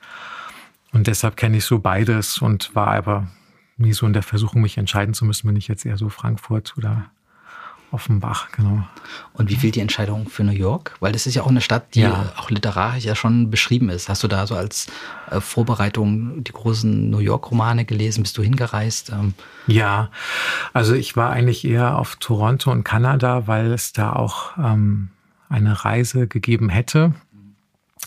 Und 0.93 1.07
deshalb 1.07 1.37
kenne 1.37 1.57
ich 1.57 1.65
so 1.65 1.79
beides 1.79 2.39
und 2.39 2.75
war 2.75 2.89
aber 2.89 3.27
nie 3.79 3.95
so 3.95 4.07
in 4.07 4.13
der 4.13 4.23
Versuchung, 4.23 4.61
mich 4.61 4.77
entscheiden 4.77 5.15
zu 5.15 5.25
müssen, 5.25 5.47
bin 5.47 5.57
ich 5.57 5.67
jetzt 5.67 5.87
eher 5.87 5.97
so 5.97 6.11
Frankfurt 6.11 6.75
oder 6.77 7.11
Offenbach, 7.93 8.53
genau. 8.53 8.85
Und 9.33 9.51
wie 9.51 9.57
fiel 9.57 9.71
die 9.71 9.81
Entscheidung 9.81 10.29
für 10.29 10.45
New 10.45 10.53
York? 10.53 10.97
Weil 11.01 11.13
das 11.13 11.27
ist 11.27 11.35
ja 11.35 11.43
auch 11.43 11.49
eine 11.49 11.61
Stadt, 11.61 11.95
die 11.95 12.01
ja. 12.01 12.33
auch 12.37 12.51
literarisch 12.51 13.05
ja 13.05 13.17
schon 13.17 13.51
beschrieben 13.51 13.89
ist. 13.89 14.09
Hast 14.09 14.23
du 14.23 14.29
da 14.29 14.47
so 14.47 14.55
als 14.55 14.87
äh, 15.31 15.41
Vorbereitung 15.41 16.45
die 16.45 16.53
großen 16.53 17.11
New 17.11 17.19
York-Romane 17.19 17.85
gelesen? 17.85 18.23
Bist 18.23 18.39
du 18.39 18.43
hingereist? 18.43 19.11
Ähm 19.11 19.35
ja, 19.67 20.11
also 20.73 20.95
ich 20.95 21.17
war 21.17 21.31
eigentlich 21.31 21.65
eher 21.65 21.99
auf 21.99 22.17
Toronto 22.17 22.71
und 22.71 22.85
Kanada, 22.85 23.47
weil 23.47 23.73
es 23.73 23.93
da 23.93 24.13
auch 24.13 24.57
ähm, 24.57 25.11
eine 25.49 25.85
Reise 25.85 26.29
gegeben 26.29 26.69
hätte, 26.69 27.13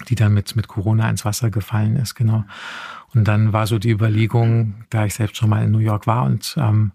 die 0.08 0.16
dann 0.16 0.34
mit, 0.34 0.56
mit 0.56 0.68
Corona 0.68 1.10
ins 1.10 1.26
Wasser 1.26 1.50
gefallen 1.50 1.98
ist, 1.98 2.16
genau. 2.16 2.46
Und 3.14 3.28
dann 3.28 3.54
war 3.54 3.68
so 3.68 3.78
die 3.80 3.92
Überlegung, 3.92 4.86
da 4.90 5.06
ich 5.06 5.14
selbst 5.14 5.38
schon 5.38 5.50
mal 5.50 5.64
in 5.64 5.72
New 5.72 5.80
York 5.80 6.08
war 6.08 6.24
und 6.24 6.56
ähm, 6.58 6.94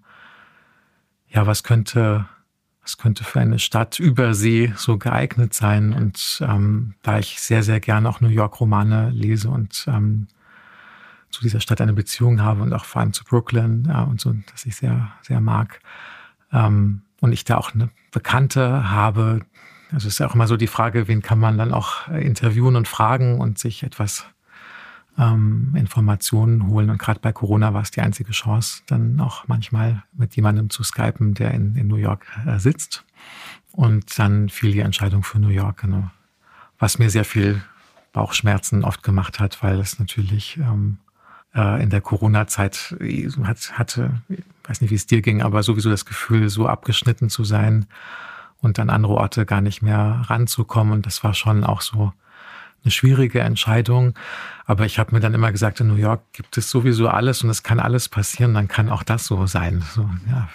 ja, 1.28 1.46
was 1.46 1.62
könnte 1.62 2.26
es 2.88 2.96
könnte 2.96 3.22
für 3.22 3.38
eine 3.38 3.58
Stadt 3.58 3.98
über 3.98 4.32
See 4.32 4.72
so 4.76 4.96
geeignet 4.96 5.52
sein. 5.52 5.92
Und 5.92 6.42
ähm, 6.42 6.94
da 7.02 7.18
ich 7.18 7.38
sehr, 7.38 7.62
sehr 7.62 7.80
gerne 7.80 8.08
auch 8.08 8.22
New 8.22 8.28
York-Romane 8.28 9.10
lese 9.10 9.50
und 9.50 9.84
ähm, 9.88 10.26
zu 11.30 11.42
dieser 11.42 11.60
Stadt 11.60 11.82
eine 11.82 11.92
Beziehung 11.92 12.40
habe 12.40 12.62
und 12.62 12.72
auch 12.72 12.86
vor 12.86 13.02
allem 13.02 13.12
zu 13.12 13.24
Brooklyn 13.24 13.84
ja, 13.86 14.02
und 14.04 14.22
so, 14.22 14.34
dass 14.50 14.64
ich 14.64 14.76
sehr, 14.76 15.12
sehr 15.20 15.40
mag. 15.40 15.80
Ähm, 16.50 17.02
und 17.20 17.32
ich 17.32 17.44
da 17.44 17.58
auch 17.58 17.74
eine 17.74 17.90
Bekannte 18.10 18.90
habe. 18.90 19.40
Also 19.92 20.08
es 20.08 20.14
ist 20.14 20.18
ja 20.20 20.26
auch 20.26 20.34
immer 20.34 20.46
so 20.46 20.56
die 20.56 20.66
Frage, 20.66 21.08
wen 21.08 21.20
kann 21.20 21.38
man 21.38 21.58
dann 21.58 21.74
auch 21.74 22.08
interviewen 22.08 22.74
und 22.74 22.88
fragen 22.88 23.38
und 23.38 23.58
sich 23.58 23.82
etwas 23.82 24.24
ähm, 25.18 25.74
Informationen 25.74 26.68
holen. 26.68 26.90
Und 26.90 26.98
gerade 26.98 27.20
bei 27.20 27.32
Corona 27.32 27.74
war 27.74 27.82
es 27.82 27.90
die 27.90 28.00
einzige 28.00 28.32
Chance, 28.32 28.82
dann 28.86 29.20
auch 29.20 29.48
manchmal 29.48 30.04
mit 30.16 30.36
jemandem 30.36 30.70
zu 30.70 30.82
skypen, 30.82 31.34
der 31.34 31.52
in, 31.52 31.74
in 31.74 31.88
New 31.88 31.96
York 31.96 32.26
äh, 32.46 32.58
sitzt. 32.58 33.04
Und 33.72 34.18
dann 34.18 34.48
fiel 34.48 34.72
die 34.72 34.80
Entscheidung 34.80 35.22
für 35.22 35.38
New 35.38 35.48
York, 35.48 35.82
genau. 35.82 36.10
was 36.78 36.98
mir 36.98 37.10
sehr 37.10 37.24
viel 37.24 37.62
Bauchschmerzen 38.12 38.84
oft 38.84 39.02
gemacht 39.02 39.40
hat, 39.40 39.62
weil 39.62 39.78
es 39.80 39.98
natürlich 39.98 40.56
ähm, 40.56 40.98
äh, 41.54 41.82
in 41.82 41.90
der 41.90 42.00
Corona-Zeit 42.00 42.96
äh, 43.00 43.28
hat, 43.44 43.78
hatte, 43.78 44.22
ich 44.28 44.42
weiß 44.64 44.80
nicht, 44.80 44.90
wie 44.90 44.96
es 44.96 45.06
dir 45.06 45.20
ging, 45.20 45.42
aber 45.42 45.62
sowieso 45.62 45.90
das 45.90 46.06
Gefühl, 46.06 46.48
so 46.48 46.66
abgeschnitten 46.66 47.28
zu 47.28 47.44
sein 47.44 47.86
und 48.58 48.78
an 48.78 48.90
andere 48.90 49.14
Orte 49.14 49.46
gar 49.46 49.60
nicht 49.60 49.82
mehr 49.82 50.22
ranzukommen. 50.26 50.92
Und 50.92 51.06
das 51.06 51.22
war 51.22 51.34
schon 51.34 51.64
auch 51.64 51.80
so 51.80 52.12
eine 52.84 52.90
schwierige 52.90 53.40
Entscheidung. 53.40 54.14
Aber 54.66 54.86
ich 54.86 54.98
habe 54.98 55.14
mir 55.14 55.20
dann 55.20 55.34
immer 55.34 55.52
gesagt, 55.52 55.80
in 55.80 55.88
New 55.88 55.96
York 55.96 56.22
gibt 56.32 56.56
es 56.58 56.70
sowieso 56.70 57.08
alles 57.08 57.42
und 57.42 57.50
es 57.50 57.62
kann 57.62 57.80
alles 57.80 58.08
passieren, 58.08 58.54
dann 58.54 58.68
kann 58.68 58.88
auch 58.90 59.02
das 59.02 59.26
so 59.26 59.46
sein. 59.46 59.82
So, 59.94 60.08
ja. 60.28 60.48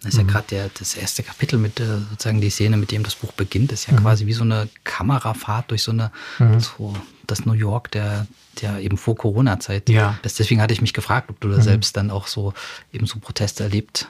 Das 0.00 0.12
ist 0.12 0.18
ja 0.18 0.24
mhm. 0.24 0.28
gerade 0.28 0.70
das 0.78 0.94
erste 0.94 1.22
Kapitel 1.22 1.58
mit 1.58 1.80
äh, 1.80 1.98
sozusagen 2.10 2.40
die 2.40 2.50
Szene, 2.50 2.76
mit 2.76 2.92
dem 2.92 3.02
das 3.02 3.14
Buch 3.14 3.32
beginnt, 3.32 3.72
ist 3.72 3.86
ja 3.86 3.94
mhm. 3.94 4.02
quasi 4.02 4.26
wie 4.26 4.34
so 4.34 4.44
eine 4.44 4.68
Kamerafahrt 4.84 5.70
durch 5.70 5.82
so 5.82 5.92
eine 5.92 6.12
mhm. 6.38 6.60
so 6.60 6.94
das 7.26 7.46
New 7.46 7.54
York 7.54 7.90
der 7.90 8.26
der 8.62 8.80
eben 8.80 8.96
vor 8.96 9.16
Corona-Zeit. 9.16 9.88
Ja. 9.90 10.18
Deswegen 10.24 10.62
hatte 10.62 10.72
ich 10.72 10.80
mich 10.80 10.94
gefragt, 10.94 11.28
ob 11.28 11.40
du 11.40 11.48
da 11.48 11.58
mhm. 11.58 11.62
selbst 11.62 11.96
dann 11.96 12.10
auch 12.10 12.26
so 12.26 12.54
eben 12.92 13.06
so 13.06 13.18
Proteste 13.18 13.64
erlebt 13.64 14.08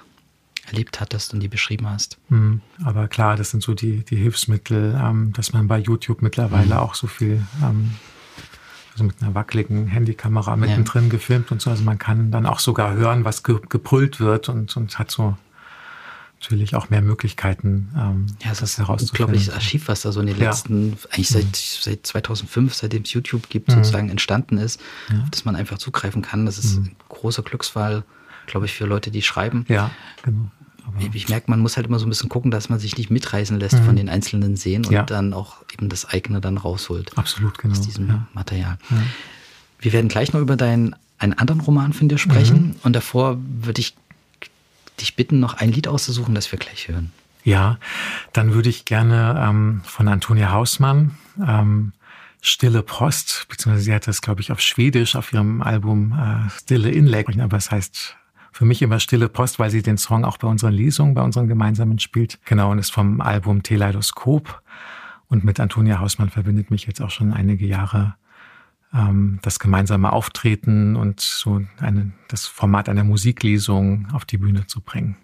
erlebt 0.67 1.01
hattest 1.01 1.33
und 1.33 1.41
die 1.41 1.49
beschrieben 1.49 1.89
hast. 1.89 2.19
Mhm. 2.29 2.61
Aber 2.85 3.09
klar, 3.09 3.37
das 3.37 3.51
sind 3.51 3.63
so 3.63 3.75
die, 3.75 4.05
die 4.05 4.17
Hilfsmittel, 4.17 4.99
ähm, 5.01 5.33
dass 5.33 5.53
man 5.53 5.69
bei 5.69 5.79
YouTube 5.79 6.23
mittlerweile 6.23 6.67
mhm. 6.75 6.81
auch 6.81 6.95
so 6.95 7.07
viel, 7.07 7.43
ähm, 7.63 7.93
also 8.93 9.05
mit 9.05 9.23
einer 9.23 9.35
wackeligen 9.35 9.87
Handykamera 9.87 10.57
mittendrin 10.57 11.05
ja. 11.05 11.11
gefilmt 11.11 11.53
und 11.53 11.61
so. 11.61 11.71
Also 11.71 11.85
man 11.85 11.99
kann 11.99 12.31
dann 12.31 12.47
auch 12.47 12.59
sogar 12.59 12.95
hören, 12.95 13.25
was 13.25 13.43
ge 13.43 13.59
gebrüllt 13.69 14.21
wird 14.21 14.49
und, 14.49 14.77
und 14.77 14.99
hat 14.99 15.11
so 15.11 15.37
natürlich 16.41 16.75
auch 16.75 16.91
mehr 16.91 17.01
Möglichkeiten, 17.01 17.89
ähm, 17.97 18.27
ja, 18.43 18.51
das, 18.51 18.61
ist 18.61 18.79
ein 18.79 18.87
unglaubliches 18.87 19.51
Archiv, 19.51 19.89
was 19.89 20.03
da 20.03 20.13
so 20.13 20.21
in 20.21 20.27
den 20.27 20.39
letzten, 20.39 20.91
ja. 20.91 20.97
eigentlich 21.13 21.29
seit, 21.29 21.45
mhm. 21.45 21.51
seit 21.81 22.07
2005, 22.07 22.75
seitdem 22.75 23.03
es 23.03 23.13
YouTube 23.13 23.49
gibt, 23.49 23.69
mhm. 23.69 23.77
sozusagen 23.77 24.11
entstanden 24.11 24.59
ist, 24.59 24.81
ja. 25.11 25.25
dass 25.31 25.47
man 25.47 25.57
einfach 25.57 25.79
zugreifen 25.79 26.21
kann. 26.21 26.45
Das 26.45 26.59
ist 26.59 26.77
mhm. 26.77 26.85
ein 26.85 26.97
großer 27.09 27.43
Glücksfall 27.43 28.05
glaube 28.47 28.67
ich, 28.67 28.75
für 28.75 28.87
Leute, 28.87 29.11
die 29.11 29.23
schreiben. 29.23 29.67
Ja, 29.69 29.91
genau. 30.23 30.51
Ich 31.13 31.29
merke, 31.29 31.51
man 31.51 31.61
muss 31.61 31.77
halt 31.77 31.87
immer 31.87 31.99
so 31.99 32.07
ein 32.07 32.09
bisschen 32.09 32.29
gucken, 32.29 32.51
dass 32.51 32.69
man 32.69 32.79
sich 32.79 32.97
nicht 32.97 33.11
mitreißen 33.11 33.59
lässt 33.59 33.81
mhm. 33.81 33.85
von 33.85 33.97
den 33.97 34.09
einzelnen 34.09 34.57
Szenen 34.57 34.85
und 34.87 34.93
ja. 34.93 35.03
dann 35.03 35.33
auch 35.35 35.57
eben 35.73 35.89
das 35.89 36.05
eigene 36.05 36.41
dann 36.41 36.57
rausholt. 36.57 37.17
Absolut, 37.17 37.59
genau. 37.59 37.73
Aus 37.73 37.81
diesem 37.81 38.09
ja. 38.09 38.27
Material. 38.35 38.79
Ja. 38.91 38.97
Wir 39.81 39.93
werden 39.93 40.09
gleich 40.09 40.33
noch 40.33 40.41
über 40.41 40.57
deinen 40.57 40.97
einen 41.19 41.33
anderen 41.33 41.61
Roman 41.61 41.93
von 41.93 42.09
dir 42.09 42.19
sprechen 42.19 42.69
mhm. 42.69 42.77
und 42.83 42.93
davor 42.95 43.39
würde 43.41 43.81
ich 43.81 43.95
dich 45.01 45.17
bitten, 45.17 45.41
noch 45.41 45.55
ein 45.55 45.73
Lied 45.73 45.89
auszusuchen, 45.89 46.35
das 46.35 46.51
wir 46.53 46.59
gleich 46.59 46.89
hören. 46.89 47.13
Ja, 47.45 47.79
dann 48.33 48.55
würde 48.55 48.69
ich 48.69 48.85
gerne 48.85 49.41
ähm, 49.47 49.81
von 49.85 50.09
Antonia 50.09 50.51
Hausmann 50.51 51.17
ähm, 51.47 51.93
Stille 52.41 52.83
Post, 52.83 53.47
beziehungsweise 53.49 53.85
sie 53.85 53.95
hat 53.95 54.07
das, 54.07 54.21
glaube 54.21 54.41
ich, 54.41 54.53
auf 54.53 54.61
Schwedisch 54.61 55.17
auf 55.17 55.33
ihrem 55.33 55.63
Album 55.63 56.13
äh, 56.13 56.51
Stille 56.51 56.91
Inlay, 56.91 57.25
aber 57.41 57.57
es 57.57 57.71
heißt 57.71 58.17
für 58.57 58.65
mich 58.65 58.81
immer 58.81 59.01
Stille 59.01 59.29
Post, 59.29 59.59
weil 59.59 59.69
sie 59.69 59.83
den 59.83 59.99
Song 59.99 60.25
auch 60.25 60.39
bei 60.39 60.49
unseren 60.49 60.73
Lesungen, 60.73 61.13
bei 61.13 61.21
unseren 61.21 61.47
gemeinsamen 61.47 61.99
spielt. 61.99 62.39
Genau, 62.47 62.71
und 62.71 62.79
ist 62.79 62.91
vom 62.91 63.21
Album 63.21 63.63
Teleidoskop. 63.63 64.63
Und 65.29 65.45
mit 65.45 65.61
Antonia 65.61 66.01
Hausmann 66.01 66.31
verbindet 66.31 66.71
mich 66.71 66.87
jetzt 66.87 67.03
auch 67.03 67.11
schon 67.11 67.35
einige 67.35 67.67
Jahre 67.67 68.15
ähm, 68.95 69.41
das 69.43 69.59
gemeinsame 69.59 70.11
Auftreten 70.11 70.97
und 70.97 71.21
so 71.21 71.61
eine, 71.81 72.13
das 72.29 72.47
Format 72.47 72.89
einer 72.89 73.05
Musiklesung 73.05 74.09
auf 74.15 74.25
die 74.25 74.39
Bühne 74.39 74.67
zu 74.67 74.81
bringen. 74.81 75.17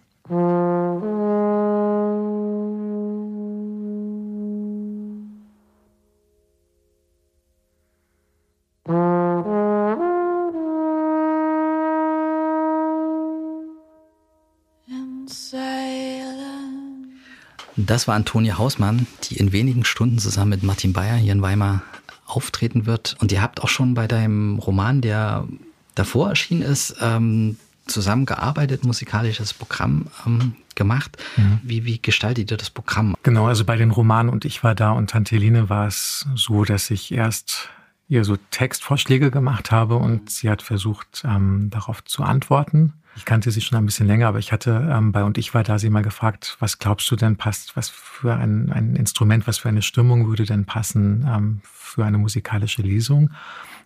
Das 17.86 18.06
war 18.06 18.14
Antonia 18.14 18.58
Hausmann, 18.58 19.06
die 19.24 19.36
in 19.36 19.52
wenigen 19.52 19.84
Stunden 19.84 20.18
zusammen 20.18 20.50
mit 20.50 20.62
Martin 20.62 20.92
Bayer 20.92 21.16
hier 21.16 21.32
in 21.32 21.42
Weimar 21.42 21.82
auftreten 22.26 22.86
wird. 22.86 23.16
Und 23.20 23.32
ihr 23.32 23.42
habt 23.42 23.62
auch 23.62 23.68
schon 23.68 23.94
bei 23.94 24.06
deinem 24.06 24.58
Roman, 24.58 25.00
der 25.00 25.46
davor 25.94 26.30
erschienen 26.30 26.62
ist, 26.62 26.96
ähm, 27.00 27.56
zusammengearbeitet, 27.86 28.84
musikalisches 28.84 29.52
Programm 29.52 30.06
ähm, 30.26 30.54
gemacht. 30.74 31.16
Mhm. 31.36 31.60
Wie, 31.62 31.84
wie 31.84 32.00
gestaltet 32.00 32.50
ihr 32.50 32.56
das 32.56 32.70
Programm? 32.70 33.16
Genau, 33.22 33.46
also 33.46 33.64
bei 33.64 33.76
den 33.76 33.90
Romanen 33.90 34.30
und 34.30 34.44
ich 34.44 34.62
war 34.62 34.74
da 34.74 34.92
und 34.92 35.10
Tante 35.10 35.36
Eline 35.36 35.68
war 35.68 35.86
es 35.86 36.26
so, 36.34 36.64
dass 36.64 36.90
ich 36.90 37.12
erst 37.12 37.68
ihr 38.08 38.24
so 38.24 38.36
Textvorschläge 38.50 39.30
gemacht 39.30 39.70
habe 39.70 39.96
und 39.96 40.30
sie 40.30 40.50
hat 40.50 40.62
versucht, 40.62 41.22
ähm, 41.24 41.70
darauf 41.70 42.04
zu 42.04 42.22
antworten. 42.22 42.92
Ich 43.14 43.24
kannte 43.24 43.50
sie 43.50 43.60
schon 43.60 43.76
ein 43.76 43.84
bisschen 43.84 44.06
länger, 44.06 44.28
aber 44.28 44.38
ich 44.38 44.52
hatte 44.52 44.88
ähm, 44.90 45.12
bei 45.12 45.22
und 45.22 45.36
ich 45.36 45.52
war 45.52 45.62
da 45.62 45.78
sie 45.78 45.90
mal 45.90 46.02
gefragt, 46.02 46.56
was 46.60 46.78
glaubst 46.78 47.10
du 47.10 47.16
denn 47.16 47.36
passt, 47.36 47.76
was 47.76 47.90
für 47.90 48.34
ein, 48.34 48.72
ein 48.72 48.96
Instrument, 48.96 49.46
was 49.46 49.58
für 49.58 49.68
eine 49.68 49.82
Stimmung 49.82 50.28
würde 50.28 50.44
denn 50.44 50.64
passen 50.64 51.26
ähm, 51.28 51.60
für 51.62 52.04
eine 52.04 52.18
musikalische 52.18 52.82
Lesung? 52.82 53.30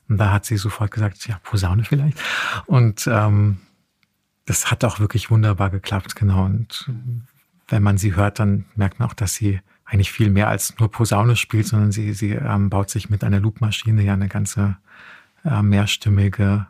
Und 0.08 0.18
da 0.18 0.32
hat 0.32 0.44
sie 0.44 0.56
sofort 0.56 0.92
gesagt, 0.92 1.26
ja, 1.26 1.40
Posaune 1.42 1.84
vielleicht. 1.84 2.18
Und 2.66 3.08
ähm, 3.08 3.58
das 4.44 4.70
hat 4.70 4.84
auch 4.84 5.00
wirklich 5.00 5.30
wunderbar 5.30 5.70
geklappt, 5.70 6.14
genau. 6.14 6.44
Und 6.44 6.88
wenn 7.68 7.82
man 7.82 7.98
sie 7.98 8.14
hört, 8.14 8.38
dann 8.38 8.66
merkt 8.76 9.00
man 9.00 9.08
auch, 9.08 9.14
dass 9.14 9.34
sie 9.34 9.60
eigentlich 9.84 10.12
viel 10.12 10.30
mehr 10.30 10.48
als 10.48 10.78
nur 10.78 10.90
Posaune 10.90 11.36
spielt, 11.36 11.66
sondern 11.66 11.92
sie, 11.92 12.12
sie 12.12 12.32
ähm, 12.32 12.70
baut 12.70 12.90
sich 12.90 13.10
mit 13.10 13.24
einer 13.24 13.40
Loopmaschine 13.40 14.02
ja 14.02 14.14
eine 14.14 14.28
ganze 14.28 14.76
äh, 15.44 15.62
mehrstimmige 15.62 16.66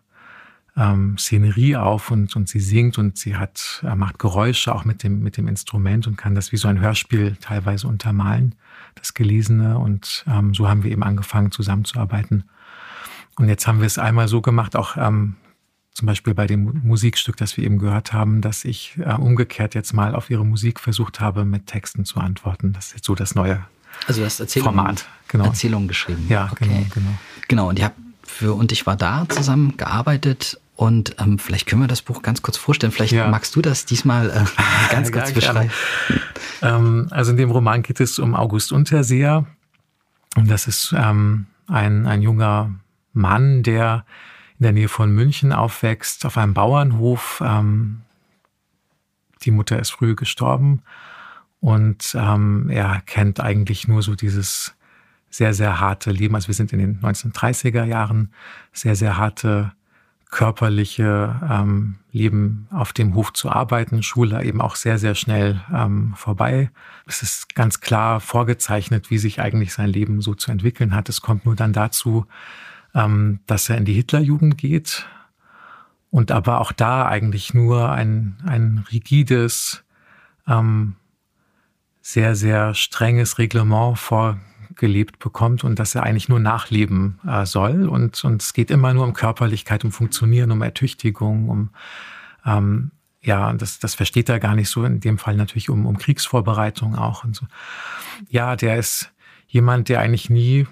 ähm, 0.76 1.16
Szenerie 1.18 1.76
auf 1.76 2.10
und, 2.10 2.36
und 2.36 2.48
sie 2.48 2.60
singt 2.60 2.98
und 2.98 3.16
sie 3.16 3.36
hat, 3.36 3.82
äh, 3.86 3.94
macht 3.94 4.18
Geräusche 4.18 4.74
auch 4.74 4.84
mit 4.84 5.02
dem, 5.02 5.20
mit 5.22 5.36
dem 5.36 5.48
Instrument 5.48 6.06
und 6.06 6.16
kann 6.16 6.34
das 6.34 6.52
wie 6.52 6.56
so 6.56 6.68
ein 6.68 6.80
Hörspiel 6.80 7.36
teilweise 7.40 7.88
untermalen, 7.88 8.54
das 8.94 9.14
Gelesene. 9.14 9.78
Und 9.78 10.24
ähm, 10.28 10.54
so 10.54 10.68
haben 10.68 10.82
wir 10.82 10.90
eben 10.90 11.02
angefangen 11.02 11.50
zusammenzuarbeiten. 11.50 12.44
Und 13.36 13.48
jetzt 13.48 13.66
haben 13.66 13.80
wir 13.80 13.86
es 13.86 13.98
einmal 13.98 14.28
so 14.28 14.40
gemacht, 14.42 14.76
auch 14.76 14.96
ähm, 14.96 15.36
zum 15.92 16.06
Beispiel 16.06 16.34
bei 16.34 16.46
dem 16.46 16.82
Musikstück, 16.84 17.36
das 17.38 17.56
wir 17.56 17.64
eben 17.64 17.78
gehört 17.78 18.12
haben, 18.12 18.42
dass 18.42 18.64
ich 18.64 18.98
äh, 18.98 19.14
umgekehrt 19.14 19.74
jetzt 19.74 19.94
mal 19.94 20.14
auf 20.14 20.28
ihre 20.28 20.44
Musik 20.44 20.78
versucht 20.78 21.20
habe, 21.20 21.44
mit 21.46 21.66
Texten 21.66 22.04
zu 22.04 22.20
antworten. 22.20 22.74
Das 22.74 22.88
ist 22.88 22.94
jetzt 22.96 23.06
so 23.06 23.14
das 23.14 23.34
neue 23.34 23.64
also 24.06 24.20
du 24.20 24.26
hast 24.26 24.40
Erzählungen, 24.40 24.74
Format. 24.74 25.06
Genau. 25.28 25.44
Erzählungen 25.44 25.88
geschrieben. 25.88 26.26
Ja, 26.28 26.50
okay. 26.52 26.66
genau, 26.66 26.86
genau. 26.92 27.10
Genau, 27.48 27.68
und 27.70 27.78
ihr 27.78 27.86
habt 27.86 27.96
für 28.22 28.54
Und 28.54 28.72
ich 28.72 28.86
war 28.86 28.96
da 28.96 29.26
zusammen 29.28 29.76
gearbeitet 29.76 30.60
und 30.76 31.16
ähm, 31.18 31.38
vielleicht 31.38 31.66
können 31.66 31.82
wir 31.82 31.88
das 31.88 32.02
Buch 32.02 32.22
ganz 32.22 32.42
kurz 32.42 32.58
vorstellen. 32.58 32.92
Vielleicht 32.92 33.12
ja. 33.12 33.28
magst 33.28 33.56
du 33.56 33.62
das 33.62 33.86
diesmal 33.86 34.30
äh, 34.30 34.44
ganz 34.90 35.10
kurz 35.10 35.30
ja, 35.30 35.34
beschreiben. 35.34 35.70
Ähm, 36.60 37.08
also 37.10 37.30
in 37.30 37.38
dem 37.38 37.50
Roman 37.50 37.82
geht 37.82 37.98
es 37.98 38.18
um 38.18 38.34
August 38.34 38.72
Unterseer. 38.72 39.46
Und 40.36 40.50
das 40.50 40.66
ist 40.66 40.94
ähm, 40.96 41.46
ein, 41.66 42.06
ein 42.06 42.20
junger 42.20 42.74
Mann, 43.14 43.62
der 43.62 44.04
in 44.58 44.64
der 44.64 44.72
Nähe 44.72 44.88
von 44.88 45.10
München 45.10 45.52
aufwächst, 45.52 46.26
auf 46.26 46.36
einem 46.36 46.52
Bauernhof. 46.52 47.42
Ähm, 47.44 48.02
die 49.42 49.50
Mutter 49.50 49.78
ist 49.78 49.90
früh 49.90 50.14
gestorben 50.14 50.82
und 51.60 52.14
ähm, 52.18 52.68
er 52.68 53.02
kennt 53.06 53.40
eigentlich 53.40 53.88
nur 53.88 54.02
so 54.02 54.14
dieses 54.14 54.74
sehr, 55.30 55.54
sehr 55.54 55.80
harte 55.80 56.10
Leben. 56.10 56.34
Also 56.34 56.48
wir 56.48 56.54
sind 56.54 56.72
in 56.72 56.78
den 56.78 57.00
1930er 57.00 57.84
Jahren, 57.84 58.32
sehr, 58.72 58.94
sehr 58.94 59.16
harte 59.16 59.72
körperliche 60.36 61.40
ähm, 61.50 61.94
Leben 62.12 62.68
auf 62.70 62.92
dem 62.92 63.14
Hof 63.14 63.32
zu 63.32 63.48
arbeiten, 63.48 64.02
Schule 64.02 64.44
eben 64.44 64.60
auch 64.60 64.76
sehr, 64.76 64.98
sehr 64.98 65.14
schnell 65.14 65.62
ähm, 65.72 66.12
vorbei. 66.14 66.70
Es 67.06 67.22
ist 67.22 67.54
ganz 67.54 67.80
klar 67.80 68.20
vorgezeichnet, 68.20 69.10
wie 69.10 69.16
sich 69.16 69.40
eigentlich 69.40 69.72
sein 69.72 69.88
Leben 69.88 70.20
so 70.20 70.34
zu 70.34 70.50
entwickeln 70.50 70.94
hat. 70.94 71.08
Es 71.08 71.22
kommt 71.22 71.46
nur 71.46 71.56
dann 71.56 71.72
dazu, 71.72 72.26
ähm, 72.94 73.40
dass 73.46 73.70
er 73.70 73.78
in 73.78 73.86
die 73.86 73.94
Hitlerjugend 73.94 74.58
geht 74.58 75.06
und 76.10 76.30
aber 76.30 76.60
auch 76.60 76.72
da 76.72 77.06
eigentlich 77.06 77.54
nur 77.54 77.90
ein, 77.90 78.36
ein 78.44 78.84
rigides, 78.92 79.84
ähm, 80.46 80.96
sehr, 82.02 82.36
sehr 82.36 82.74
strenges 82.74 83.38
Reglement 83.38 83.98
vor 83.98 84.38
gelebt 84.74 85.18
bekommt 85.18 85.64
und 85.64 85.78
dass 85.78 85.94
er 85.94 86.02
eigentlich 86.02 86.28
nur 86.28 86.40
nachleben 86.40 87.18
äh, 87.26 87.46
soll. 87.46 87.88
Und, 87.88 88.22
und 88.24 88.42
es 88.42 88.52
geht 88.52 88.70
immer 88.70 88.92
nur 88.94 89.04
um 89.04 89.12
Körperlichkeit, 89.12 89.84
um 89.84 89.92
Funktionieren, 89.92 90.50
um 90.50 90.62
Ertüchtigung, 90.62 91.48
um 91.48 91.70
ähm, 92.44 92.90
ja, 93.22 93.52
das, 93.54 93.80
das 93.80 93.94
versteht 93.94 94.28
er 94.28 94.38
gar 94.38 94.54
nicht 94.54 94.70
so. 94.70 94.84
In 94.84 95.00
dem 95.00 95.18
Fall 95.18 95.36
natürlich 95.36 95.68
um, 95.68 95.84
um 95.86 95.98
Kriegsvorbereitung 95.98 96.96
auch 96.96 97.24
und 97.24 97.34
so. 97.34 97.46
Ja, 98.28 98.54
der 98.54 98.76
ist 98.76 99.12
jemand, 99.48 99.88
der 99.88 100.00
eigentlich 100.00 100.30
nie 100.30 100.66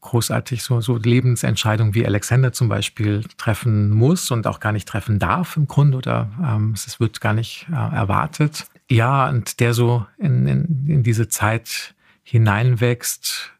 großartig 0.00 0.62
so, 0.62 0.80
so 0.80 0.96
Lebensentscheidungen 0.96 1.94
wie 1.94 2.06
Alexander 2.06 2.52
zum 2.52 2.68
Beispiel 2.68 3.24
treffen 3.36 3.90
muss 3.90 4.30
und 4.30 4.46
auch 4.46 4.60
gar 4.60 4.72
nicht 4.72 4.88
treffen 4.88 5.18
darf 5.18 5.56
im 5.56 5.66
Grunde 5.66 5.98
oder 5.98 6.30
ähm, 6.42 6.72
es 6.74 7.00
wird 7.00 7.20
gar 7.20 7.34
nicht 7.34 7.66
äh, 7.70 7.74
erwartet. 7.74 8.66
Ja, 8.88 9.28
und 9.28 9.58
der 9.58 9.74
so 9.74 10.06
in, 10.16 10.46
in, 10.46 10.86
in 10.86 11.02
diese 11.02 11.28
Zeit 11.28 11.95
hineinwächst. 12.26 13.52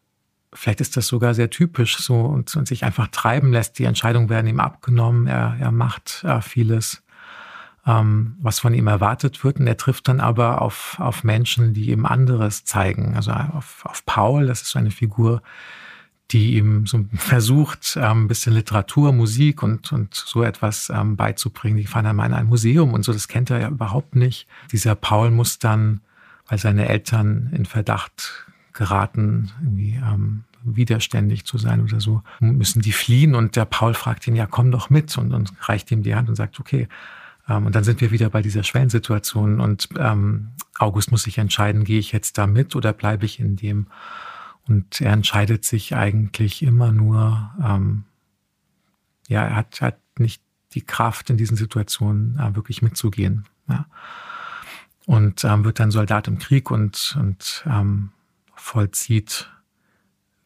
Vielleicht 0.52 0.80
ist 0.80 0.96
das 0.96 1.06
sogar 1.06 1.34
sehr 1.34 1.50
typisch 1.50 1.98
so 1.98 2.20
und, 2.22 2.54
und 2.56 2.66
sich 2.66 2.84
einfach 2.84 3.08
treiben 3.08 3.52
lässt. 3.52 3.78
Die 3.78 3.84
Entscheidungen 3.84 4.28
werden 4.28 4.48
ihm 4.48 4.58
abgenommen. 4.58 5.28
Er, 5.28 5.56
er 5.60 5.70
macht 5.70 6.24
äh, 6.24 6.40
vieles, 6.40 7.04
ähm, 7.86 8.34
was 8.40 8.58
von 8.58 8.74
ihm 8.74 8.88
erwartet 8.88 9.44
wird. 9.44 9.60
Und 9.60 9.68
er 9.68 9.76
trifft 9.76 10.08
dann 10.08 10.18
aber 10.18 10.62
auf, 10.62 10.96
auf 10.98 11.22
Menschen, 11.22 11.74
die 11.74 11.90
ihm 11.90 12.06
anderes 12.06 12.64
zeigen. 12.64 13.14
Also 13.14 13.30
auf, 13.30 13.84
auf 13.84 14.04
Paul, 14.04 14.46
das 14.46 14.62
ist 14.62 14.70
so 14.70 14.80
eine 14.80 14.90
Figur, 14.90 15.42
die 16.32 16.56
ihm 16.56 16.86
so 16.86 17.04
versucht, 17.14 17.96
ähm, 17.96 18.24
ein 18.24 18.28
bisschen 18.28 18.52
Literatur, 18.52 19.12
Musik 19.12 19.62
und, 19.62 19.92
und 19.92 20.12
so 20.12 20.42
etwas 20.42 20.90
ähm, 20.90 21.14
beizubringen. 21.14 21.76
Die 21.76 21.86
fahren 21.86 22.06
einmal 22.06 22.26
in 22.26 22.34
ein 22.34 22.46
Museum 22.46 22.94
und 22.94 23.04
so, 23.04 23.12
das 23.12 23.28
kennt 23.28 23.50
er 23.50 23.60
ja 23.60 23.68
überhaupt 23.68 24.16
nicht. 24.16 24.48
Dieser 24.72 24.96
Paul 24.96 25.30
muss 25.30 25.60
dann, 25.60 26.00
weil 26.48 26.58
seine 26.58 26.88
Eltern 26.88 27.50
in 27.52 27.64
Verdacht 27.64 28.45
geraten, 28.76 29.50
irgendwie 29.60 29.96
ähm, 29.96 30.44
widerständig 30.62 31.44
zu 31.44 31.58
sein 31.58 31.82
oder 31.82 32.00
so, 32.00 32.22
müssen 32.40 32.82
die 32.82 32.92
fliehen 32.92 33.34
und 33.34 33.56
der 33.56 33.64
Paul 33.64 33.94
fragt 33.94 34.26
ihn, 34.26 34.36
ja, 34.36 34.46
komm 34.46 34.70
doch 34.70 34.90
mit 34.90 35.16
und, 35.16 35.32
und 35.32 35.52
reicht 35.62 35.90
ihm 35.90 36.02
die 36.02 36.14
Hand 36.14 36.28
und 36.28 36.36
sagt, 36.36 36.60
okay. 36.60 36.88
Ähm, 37.48 37.66
und 37.66 37.74
dann 37.74 37.84
sind 37.84 38.00
wir 38.00 38.10
wieder 38.10 38.30
bei 38.30 38.42
dieser 38.42 38.62
Schwellensituation 38.62 39.60
und 39.60 39.88
ähm, 39.98 40.50
August 40.78 41.10
muss 41.10 41.22
sich 41.22 41.38
entscheiden, 41.38 41.84
gehe 41.84 41.98
ich 41.98 42.12
jetzt 42.12 42.38
da 42.38 42.46
mit 42.46 42.76
oder 42.76 42.92
bleibe 42.92 43.24
ich 43.24 43.40
in 43.40 43.56
dem? 43.56 43.86
Und 44.68 45.00
er 45.00 45.12
entscheidet 45.12 45.64
sich 45.64 45.94
eigentlich 45.94 46.62
immer 46.62 46.90
nur, 46.90 47.50
ähm, 47.64 48.04
ja, 49.28 49.44
er 49.44 49.56
hat, 49.56 49.80
hat 49.80 49.98
nicht 50.18 50.42
die 50.74 50.82
Kraft 50.82 51.30
in 51.30 51.36
diesen 51.36 51.56
Situationen 51.56 52.38
äh, 52.38 52.56
wirklich 52.56 52.82
mitzugehen. 52.82 53.44
Ja. 53.68 53.86
Und 55.06 55.44
ähm, 55.44 55.64
wird 55.64 55.78
dann 55.78 55.92
Soldat 55.92 56.26
im 56.26 56.38
Krieg 56.38 56.72
und, 56.72 57.16
und 57.20 57.64
ähm, 57.66 58.10
vollzieht 58.56 59.50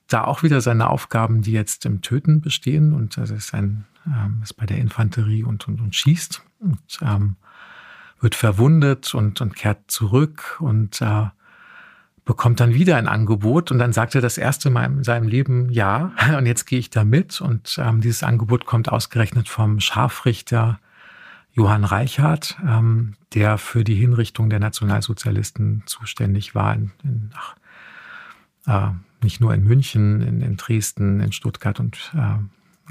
da 0.08 0.24
auch 0.24 0.42
wieder 0.42 0.60
seine 0.60 0.90
Aufgaben, 0.90 1.42
die 1.42 1.52
jetzt 1.52 1.86
im 1.86 2.02
Töten 2.02 2.40
bestehen. 2.40 2.92
Und 2.92 3.16
das 3.16 3.30
ist 3.30 3.54
ein, 3.54 3.84
ähm, 4.06 4.40
ist 4.42 4.54
bei 4.54 4.66
der 4.66 4.78
Infanterie 4.78 5.44
und, 5.44 5.68
und, 5.68 5.80
und 5.80 5.94
schießt 5.94 6.42
und 6.60 6.98
ähm, 7.02 7.36
wird 8.20 8.34
verwundet 8.34 9.14
und, 9.14 9.40
und 9.40 9.54
kehrt 9.54 9.90
zurück 9.90 10.58
und 10.60 11.00
äh, 11.00 11.28
bekommt 12.24 12.60
dann 12.60 12.74
wieder 12.74 12.96
ein 12.96 13.08
Angebot 13.08 13.72
und 13.72 13.78
dann 13.78 13.92
sagt 13.92 14.14
er 14.14 14.20
das 14.20 14.36
erste 14.36 14.70
Mal 14.70 14.84
in 14.84 15.04
seinem 15.04 15.26
Leben 15.26 15.70
ja 15.70 16.12
und 16.38 16.46
jetzt 16.46 16.66
gehe 16.66 16.78
ich 16.78 16.90
da 16.90 17.04
mit 17.04 17.40
und 17.40 17.78
ähm, 17.82 18.00
dieses 18.00 18.22
Angebot 18.22 18.66
kommt 18.66 18.90
ausgerechnet 18.90 19.48
vom 19.48 19.80
Scharfrichter 19.80 20.78
Johann 21.52 21.84
Reichhardt, 21.84 22.56
ähm, 22.64 23.14
der 23.34 23.58
für 23.58 23.84
die 23.84 23.96
Hinrichtung 23.96 24.50
der 24.50 24.60
Nationalsozialisten 24.60 25.82
zuständig 25.86 26.54
war, 26.54 26.74
in, 26.74 26.92
in, 27.02 27.30
ach, 27.34 27.56
nicht 29.22 29.40
nur 29.40 29.54
in 29.54 29.64
München, 29.64 30.22
in, 30.22 30.40
in 30.40 30.56
Dresden, 30.56 31.20
in 31.20 31.32
Stuttgart 31.32 31.80
und 31.80 32.12
äh, 32.14 32.38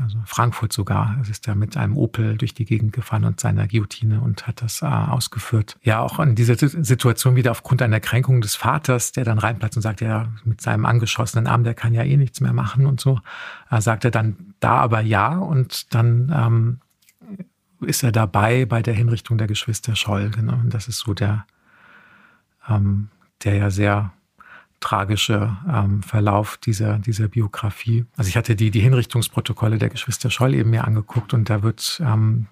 also 0.01 0.17
Frankfurt 0.25 0.71
sogar. 0.71 1.17
Es 1.21 1.29
ist 1.29 1.47
ja 1.47 1.55
mit 1.55 1.75
einem 1.77 1.97
Opel 1.97 2.37
durch 2.37 2.53
die 2.53 2.65
Gegend 2.65 2.93
gefahren 2.93 3.25
und 3.25 3.39
seiner 3.39 3.67
Guillotine 3.67 4.21
und 4.21 4.47
hat 4.47 4.61
das 4.61 4.81
äh, 4.81 4.85
ausgeführt. 4.85 5.77
Ja, 5.83 5.99
auch 5.99 6.19
in 6.19 6.35
dieser 6.35 6.55
Situation 6.55 7.35
wieder 7.35 7.51
aufgrund 7.51 7.81
einer 7.81 7.99
Kränkung 7.99 8.41
des 8.41 8.55
Vaters, 8.55 9.11
der 9.11 9.25
dann 9.25 9.39
reinplatzt 9.39 9.75
und 9.75 9.81
sagt, 9.81 10.01
ja, 10.01 10.29
mit 10.45 10.61
seinem 10.61 10.85
angeschossenen 10.85 11.47
Arm, 11.47 11.63
der 11.63 11.73
kann 11.73 11.93
ja 11.93 12.03
eh 12.03 12.17
nichts 12.17 12.41
mehr 12.41 12.53
machen 12.53 12.85
und 12.85 12.99
so, 12.99 13.19
äh, 13.69 13.81
sagt 13.81 14.05
er 14.05 14.11
dann 14.11 14.53
da 14.59 14.77
aber 14.77 15.01
ja 15.01 15.37
und 15.37 15.93
dann 15.93 16.33
ähm, 16.35 16.79
ist 17.81 18.03
er 18.03 18.11
dabei 18.11 18.65
bei 18.65 18.81
der 18.81 18.93
Hinrichtung 18.93 19.37
der 19.37 19.47
Geschwister 19.47 19.95
Scholl. 19.95 20.29
Genau. 20.31 20.53
Und 20.53 20.73
das 20.73 20.87
ist 20.87 20.99
so 20.99 21.13
der, 21.13 21.45
ähm, 22.67 23.09
der 23.43 23.55
ja 23.55 23.69
sehr 23.69 24.11
tragische 24.79 25.57
ähm, 25.71 26.03
Verlauf 26.03 26.57
dieser, 26.57 26.99
dieser 26.99 27.27
Biografie. 27.27 28.05
Also 28.15 28.29
ich 28.29 28.37
hatte 28.37 28.55
die, 28.55 28.71
die 28.71 28.79
Hinrichtungsprotokolle 28.79 29.77
der 29.77 29.89
Geschwister 29.89 30.29
Scholl 30.29 30.53
eben 30.53 30.69
mir 30.69 30.85
angeguckt 30.85 31.33
und 31.33 31.49
da 31.49 31.63
wird 31.63 32.01
ähm, 32.03 32.47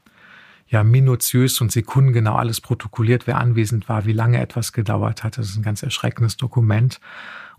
ja 0.68 0.84
minutiös 0.84 1.62
und 1.62 1.72
sekundengenau 1.72 2.36
alles 2.36 2.62
protokolliert, 2.62 3.28
wer 3.28 3.38
anwesend 3.38 3.88
war, 3.90 4.06
wie 4.06 4.14
lange 4.14 4.40
etwas 4.42 4.74
gedauert 4.74 5.24
hat. 5.24 5.38
Das 5.38 5.50
ist 5.50 5.58
ein 5.58 5.64
ganz 5.64 5.84
erschreckendes 5.84 6.38
Dokument. 6.38 7.00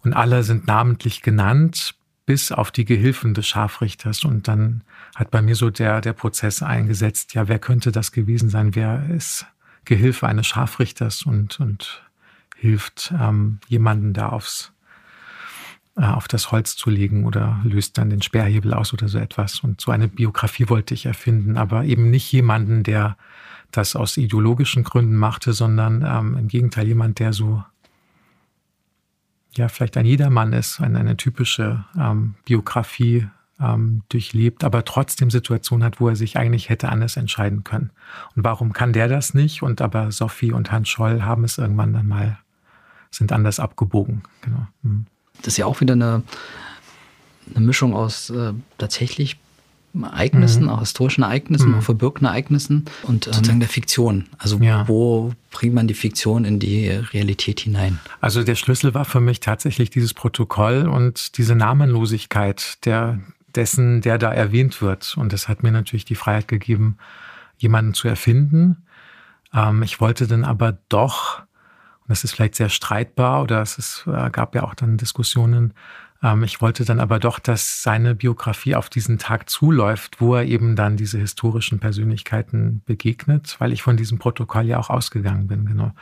Und 0.01 0.13
alle 0.13 0.43
sind 0.43 0.67
namentlich 0.67 1.23
genannt, 1.23 1.95
bis 2.27 2.53
auf 2.53 2.71
die 2.71 2.85
Gehilfen 2.85 3.33
des 3.33 3.47
Scharfrichters. 3.49 4.25
Und 4.25 4.49
dann 4.49 4.85
hat 5.17 5.31
bei 5.31 5.41
mir 5.41 5.55
so 5.55 5.71
der, 5.71 6.03
der 6.03 6.13
Prozess 6.13 6.63
eingesetzt, 6.63 7.35
ja, 7.35 7.49
wer 7.49 7.59
könnte 7.59 7.91
das 7.91 8.13
gewesen 8.13 8.51
sein? 8.51 8.75
Wer 8.75 9.09
ist 9.09 9.47
Gehilfe 9.87 10.29
eines 10.29 10.47
Scharfrichters 10.47 11.23
und, 11.23 11.59
und 11.59 12.03
hilft, 12.59 13.15
ähm, 13.19 13.61
jemanden 13.69 14.13
da 14.13 14.31
aufs, 14.31 14.73
äh, 15.97 16.05
auf 16.05 16.29
das 16.29 16.51
Holz 16.51 16.77
zu 16.77 16.91
legen 16.91 17.25
oder 17.25 17.61
löst 17.65 17.99
dann 17.99 18.11
den 18.11 18.21
Sperrhebel 18.21 18.75
aus 18.75 18.93
oder 18.93 19.09
so 19.09 19.19
etwas. 19.19 19.61
Und 19.61 19.81
so 19.81 19.91
eine 19.91 20.09
Biografie 20.09 20.69
wollte 20.69 20.95
ich 20.95 21.07
erfinden, 21.07 21.57
aber 21.57 21.85
eben 21.85 22.11
nicht 22.11 22.31
jemanden, 22.33 22.83
der 22.83 23.17
das 23.71 23.97
aus 23.97 24.17
ideologischen 24.17 24.83
Gründen 24.83 25.17
machte, 25.17 25.53
sondern 25.53 26.03
ähm, 26.05 26.37
im 26.37 26.49
Gegenteil 26.49 26.87
jemand, 26.87 27.19
der 27.19 27.33
so 27.33 27.63
ja 29.55 29.69
vielleicht 29.69 29.97
ein 29.97 30.07
Jedermann 30.07 30.53
ist, 30.53 30.81
eine, 30.81 30.99
eine 30.99 31.17
typische 31.17 31.85
ähm, 31.99 32.35
Biografie 32.45 33.29
ähm, 33.61 34.03
durchlebt, 34.09 34.65
aber 34.65 34.85
trotzdem 34.85 35.31
Situationen 35.31 35.85
hat, 35.85 36.01
wo 36.01 36.09
er 36.09 36.17
sich 36.17 36.37
eigentlich 36.37 36.69
hätte 36.69 36.89
anders 36.89 37.17
entscheiden 37.17 37.65
können. 37.65 37.91
Und 38.37 38.45
warum 38.45 38.73
kann 38.73 38.93
der 38.93 39.09
das 39.09 39.35
nicht? 39.35 39.63
Und 39.63 39.81
aber 39.81 40.13
Sophie 40.13 40.53
und 40.53 40.73
Hans 40.73 40.89
Scholl 40.89 41.23
haben 41.23 41.45
es 41.45 41.59
irgendwann 41.59 41.93
dann 41.93 42.07
mal, 42.07 42.39
sind 43.11 43.33
anders 43.33 43.61
abgebogen. 43.61 44.23
Genau. 44.43 44.67
Mhm. 44.83 45.07
Das 45.39 45.49
ist 45.49 45.57
ja 45.57 45.67
auch 45.67 45.81
wieder 45.81 45.95
eine, 45.95 46.23
eine 47.55 47.65
Mischung 47.65 47.95
aus 47.95 48.31
äh, 48.31 48.53
tatsächlich 48.79 49.39
Ereignissen, 49.95 50.65
mhm. 50.65 50.71
auch 50.71 50.81
historischen 50.81 51.23
Ereignissen, 51.23 51.71
mhm. 51.71 51.79
auch 51.79 51.83
verbürgten 51.83 52.27
Ereignissen 52.27 52.85
und 53.03 53.27
ähm, 53.27 53.33
sozusagen 53.33 53.61
der 53.61 53.69
Fiktion. 53.69 54.27
Also 54.39 54.59
ja. 54.59 54.87
wo 54.87 55.33
bringt 55.51 55.75
man 55.75 55.89
die 55.89 55.95
Fiktion 55.95 56.45
in 56.45 56.59
die 56.59 56.89
Realität 56.91 57.61
hinein? 57.61 57.99
Also 58.21 58.45
der 58.45 58.55
Schlüssel 58.55 58.95
war 58.95 59.05
für 59.05 59.21
mich 59.21 59.41
tatsächlich 59.41 59.91
dieses 59.91 60.15
Protokoll 60.15 60.87
und 60.87 61.39
diese 61.39 61.55
Namenlosigkeit 61.55 62.85
der, 62.85 63.19
dessen, 63.55 64.03
der 64.03 64.19
da 64.19 64.33
erwähnt 64.33 64.83
wird. 64.83 65.17
Und 65.17 65.33
das 65.33 65.49
hat 65.49 65.63
mir 65.63 65.73
natürlich 65.73 66.05
die 66.05 66.15
Freiheit 66.15 66.49
gegeben, 66.49 66.99
jemanden 67.57 67.95
zu 67.95 68.09
erfinden. 68.09 68.85
Ähm, 69.55 69.83
ich 69.83 70.01
wollte 70.01 70.27
dann 70.27 70.45
aber 70.45 70.79
doch, 70.89 71.43
das 72.09 72.25
ist 72.25 72.33
vielleicht 72.33 72.55
sehr 72.55 72.69
streitbar 72.69 73.43
oder 73.43 73.63
es 73.63 73.79
ist, 73.79 74.05
äh, 74.07 74.31
gab 74.31 74.55
ja 74.55 74.65
auch 74.65 74.75
dann 74.75 74.97
Diskussionen, 74.97 75.75
ähm, 76.23 76.43
ich 76.43 76.61
wollte 76.61 76.85
dann 76.85 77.01
aber 77.01 77.19
doch, 77.19 77.39
dass 77.39 77.83
seine 77.83 78.15
Biografie 78.15 78.75
auf 78.75 78.89
diesen 78.89 79.19
Tag 79.19 79.49
zuläuft, 79.49 80.21
wo 80.21 80.35
er 80.35 80.45
eben 80.45 80.77
dann 80.77 80.97
diese 80.97 81.19
historischen 81.19 81.79
Persönlichkeiten 81.79 82.83
begegnet, 82.87 83.57
weil 83.59 83.73
ich 83.73 83.83
von 83.83 83.97
diesem 83.97 84.19
Protokoll 84.19 84.65
ja 84.65 84.79
auch 84.79 84.91
ausgegangen 84.91 85.47
bin, 85.47 85.67
genau. 85.67 85.93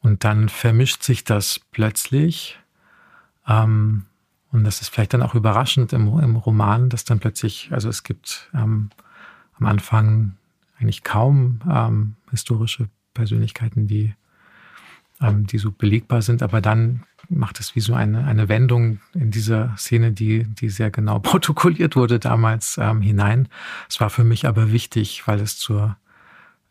Und 0.00 0.24
dann 0.24 0.48
vermischt 0.48 1.02
sich 1.02 1.24
das 1.24 1.60
plötzlich. 1.70 2.58
Ähm, 3.46 4.06
und 4.52 4.64
das 4.64 4.80
ist 4.80 4.88
vielleicht 4.88 5.14
dann 5.14 5.22
auch 5.22 5.34
überraschend 5.34 5.92
im, 5.92 6.18
im 6.18 6.36
Roman, 6.36 6.88
dass 6.88 7.04
dann 7.04 7.18
plötzlich, 7.18 7.68
also 7.72 7.88
es 7.88 8.02
gibt 8.02 8.50
ähm, 8.54 8.90
am 9.58 9.66
Anfang 9.66 10.36
eigentlich 10.78 11.02
kaum 11.02 11.60
ähm, 11.70 12.16
historische 12.30 12.88
Persönlichkeiten, 13.14 13.86
die, 13.86 14.14
ähm, 15.20 15.46
die 15.46 15.58
so 15.58 15.70
belegbar 15.70 16.22
sind, 16.22 16.42
aber 16.42 16.60
dann 16.60 17.02
macht 17.28 17.60
es 17.60 17.74
wie 17.74 17.80
so 17.80 17.94
eine, 17.94 18.24
eine 18.24 18.48
Wendung 18.48 19.00
in 19.14 19.30
dieser 19.30 19.74
Szene, 19.76 20.12
die, 20.12 20.44
die 20.44 20.68
sehr 20.68 20.90
genau 20.90 21.18
protokolliert 21.20 21.96
wurde 21.96 22.18
damals 22.18 22.78
ähm, 22.78 23.00
hinein. 23.02 23.48
Es 23.88 24.00
war 24.00 24.10
für 24.10 24.24
mich 24.24 24.46
aber 24.46 24.72
wichtig, 24.72 25.26
weil 25.26 25.40
es 25.40 25.58
zur, 25.58 25.96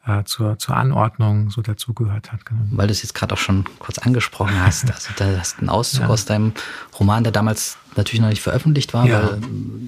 äh, 0.06 0.24
zur, 0.24 0.58
zur 0.58 0.78
Anordnung 0.78 1.50
so 1.50 1.62
dazugehört 1.62 2.32
hat. 2.32 2.46
Genau. 2.46 2.62
Weil 2.72 2.88
du 2.88 2.92
es 2.92 3.02
jetzt 3.02 3.14
gerade 3.14 3.34
auch 3.34 3.40
schon 3.40 3.66
kurz 3.80 3.98
angesprochen 3.98 4.60
hast. 4.62 4.86
Also 4.94 5.10
da 5.18 5.38
hast 5.38 5.58
du 5.58 5.60
einen 5.62 5.70
Auszug 5.70 6.04
ja. 6.04 6.08
aus 6.08 6.26
deinem 6.26 6.54
Roman, 7.00 7.24
der 7.24 7.34
damals 7.34 7.78
natürlich 7.96 8.22
noch 8.22 8.30
nicht 8.30 8.42
veröffentlicht 8.42 8.94
war, 8.94 9.06
ja. 9.08 9.24
weil, 9.24 9.42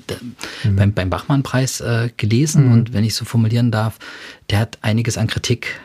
der, 0.09 0.17
mhm. 0.63 0.75
beim, 0.75 0.93
beim 0.93 1.09
Bachmann-Preis 1.09 1.81
äh, 1.81 2.09
gelesen 2.17 2.67
mhm. 2.67 2.73
und 2.73 2.93
wenn 2.93 3.03
ich 3.03 3.15
so 3.15 3.25
formulieren 3.25 3.71
darf, 3.71 3.99
der 4.49 4.59
hat 4.59 4.79
einiges 4.81 5.17
an 5.17 5.27
Kritik 5.27 5.79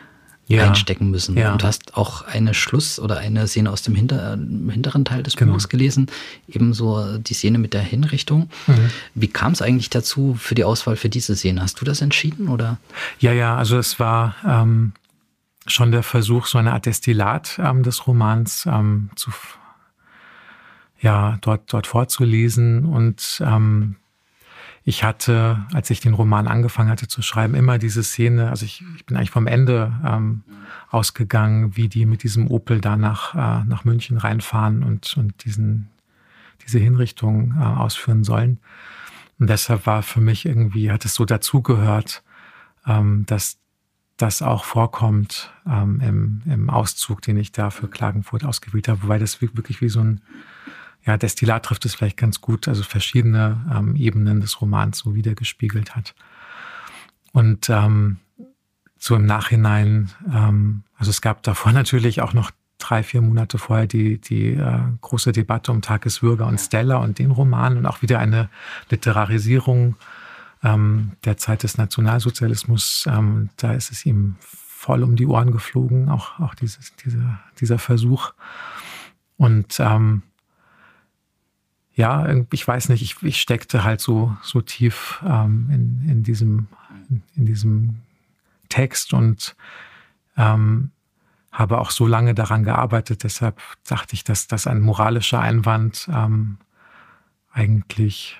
ja. 0.47 0.67
einstecken 0.67 1.09
müssen. 1.09 1.37
Ja. 1.37 1.53
Und 1.53 1.61
du 1.61 1.67
hast 1.67 1.95
auch 1.95 2.23
eine 2.23 2.53
Schluss- 2.53 2.99
oder 2.99 3.17
eine 3.17 3.47
Szene 3.47 3.71
aus 3.71 3.81
dem 3.81 3.95
hinter, 3.95 4.37
hinteren 4.37 5.05
Teil 5.05 5.23
des 5.23 5.35
genau. 5.35 5.53
Buches 5.53 5.69
gelesen, 5.69 6.07
ebenso 6.47 7.17
die 7.17 7.33
Szene 7.33 7.57
mit 7.57 7.73
der 7.73 7.81
Hinrichtung. 7.81 8.49
Mhm. 8.67 8.89
Wie 9.15 9.27
kam 9.27 9.53
es 9.53 9.61
eigentlich 9.61 9.89
dazu 9.89 10.35
für 10.39 10.55
die 10.55 10.63
Auswahl 10.63 10.95
für 10.95 11.09
diese 11.09 11.35
Szene? 11.35 11.61
Hast 11.61 11.79
du 11.79 11.85
das 11.85 12.01
entschieden 12.01 12.49
oder? 12.49 12.77
Ja, 13.19 13.31
ja, 13.31 13.55
also 13.55 13.77
es 13.77 13.99
war 13.99 14.35
ähm, 14.45 14.93
schon 15.65 15.91
der 15.91 16.03
Versuch, 16.03 16.45
so 16.45 16.57
eine 16.57 16.73
Art 16.73 16.85
Destillat 16.85 17.59
ähm, 17.63 17.83
des 17.83 18.05
Romans 18.07 18.65
ähm, 18.65 19.09
zu 19.15 19.31
ja, 20.99 21.37
dort, 21.41 21.71
dort 21.71 21.85
vorzulesen 21.85 22.85
und 22.85 23.41
ähm, 23.45 23.97
ich 24.85 25.03
hatte, 25.03 25.65
als 25.73 25.89
ich 25.89 26.01
den 26.01 26.13
Roman 26.13 26.47
angefangen 26.47 26.89
hatte 26.89 27.07
zu 27.07 27.21
schreiben, 27.21 27.55
immer 27.55 27.77
diese 27.77 28.03
Szene, 28.03 28.49
also 28.49 28.65
ich, 28.65 28.83
ich 28.97 29.05
bin 29.05 29.15
eigentlich 29.15 29.31
vom 29.31 29.47
Ende 29.47 29.93
ähm, 30.05 30.43
ausgegangen, 30.89 31.77
wie 31.77 31.87
die 31.87 32.05
mit 32.05 32.23
diesem 32.23 32.51
Opel 32.51 32.81
da 32.81 32.97
nach, 32.97 33.33
äh, 33.33 33.65
nach 33.65 33.85
München 33.85 34.17
reinfahren 34.17 34.83
und, 34.83 35.15
und 35.15 35.45
diesen, 35.45 35.89
diese 36.65 36.79
Hinrichtung 36.79 37.55
äh, 37.57 37.63
ausführen 37.63 38.23
sollen. 38.25 38.59
Und 39.39 39.49
deshalb 39.49 39.85
war 39.85 40.03
für 40.03 40.21
mich 40.21 40.45
irgendwie, 40.45 40.91
hat 40.91 41.05
es 41.05 41.15
so 41.15 41.23
dazugehört, 41.23 42.23
ähm, 42.85 43.25
dass 43.25 43.57
das 44.17 44.41
auch 44.41 44.65
vorkommt 44.65 45.51
ähm, 45.65 46.01
im, 46.01 46.41
im 46.45 46.69
Auszug, 46.69 47.21
den 47.21 47.37
ich 47.37 47.51
da 47.51 47.69
für 47.69 47.87
Klagenfurt 47.87 48.45
ausgewählt 48.45 48.87
habe, 48.87 49.03
wobei 49.03 49.17
das 49.17 49.41
wirklich 49.41 49.81
wie 49.81 49.89
so 49.89 50.01
ein 50.01 50.21
ja, 51.05 51.17
Destillat 51.17 51.65
trifft 51.65 51.85
es 51.85 51.95
vielleicht 51.95 52.17
ganz 52.17 52.41
gut, 52.41 52.67
also 52.67 52.83
verschiedene 52.83 53.65
ähm, 53.73 53.95
Ebenen 53.95 54.41
des 54.41 54.61
Romans 54.61 54.99
so 54.99 55.15
wiedergespiegelt 55.15 55.95
hat. 55.95 56.15
Und 57.33 57.69
ähm, 57.69 58.17
so 58.97 59.15
im 59.15 59.25
Nachhinein, 59.25 60.11
ähm, 60.31 60.83
also 60.97 61.09
es 61.09 61.21
gab 61.21 61.43
davor 61.43 61.71
natürlich 61.73 62.21
auch 62.21 62.33
noch 62.33 62.51
drei, 62.77 63.03
vier 63.03 63.21
Monate 63.21 63.57
vorher 63.57 63.87
die, 63.87 64.19
die 64.19 64.53
äh, 64.53 64.79
große 65.01 65.31
Debatte 65.31 65.71
um 65.71 65.81
Tageswürger 65.81 66.47
und 66.47 66.59
Stella 66.59 66.97
und 66.97 67.19
den 67.19 67.31
Roman 67.31 67.77
und 67.77 67.85
auch 67.85 68.01
wieder 68.01 68.19
eine 68.19 68.49
Literarisierung 68.89 69.95
ähm, 70.63 71.11
der 71.25 71.37
Zeit 71.37 71.63
des 71.63 71.77
Nationalsozialismus. 71.77 73.05
Ähm, 73.07 73.49
da 73.57 73.73
ist 73.73 73.91
es 73.91 74.05
ihm 74.05 74.35
voll 74.39 75.03
um 75.03 75.15
die 75.15 75.27
Ohren 75.27 75.51
geflogen, 75.51 76.09
auch, 76.09 76.39
auch 76.39 76.55
dieses, 76.55 76.93
dieser, 76.97 77.39
dieser 77.59 77.79
Versuch. 77.79 78.33
Und 79.37 79.79
ähm, 79.79 80.23
ja, 81.95 82.27
ich 82.51 82.67
weiß 82.67 82.89
nicht, 82.89 83.01
ich, 83.01 83.21
ich 83.21 83.39
steckte 83.39 83.83
halt 83.83 84.01
so, 84.01 84.35
so 84.41 84.61
tief 84.61 85.21
ähm, 85.25 85.69
in, 85.71 86.09
in, 86.09 86.23
diesem, 86.23 86.67
in 87.35 87.45
diesem 87.45 88.01
Text 88.69 89.13
und 89.13 89.55
ähm, 90.35 90.91
habe 91.51 91.79
auch 91.79 91.91
so 91.91 92.07
lange 92.07 92.33
daran 92.33 92.63
gearbeitet. 92.63 93.23
Deshalb 93.23 93.61
dachte 93.87 94.15
ich, 94.15 94.23
dass 94.23 94.47
das 94.47 94.65
ein 94.65 94.81
moralischer 94.81 95.39
Einwand 95.39 96.09
ähm, 96.11 96.57
eigentlich 97.51 98.39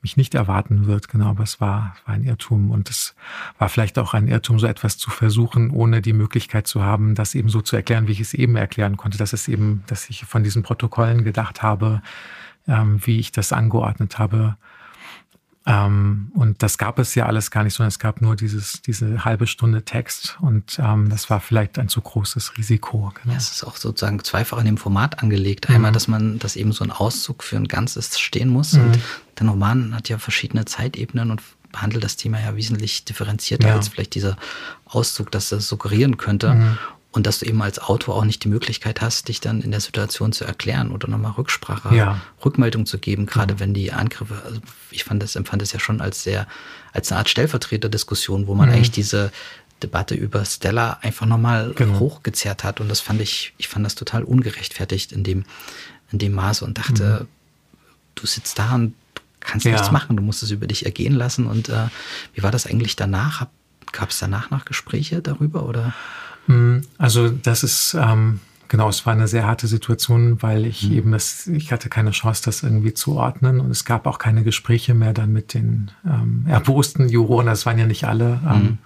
mich 0.00 0.16
nicht 0.16 0.34
erwarten 0.34 0.86
wird. 0.86 1.08
Genau, 1.08 1.28
aber 1.30 1.42
es 1.42 1.60
war, 1.60 1.96
war 2.06 2.14
ein 2.14 2.24
Irrtum 2.24 2.70
und 2.70 2.88
es 2.88 3.14
war 3.58 3.68
vielleicht 3.68 3.98
auch 3.98 4.14
ein 4.14 4.28
Irrtum, 4.28 4.58
so 4.58 4.66
etwas 4.66 4.96
zu 4.96 5.10
versuchen, 5.10 5.70
ohne 5.70 6.00
die 6.00 6.14
Möglichkeit 6.14 6.66
zu 6.66 6.82
haben, 6.82 7.14
das 7.14 7.34
eben 7.34 7.50
so 7.50 7.60
zu 7.60 7.76
erklären, 7.76 8.06
wie 8.08 8.12
ich 8.12 8.20
es 8.20 8.32
eben 8.32 8.56
erklären 8.56 8.96
konnte. 8.96 9.18
Das 9.18 9.34
ist 9.34 9.48
eben, 9.48 9.82
dass 9.88 10.08
ich 10.08 10.24
von 10.24 10.42
diesen 10.42 10.62
Protokollen 10.62 11.24
gedacht 11.24 11.62
habe, 11.62 12.00
ähm, 12.68 13.00
wie 13.04 13.18
ich 13.18 13.32
das 13.32 13.52
angeordnet 13.52 14.18
habe. 14.18 14.56
Ähm, 15.68 16.30
und 16.34 16.62
das 16.62 16.78
gab 16.78 17.00
es 17.00 17.16
ja 17.16 17.26
alles 17.26 17.50
gar 17.50 17.64
nicht, 17.64 17.74
sondern 17.74 17.88
es 17.88 17.98
gab 17.98 18.22
nur 18.22 18.36
dieses, 18.36 18.82
diese 18.82 19.24
halbe 19.24 19.48
Stunde 19.48 19.84
Text 19.84 20.36
und 20.40 20.78
ähm, 20.78 21.10
das 21.10 21.28
war 21.28 21.40
vielleicht 21.40 21.76
ein 21.80 21.88
zu 21.88 22.00
großes 22.00 22.56
Risiko. 22.56 23.12
Genau. 23.20 23.32
Ja, 23.32 23.38
es 23.38 23.50
ist 23.50 23.64
auch 23.64 23.76
sozusagen 23.76 24.22
zweifach 24.22 24.58
in 24.58 24.66
dem 24.66 24.76
Format 24.76 25.20
angelegt. 25.24 25.68
Einmal, 25.68 25.90
mhm. 25.90 25.94
dass 25.94 26.06
man, 26.06 26.38
dass 26.38 26.54
eben 26.54 26.70
so 26.70 26.84
ein 26.84 26.92
Auszug 26.92 27.42
für 27.42 27.56
ein 27.56 27.66
Ganzes 27.66 28.16
stehen 28.20 28.48
muss 28.48 28.74
mhm. 28.74 28.84
und 28.84 29.00
der 29.40 29.48
Roman 29.48 29.92
hat 29.94 30.08
ja 30.08 30.18
verschiedene 30.18 30.66
Zeitebenen 30.66 31.32
und 31.32 31.42
behandelt 31.72 32.04
das 32.04 32.16
Thema 32.16 32.40
ja 32.40 32.54
wesentlich 32.54 33.04
differenzierter 33.04 33.68
ja. 33.68 33.74
als 33.74 33.88
vielleicht 33.88 34.14
dieser 34.14 34.36
Auszug, 34.84 35.32
dass 35.32 35.48
das 35.48 35.66
suggerieren 35.66 36.16
könnte. 36.16 36.54
Mhm. 36.54 36.78
Und 37.16 37.26
dass 37.26 37.38
du 37.38 37.46
eben 37.46 37.62
als 37.62 37.78
Autor 37.78 38.14
auch 38.14 38.26
nicht 38.26 38.44
die 38.44 38.48
Möglichkeit 38.48 39.00
hast, 39.00 39.28
dich 39.28 39.40
dann 39.40 39.62
in 39.62 39.70
der 39.70 39.80
Situation 39.80 40.32
zu 40.32 40.44
erklären 40.44 40.90
oder 40.90 41.08
nochmal 41.08 41.32
Rücksprache, 41.32 41.96
ja. 41.96 42.20
Rückmeldung 42.44 42.84
zu 42.84 42.98
geben, 42.98 43.24
gerade 43.24 43.54
ja. 43.54 43.60
wenn 43.60 43.72
die 43.72 43.90
Angriffe, 43.90 44.34
also 44.44 44.60
ich 44.90 45.04
fand 45.04 45.22
das, 45.22 45.34
empfand 45.34 45.62
das 45.62 45.72
ja 45.72 45.80
schon 45.80 46.02
als 46.02 46.22
sehr, 46.22 46.46
als 46.92 47.10
eine 47.10 47.20
Art 47.20 47.30
Stellvertreterdiskussion, 47.30 48.46
wo 48.46 48.54
man 48.54 48.68
mhm. 48.68 48.74
eigentlich 48.74 48.90
diese 48.90 49.32
Debatte 49.82 50.14
über 50.14 50.44
Stella 50.44 50.98
einfach 51.00 51.24
nochmal 51.24 51.72
genau. 51.74 52.00
hochgezerrt 52.00 52.64
hat. 52.64 52.82
Und 52.82 52.90
das 52.90 53.00
fand 53.00 53.22
ich, 53.22 53.54
ich 53.56 53.68
fand 53.68 53.86
das 53.86 53.94
total 53.94 54.22
ungerechtfertigt 54.22 55.10
in 55.10 55.24
dem, 55.24 55.46
in 56.12 56.18
dem 56.18 56.34
Maße 56.34 56.66
und 56.66 56.76
dachte, 56.76 57.20
mhm. 57.22 57.28
du 58.14 58.26
sitzt 58.26 58.58
da 58.58 58.74
und 58.74 58.94
kannst 59.40 59.64
ja. 59.64 59.72
nichts 59.72 59.90
machen, 59.90 60.18
du 60.18 60.22
musst 60.22 60.42
es 60.42 60.50
über 60.50 60.66
dich 60.66 60.84
ergehen 60.84 61.14
lassen. 61.14 61.46
Und 61.46 61.70
äh, 61.70 61.86
wie 62.34 62.42
war 62.42 62.50
das 62.50 62.66
eigentlich 62.66 62.94
danach? 62.94 63.46
Gab 63.92 64.10
es 64.10 64.18
danach 64.18 64.50
noch 64.50 64.66
Gespräche 64.66 65.22
darüber 65.22 65.64
oder? 65.64 65.94
Hm, 66.46 66.82
also 66.98 67.28
das 67.28 67.62
ist 67.62 67.94
ähm, 67.94 68.40
genau, 68.68 68.88
es 68.88 69.04
war 69.06 69.12
eine 69.12 69.28
sehr 69.28 69.46
harte 69.46 69.66
Situation, 69.66 70.42
weil 70.42 70.66
ich 70.66 70.84
mhm. 70.84 70.92
eben 70.92 71.12
das, 71.12 71.46
ich 71.46 71.72
hatte 71.72 71.88
keine 71.88 72.10
Chance, 72.10 72.42
das 72.44 72.62
irgendwie 72.62 72.94
zu 72.94 73.16
ordnen 73.16 73.60
und 73.60 73.70
es 73.70 73.84
gab 73.84 74.06
auch 74.06 74.18
keine 74.18 74.42
Gespräche 74.44 74.94
mehr 74.94 75.12
dann 75.12 75.32
mit 75.32 75.54
den 75.54 75.90
ähm, 76.04 76.44
erbosten 76.48 77.08
Juroren. 77.08 77.46
Das 77.46 77.66
waren 77.66 77.78
ja 77.78 77.86
nicht 77.86 78.04
alle. 78.04 78.40
Ähm, 78.46 78.78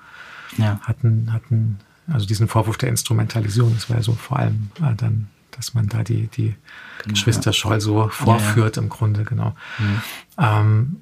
mhm. 0.56 0.64
ja. 0.64 0.80
Hatten 0.82 1.32
hatten 1.32 1.78
also 2.12 2.26
diesen 2.26 2.48
Vorwurf 2.48 2.76
der 2.76 2.88
Instrumentalisierung. 2.88 3.74
Das 3.74 3.88
war 3.88 3.96
ja 3.96 4.02
so 4.02 4.12
vor 4.14 4.38
allem 4.38 4.70
äh, 4.82 4.94
dann, 4.96 5.28
dass 5.52 5.74
man 5.74 5.86
da 5.86 6.02
die 6.02 6.26
die 6.28 6.54
genau, 7.02 7.12
Geschwister 7.12 7.52
Scholl 7.52 7.80
so 7.80 8.08
vorführt 8.08 8.76
ja, 8.76 8.82
ja. 8.82 8.84
im 8.84 8.88
Grunde 8.88 9.24
genau. 9.24 9.54
Mhm. 9.78 10.02
Ähm, 10.38 10.96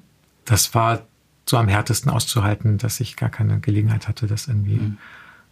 das 0.45 0.73
war 0.73 1.01
so 1.45 1.57
am 1.57 1.67
härtesten 1.67 2.11
auszuhalten, 2.11 2.77
dass 2.77 2.99
ich 2.99 3.15
gar 3.15 3.29
keine 3.29 3.59
Gelegenheit 3.59 4.07
hatte, 4.07 4.27
das 4.27 4.47
irgendwie 4.47 4.75
mhm 4.75 4.97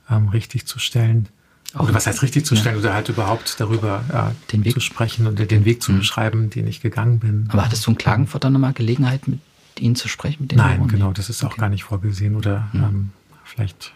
ähm, 0.09 0.29
richtig 0.29 0.65
zu 0.65 0.79
stellen. 0.79 1.29
Oder 1.77 1.93
was 1.93 2.07
heißt 2.07 2.21
richtig 2.23 2.45
zu 2.45 2.55
stellen 2.55 2.75
ja. 2.75 2.81
oder 2.81 2.93
halt 2.93 3.09
überhaupt 3.09 3.59
darüber 3.59 4.03
äh, 4.11 4.51
den 4.51 4.63
Weg. 4.63 4.73
zu 4.73 4.79
sprechen 4.79 5.27
oder 5.27 5.45
den 5.45 5.65
Weg 5.65 5.83
zu 5.83 5.91
mhm. 5.91 5.99
beschreiben, 5.99 6.49
den 6.49 6.65
ich 6.65 6.81
gegangen 6.81 7.19
bin. 7.19 7.47
Aber 7.49 7.65
hattest 7.65 7.85
du 7.85 7.91
in 7.91 7.97
Klagenfurt 7.97 8.43
dann 8.43 8.53
nochmal 8.53 8.73
Gelegenheit, 8.73 9.27
mit 9.27 9.39
ihnen 9.77 9.95
zu 9.95 10.07
sprechen? 10.07 10.43
Mit 10.43 10.55
Nein, 10.55 10.77
Jahren? 10.77 10.87
genau, 10.87 11.11
das 11.11 11.29
ist 11.29 11.43
okay. 11.43 11.53
auch 11.53 11.57
gar 11.57 11.69
nicht 11.69 11.83
vorgesehen. 11.83 12.35
Oder 12.35 12.69
mhm. 12.71 12.83
ähm, 12.83 13.09
vielleicht 13.43 13.93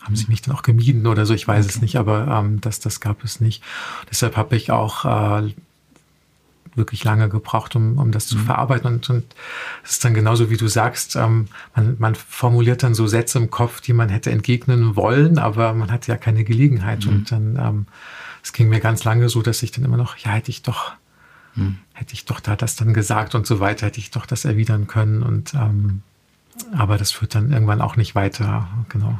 haben 0.00 0.16
sie 0.16 0.26
mich 0.28 0.42
dann 0.42 0.54
auch 0.54 0.62
gemieden 0.62 1.06
oder 1.06 1.26
so, 1.26 1.34
ich 1.34 1.46
weiß 1.46 1.66
okay. 1.66 1.74
es 1.76 1.82
nicht, 1.82 1.96
aber 1.96 2.26
ähm, 2.26 2.60
das, 2.60 2.80
das 2.80 3.00
gab 3.00 3.22
es 3.22 3.40
nicht. 3.40 3.62
Deshalb 4.10 4.36
habe 4.36 4.56
ich 4.56 4.70
auch 4.70 5.04
äh, 5.04 5.54
wirklich 6.74 7.04
lange 7.04 7.28
gebraucht, 7.28 7.76
um, 7.76 7.98
um 7.98 8.12
das 8.12 8.26
zu 8.26 8.36
mhm. 8.36 8.44
verarbeiten. 8.44 8.86
Und, 8.86 9.10
und 9.10 9.24
es 9.84 9.92
ist 9.92 10.04
dann 10.04 10.14
genauso, 10.14 10.50
wie 10.50 10.56
du 10.56 10.68
sagst, 10.68 11.16
ähm, 11.16 11.48
man, 11.74 11.96
man 11.98 12.14
formuliert 12.14 12.82
dann 12.82 12.94
so 12.94 13.06
Sätze 13.06 13.38
im 13.38 13.50
Kopf, 13.50 13.80
die 13.80 13.92
man 13.92 14.08
hätte 14.08 14.30
entgegnen 14.30 14.96
wollen, 14.96 15.38
aber 15.38 15.74
man 15.74 15.90
hat 15.90 16.06
ja 16.06 16.16
keine 16.16 16.44
Gelegenheit. 16.44 17.06
Mhm. 17.06 17.12
Und 17.12 17.32
dann, 17.32 17.56
ähm, 17.56 17.86
es 18.42 18.52
ging 18.52 18.68
mir 18.68 18.80
ganz 18.80 19.04
lange 19.04 19.28
so, 19.28 19.42
dass 19.42 19.62
ich 19.62 19.70
dann 19.70 19.84
immer 19.84 19.96
noch, 19.96 20.16
ja, 20.16 20.30
hätte 20.30 20.50
ich 20.50 20.62
doch, 20.62 20.92
mhm. 21.54 21.78
hätte 21.92 22.14
ich 22.14 22.24
doch 22.24 22.40
da 22.40 22.56
das 22.56 22.76
dann 22.76 22.94
gesagt 22.94 23.34
und 23.34 23.46
so 23.46 23.60
weiter, 23.60 23.86
hätte 23.86 24.00
ich 24.00 24.10
doch 24.10 24.26
das 24.26 24.44
erwidern 24.44 24.86
können. 24.86 25.22
Und 25.22 25.54
ähm, 25.54 26.02
aber 26.76 26.98
das 26.98 27.12
führt 27.12 27.34
dann 27.34 27.52
irgendwann 27.52 27.80
auch 27.80 27.96
nicht 27.96 28.14
weiter, 28.14 28.68
genau. 28.88 29.18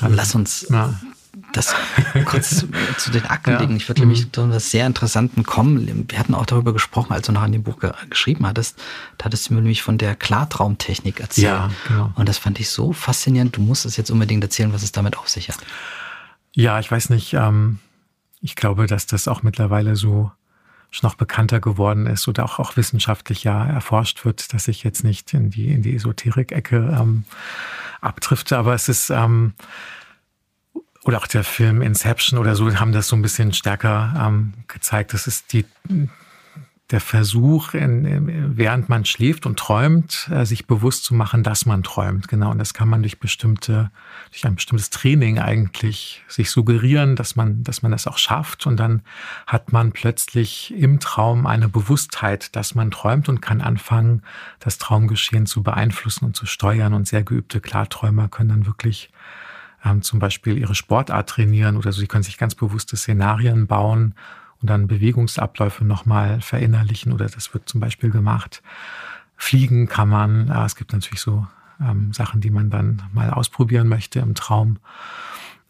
Dann, 0.00 0.14
Lass 0.14 0.34
uns 0.34 0.66
ja 0.70 0.94
das 1.52 1.74
kurz 2.24 2.66
zu 2.98 3.10
den 3.10 3.26
Akten. 3.26 3.76
Ich 3.76 3.88
würde 3.88 4.02
nämlich 4.02 4.26
mhm. 4.26 4.32
zu 4.32 4.42
etwas 4.42 4.70
sehr 4.70 4.86
Interessanten 4.86 5.42
kommen. 5.44 6.06
Wir 6.08 6.18
hatten 6.18 6.34
auch 6.34 6.46
darüber 6.46 6.72
gesprochen, 6.72 7.12
als 7.12 7.26
du 7.26 7.32
noch 7.32 7.42
an 7.42 7.52
dem 7.52 7.62
Buch 7.62 7.78
ge 7.78 7.92
geschrieben 8.08 8.46
hattest. 8.46 8.78
Da 9.18 9.26
hattest 9.26 9.48
du 9.48 9.54
mir 9.54 9.60
nämlich 9.60 9.82
von 9.82 9.98
der 9.98 10.16
Klartraumtechnik 10.16 11.20
erzählt. 11.20 11.46
Ja, 11.46 11.70
genau. 11.88 12.12
Und 12.14 12.28
das 12.28 12.38
fand 12.38 12.60
ich 12.60 12.70
so 12.70 12.92
faszinierend. 12.92 13.56
Du 13.56 13.60
musst 13.60 13.84
es 13.84 13.96
jetzt 13.96 14.10
unbedingt 14.10 14.42
erzählen, 14.42 14.72
was 14.72 14.82
es 14.82 14.92
damit 14.92 15.16
auf 15.18 15.28
sich 15.28 15.48
hat. 15.48 15.58
Ja, 16.54 16.78
ich 16.80 16.90
weiß 16.90 17.10
nicht. 17.10 17.34
Ähm, 17.34 17.78
ich 18.40 18.56
glaube, 18.56 18.86
dass 18.86 19.06
das 19.06 19.28
auch 19.28 19.42
mittlerweile 19.42 19.96
so 19.96 20.30
schon 20.90 21.08
noch 21.08 21.14
bekannter 21.14 21.60
geworden 21.60 22.06
ist 22.06 22.26
oder 22.26 22.44
auch, 22.44 22.58
auch 22.58 22.76
wissenschaftlich 22.76 23.44
ja 23.44 23.64
erforscht 23.64 24.24
wird, 24.24 24.52
dass 24.52 24.66
ich 24.66 24.82
jetzt 24.82 25.04
nicht 25.04 25.32
in 25.34 25.50
die, 25.50 25.72
in 25.72 25.82
die 25.82 25.94
Esoterik-Ecke 25.94 26.98
ähm, 27.00 27.24
abdrifte. 28.00 28.58
Aber 28.58 28.74
es 28.74 28.88
ist... 28.88 29.10
Ähm, 29.10 29.54
oder 31.04 31.18
auch 31.18 31.26
der 31.26 31.44
Film 31.44 31.82
Inception 31.82 32.38
oder 32.38 32.54
so 32.54 32.72
haben 32.78 32.92
das 32.92 33.08
so 33.08 33.16
ein 33.16 33.22
bisschen 33.22 33.52
stärker 33.52 34.14
ähm, 34.18 34.52
gezeigt. 34.68 35.14
Das 35.14 35.26
ist 35.26 35.52
die, 35.52 35.64
der 36.90 37.00
Versuch, 37.00 37.74
in, 37.74 38.56
während 38.56 38.88
man 38.88 39.04
schläft 39.04 39.46
und 39.46 39.58
träumt, 39.58 40.28
äh, 40.30 40.44
sich 40.44 40.66
bewusst 40.66 41.04
zu 41.04 41.14
machen, 41.14 41.42
dass 41.42 41.64
man 41.64 41.82
träumt. 41.82 42.28
Genau. 42.28 42.50
Und 42.50 42.58
das 42.58 42.74
kann 42.74 42.88
man 42.88 43.02
durch 43.02 43.20
bestimmte, 43.20 43.90
durch 44.30 44.44
ein 44.44 44.56
bestimmtes 44.56 44.90
Training 44.90 45.38
eigentlich 45.38 46.22
sich 46.28 46.50
suggerieren, 46.50 47.16
dass 47.16 47.36
man, 47.36 47.62
dass 47.62 47.82
man 47.82 47.92
das 47.92 48.06
auch 48.06 48.18
schafft. 48.18 48.66
Und 48.66 48.76
dann 48.78 49.02
hat 49.46 49.72
man 49.72 49.92
plötzlich 49.92 50.74
im 50.76 51.00
Traum 51.00 51.46
eine 51.46 51.68
Bewusstheit, 51.68 52.54
dass 52.56 52.74
man 52.74 52.90
träumt 52.90 53.28
und 53.28 53.40
kann 53.40 53.60
anfangen, 53.60 54.22
das 54.58 54.78
Traumgeschehen 54.78 55.46
zu 55.46 55.62
beeinflussen 55.62 56.24
und 56.24 56.36
zu 56.36 56.46
steuern. 56.46 56.92
Und 56.92 57.06
sehr 57.06 57.22
geübte 57.22 57.60
Klarträumer 57.60 58.28
können 58.28 58.50
dann 58.50 58.66
wirklich 58.66 59.10
ähm, 59.84 60.02
zum 60.02 60.18
Beispiel 60.18 60.58
ihre 60.58 60.74
Sportart 60.74 61.28
trainieren 61.28 61.76
oder 61.76 61.92
so. 61.92 62.00
Sie 62.00 62.06
können 62.06 62.22
sich 62.22 62.38
ganz 62.38 62.54
bewusste 62.54 62.96
Szenarien 62.96 63.66
bauen 63.66 64.14
und 64.60 64.68
dann 64.68 64.86
Bewegungsabläufe 64.86 65.84
nochmal 65.84 66.40
verinnerlichen 66.40 67.12
oder 67.12 67.26
das 67.26 67.52
wird 67.54 67.68
zum 67.68 67.80
Beispiel 67.80 68.10
gemacht. 68.10 68.62
Fliegen 69.36 69.88
kann 69.88 70.08
man, 70.08 70.48
äh, 70.48 70.64
es 70.64 70.76
gibt 70.76 70.92
natürlich 70.92 71.20
so 71.20 71.46
ähm, 71.80 72.12
Sachen, 72.12 72.40
die 72.40 72.50
man 72.50 72.70
dann 72.70 73.02
mal 73.12 73.30
ausprobieren 73.30 73.88
möchte 73.88 74.18
im 74.20 74.34
Traum. 74.34 74.78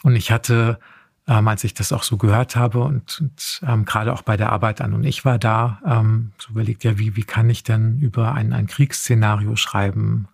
Und 0.02 0.16
ich 0.16 0.32
hatte, 0.32 0.80
ähm, 1.28 1.46
als 1.46 1.62
ich 1.62 1.74
das 1.74 1.92
auch 1.92 2.02
so 2.02 2.16
gehört 2.16 2.56
habe 2.56 2.80
und, 2.80 3.20
und 3.20 3.60
ähm, 3.64 3.84
gerade 3.84 4.12
auch 4.12 4.22
bei 4.22 4.36
der 4.36 4.50
Arbeit 4.50 4.80
an 4.80 4.92
und 4.92 5.04
ich 5.04 5.24
war 5.24 5.38
da, 5.38 5.80
ähm, 5.86 6.32
so 6.38 6.50
überlegt 6.50 6.82
ja, 6.82 6.98
wie, 6.98 7.14
wie 7.16 7.22
kann 7.22 7.48
ich 7.48 7.62
denn 7.62 8.00
über 8.00 8.34
ein, 8.34 8.52
ein 8.52 8.66
Kriegsszenario 8.66 9.54
schreiben? 9.56 10.26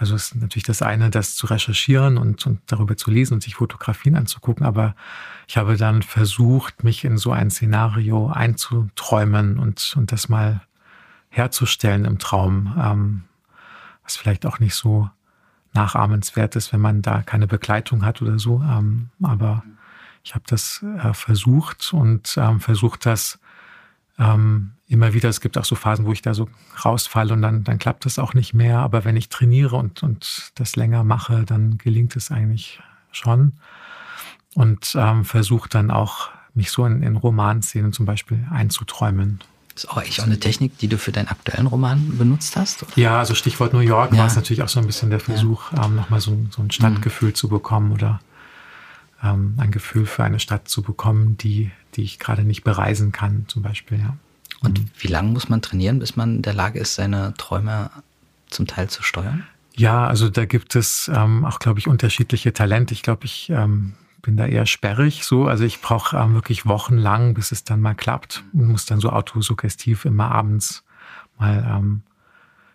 Also 0.00 0.14
es 0.14 0.32
ist 0.32 0.36
natürlich 0.36 0.64
das 0.64 0.80
eine, 0.80 1.10
das 1.10 1.34
zu 1.34 1.46
recherchieren 1.46 2.16
und, 2.16 2.46
und 2.46 2.60
darüber 2.66 2.96
zu 2.96 3.10
lesen 3.10 3.34
und 3.34 3.42
sich 3.42 3.56
Fotografien 3.56 4.16
anzugucken, 4.16 4.64
aber 4.64 4.94
ich 5.46 5.58
habe 5.58 5.76
dann 5.76 6.00
versucht, 6.00 6.82
mich 6.84 7.04
in 7.04 7.18
so 7.18 7.32
ein 7.32 7.50
Szenario 7.50 8.28
einzuträumen 8.28 9.58
und, 9.58 9.94
und 9.98 10.10
das 10.10 10.30
mal 10.30 10.62
herzustellen 11.28 12.06
im 12.06 12.18
Traum, 12.18 12.74
ähm, 12.80 13.24
was 14.02 14.16
vielleicht 14.16 14.46
auch 14.46 14.58
nicht 14.58 14.74
so 14.74 15.10
nachahmenswert 15.74 16.56
ist, 16.56 16.72
wenn 16.72 16.80
man 16.80 17.02
da 17.02 17.20
keine 17.20 17.46
Begleitung 17.46 18.02
hat 18.02 18.22
oder 18.22 18.38
so. 18.38 18.62
Ähm, 18.62 19.10
aber 19.22 19.62
ich 20.24 20.34
habe 20.34 20.44
das 20.48 20.82
äh, 21.02 21.12
versucht 21.12 21.92
und 21.92 22.38
ähm, 22.38 22.60
versucht, 22.60 23.04
das 23.04 23.38
ähm, 24.20 24.72
immer 24.86 25.14
wieder, 25.14 25.28
es 25.28 25.40
gibt 25.40 25.56
auch 25.56 25.64
so 25.64 25.74
Phasen, 25.74 26.04
wo 26.04 26.12
ich 26.12 26.22
da 26.22 26.34
so 26.34 26.48
rausfalle 26.84 27.32
und 27.32 27.42
dann, 27.42 27.64
dann 27.64 27.78
klappt 27.78 28.04
das 28.04 28.18
auch 28.18 28.34
nicht 28.34 28.54
mehr. 28.54 28.78
Aber 28.78 29.04
wenn 29.04 29.16
ich 29.16 29.28
trainiere 29.28 29.76
und, 29.76 30.02
und 30.02 30.52
das 30.56 30.76
länger 30.76 31.02
mache, 31.04 31.44
dann 31.44 31.78
gelingt 31.78 32.14
es 32.16 32.30
eigentlich 32.30 32.80
schon. 33.10 33.54
Und 34.54 34.94
ähm, 34.98 35.24
versuche 35.24 35.68
dann 35.68 35.90
auch, 35.90 36.28
mich 36.52 36.72
so 36.72 36.84
in, 36.84 37.02
in 37.02 37.16
Romanszenen 37.16 37.92
zum 37.92 38.06
Beispiel 38.06 38.44
einzuträumen. 38.50 39.38
Das 39.74 39.84
ist 39.84 39.90
auch 39.90 39.98
eigentlich 39.98 40.20
auch 40.20 40.26
eine 40.26 40.40
Technik, 40.40 40.76
die 40.78 40.88
du 40.88 40.98
für 40.98 41.12
deinen 41.12 41.28
aktuellen 41.28 41.68
Roman 41.68 42.18
benutzt 42.18 42.56
hast? 42.56 42.82
Oder? 42.82 42.92
Ja, 42.96 43.18
also 43.20 43.36
Stichwort 43.36 43.72
New 43.72 43.78
York 43.78 44.12
ja. 44.12 44.18
war 44.18 44.26
es 44.26 44.34
natürlich 44.34 44.62
auch 44.62 44.68
so 44.68 44.80
ein 44.80 44.86
bisschen 44.86 45.10
der 45.10 45.20
Versuch, 45.20 45.72
ja. 45.72 45.84
ähm, 45.84 45.94
nochmal 45.94 46.20
so, 46.20 46.36
so 46.50 46.60
ein 46.60 46.72
Stadtgefühl 46.72 47.28
mhm. 47.28 47.34
zu 47.36 47.48
bekommen 47.48 47.92
oder 47.92 48.20
ähm, 49.22 49.54
ein 49.58 49.70
Gefühl 49.70 50.06
für 50.06 50.24
eine 50.24 50.40
Stadt 50.40 50.68
zu 50.68 50.82
bekommen, 50.82 51.36
die, 51.36 51.70
die 51.94 52.02
ich 52.02 52.18
gerade 52.18 52.44
nicht 52.44 52.64
bereisen 52.64 53.12
kann, 53.12 53.44
zum 53.48 53.62
Beispiel, 53.62 53.98
ja. 53.98 54.16
Und 54.62 54.78
mhm. 54.78 54.86
wie 54.98 55.08
lange 55.08 55.30
muss 55.30 55.48
man 55.48 55.62
trainieren, 55.62 55.98
bis 55.98 56.16
man 56.16 56.36
in 56.36 56.42
der 56.42 56.54
Lage 56.54 56.78
ist, 56.78 56.94
seine 56.94 57.34
Träume 57.36 57.90
zum 58.48 58.66
Teil 58.66 58.88
zu 58.88 59.02
steuern? 59.02 59.46
Ja, 59.74 60.06
also 60.06 60.28
da 60.28 60.44
gibt 60.44 60.76
es 60.76 61.10
ähm, 61.14 61.44
auch, 61.44 61.58
glaube 61.58 61.78
ich, 61.78 61.88
unterschiedliche 61.88 62.52
Talente. 62.52 62.92
Ich 62.92 63.02
glaube, 63.02 63.24
ich 63.24 63.48
ähm, 63.50 63.94
bin 64.20 64.36
da 64.36 64.46
eher 64.46 64.66
sperrig 64.66 65.24
so. 65.24 65.46
Also 65.46 65.64
ich 65.64 65.80
brauche 65.80 66.16
ähm, 66.16 66.34
wirklich 66.34 66.66
wochenlang, 66.66 67.34
bis 67.34 67.52
es 67.52 67.64
dann 67.64 67.80
mal 67.80 67.94
klappt 67.94 68.44
und 68.52 68.68
muss 68.68 68.84
dann 68.84 69.00
so 69.00 69.10
autosuggestiv 69.10 70.04
immer 70.04 70.30
abends 70.30 70.84
mal, 71.38 71.64
ähm, 71.66 72.02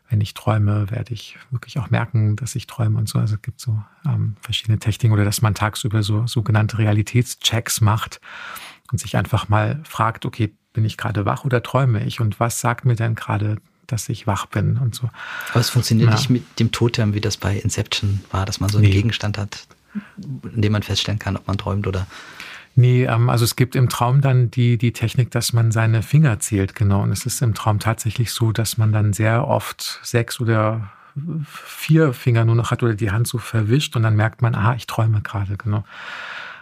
wenn 0.10 0.22
ich 0.22 0.34
träume, 0.34 0.92
werde 0.92 1.14
ich 1.14 1.38
wirklich 1.52 1.80
auch 1.80 1.90
merken, 1.90 2.36
dass 2.36 2.56
ich 2.56 2.68
träume 2.68 2.98
und 2.98 3.10
so. 3.10 3.20
Also 3.20 3.36
es 3.36 3.42
gibt 3.42 3.60
so 3.60 3.82
ähm, 4.06 4.36
verschiedene 4.42 4.80
Techniken 4.80 5.14
oder 5.14 5.26
dass 5.26 5.42
man 5.42 5.56
tagsüber 5.56 6.04
so 6.04 6.28
sogenannte 6.28 6.78
Realitätschecks 6.78 7.82
macht 7.82 8.22
und 8.92 9.00
sich 9.00 9.18
einfach 9.18 9.50
mal 9.50 9.82
fragt, 9.84 10.26
okay, 10.26 10.54
bin 10.74 10.86
ich 10.86 10.98
gerade 10.98 11.26
wach 11.26 11.46
oder 11.46 11.64
träume 11.64 12.04
ich? 12.06 12.20
Und 12.20 12.40
was 12.40 12.60
sagt 12.60 12.86
mir 12.86 12.96
denn 12.96 13.16
gerade 13.16 13.58
dass 13.88 14.10
ich 14.10 14.28
wach 14.28 14.48
bin 14.48 14.78
und 14.78 14.96
so. 14.96 15.10
Aber 15.52 15.60
es 15.60 15.70
funktioniert 15.70 16.10
ja. 16.10 16.16
nicht 16.16 16.30
mit 16.30 16.60
dem 16.60 16.72
Totem, 16.72 17.14
wie 17.14 17.22
das 17.22 17.38
bei 17.38 17.58
Inception 17.58 18.22
war, 18.32 18.46
dass 18.46 18.60
man 18.60 18.70
so 18.70 18.78
einen 18.78 18.88
nee. 18.88 18.94
Gegenstand 18.94 19.38
hat, 19.38 19.68
in 20.26 20.62
dem 20.62 20.72
man 20.72 20.84
feststellen 20.84 21.20
kann, 21.20 21.38
ob 21.38 21.48
man 21.48 21.58
träumt 21.58 21.88
oder. 21.88 22.08
Nee, 22.76 23.06
ähm, 23.06 23.30
also 23.30 23.46
es 23.46 23.56
gibt 23.56 23.76
im 23.76 23.90
Traum 23.90 24.22
dann 24.22 24.52
die, 24.52 24.78
die 24.78 24.92
Technik, 24.92 25.32
dass 25.32 25.54
man 25.54 25.72
seine 25.72 26.02
Finger 26.02 26.40
zählt, 26.40 26.76
genau. 26.76 27.02
Und 27.02 27.12
es 27.12 27.26
ist 27.26 27.42
im 27.42 27.54
Traum 27.54 27.80
tatsächlich 27.80 28.32
so, 28.32 28.52
dass 28.52 28.78
man 28.78 28.92
dann 28.92 29.14
sehr 29.14 29.48
oft 29.48 30.00
sechs 30.04 30.42
oder 30.42 30.92
vier 31.46 32.12
Finger 32.12 32.44
nur 32.44 32.56
noch 32.56 32.72
hat 32.72 32.84
oder 32.84 32.94
die 32.94 33.12
Hand 33.12 33.28
so 33.28 33.38
verwischt 33.38 33.96
und 33.96 34.04
dann 34.04 34.18
merkt 34.18 34.42
man, 34.42 34.54
aha, 34.54 34.76
ich 34.76 34.86
träume 34.86 35.22
gerade, 35.22 35.56
genau. 35.56 35.86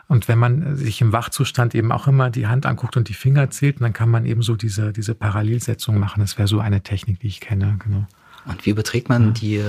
Und 0.08 0.28
wenn 0.28 0.38
man 0.38 0.76
sich 0.76 1.02
im 1.02 1.12
Wachzustand 1.12 1.74
eben 1.74 1.92
auch 1.92 2.08
immer 2.08 2.30
die 2.30 2.46
Hand 2.46 2.68
anguckt 2.68 2.96
und 2.98 3.10
die 3.10 3.16
Finger 3.16 3.50
zählt, 3.50 3.82
dann 3.82 3.94
kann 3.94 4.10
man 4.10 4.26
eben 4.26 4.44
so 4.44 4.56
diese, 4.56 4.94
diese 4.94 5.16
Parallelsetzung 5.16 5.98
machen. 5.98 6.20
Das 6.20 6.38
wäre 6.38 6.48
so 6.48 6.60
eine 6.60 6.82
Technik, 6.82 7.22
die 7.22 7.28
ich 7.28 7.40
kenne, 7.40 7.80
genau. 7.84 8.06
Und 8.46 8.66
wie 8.66 8.72
überträgt 8.72 9.10
man 9.10 9.28
ja. 9.28 9.32
die 9.32 9.64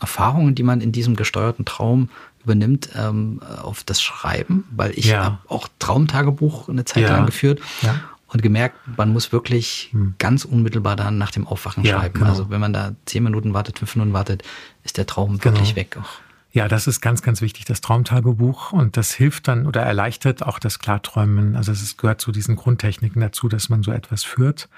Erfahrungen, 0.00 0.56
die 0.56 0.62
man 0.64 0.80
in 0.80 0.90
diesem 0.90 1.14
gesteuerten 1.14 1.64
Traum 1.64 2.08
übernimmt, 2.46 2.90
ähm, 2.96 3.42
auf 3.62 3.84
das 3.84 4.00
Schreiben? 4.00 4.64
Weil 4.70 4.92
ich 4.92 5.06
ja. 5.06 5.24
habe 5.24 5.38
auch 5.48 5.68
Traumtagebuch 5.78 6.68
eine 6.68 6.84
Zeit 6.84 7.02
ja. 7.02 7.16
lang 7.16 7.26
geführt. 7.26 7.60
Ja 7.82 8.00
und 8.28 8.42
gemerkt, 8.42 8.76
man 8.96 9.12
muss 9.12 9.32
wirklich 9.32 9.90
hm. 9.92 10.14
ganz 10.18 10.44
unmittelbar 10.44 10.96
dann 10.96 11.16
nach 11.16 11.30
dem 11.30 11.46
Aufwachen 11.46 11.84
ja, 11.84 11.98
schreiben. 11.98 12.14
Genau. 12.18 12.30
Also 12.30 12.50
wenn 12.50 12.60
man 12.60 12.72
da 12.72 12.92
zehn 13.04 13.22
Minuten 13.22 13.54
wartet, 13.54 13.78
fünf 13.78 13.94
Minuten 13.96 14.12
wartet, 14.12 14.42
ist 14.84 14.98
der 14.98 15.06
Traum 15.06 15.38
genau. 15.38 15.54
wirklich 15.54 15.76
weg. 15.76 15.96
Auch. 16.00 16.18
Ja, 16.52 16.68
das 16.68 16.86
ist 16.86 17.00
ganz, 17.00 17.22
ganz 17.22 17.40
wichtig, 17.40 17.66
das 17.66 17.80
Traumtagebuch. 17.80 18.72
Und 18.72 18.96
das 18.96 19.12
hilft 19.12 19.46
dann 19.48 19.66
oder 19.66 19.82
erleichtert 19.82 20.42
auch 20.42 20.58
das 20.58 20.78
Klarträumen. 20.78 21.54
Also 21.54 21.70
es 21.70 21.96
gehört 21.96 22.20
zu 22.20 22.32
diesen 22.32 22.56
Grundtechniken 22.56 23.20
dazu, 23.20 23.48
dass 23.48 23.68
man 23.68 23.82
so 23.82 23.92
etwas 23.92 24.24
führt. 24.24 24.68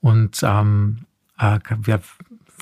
Und 0.00 0.40
ähm, 0.42 1.04
äh, 1.38 1.60
wer 1.80 2.00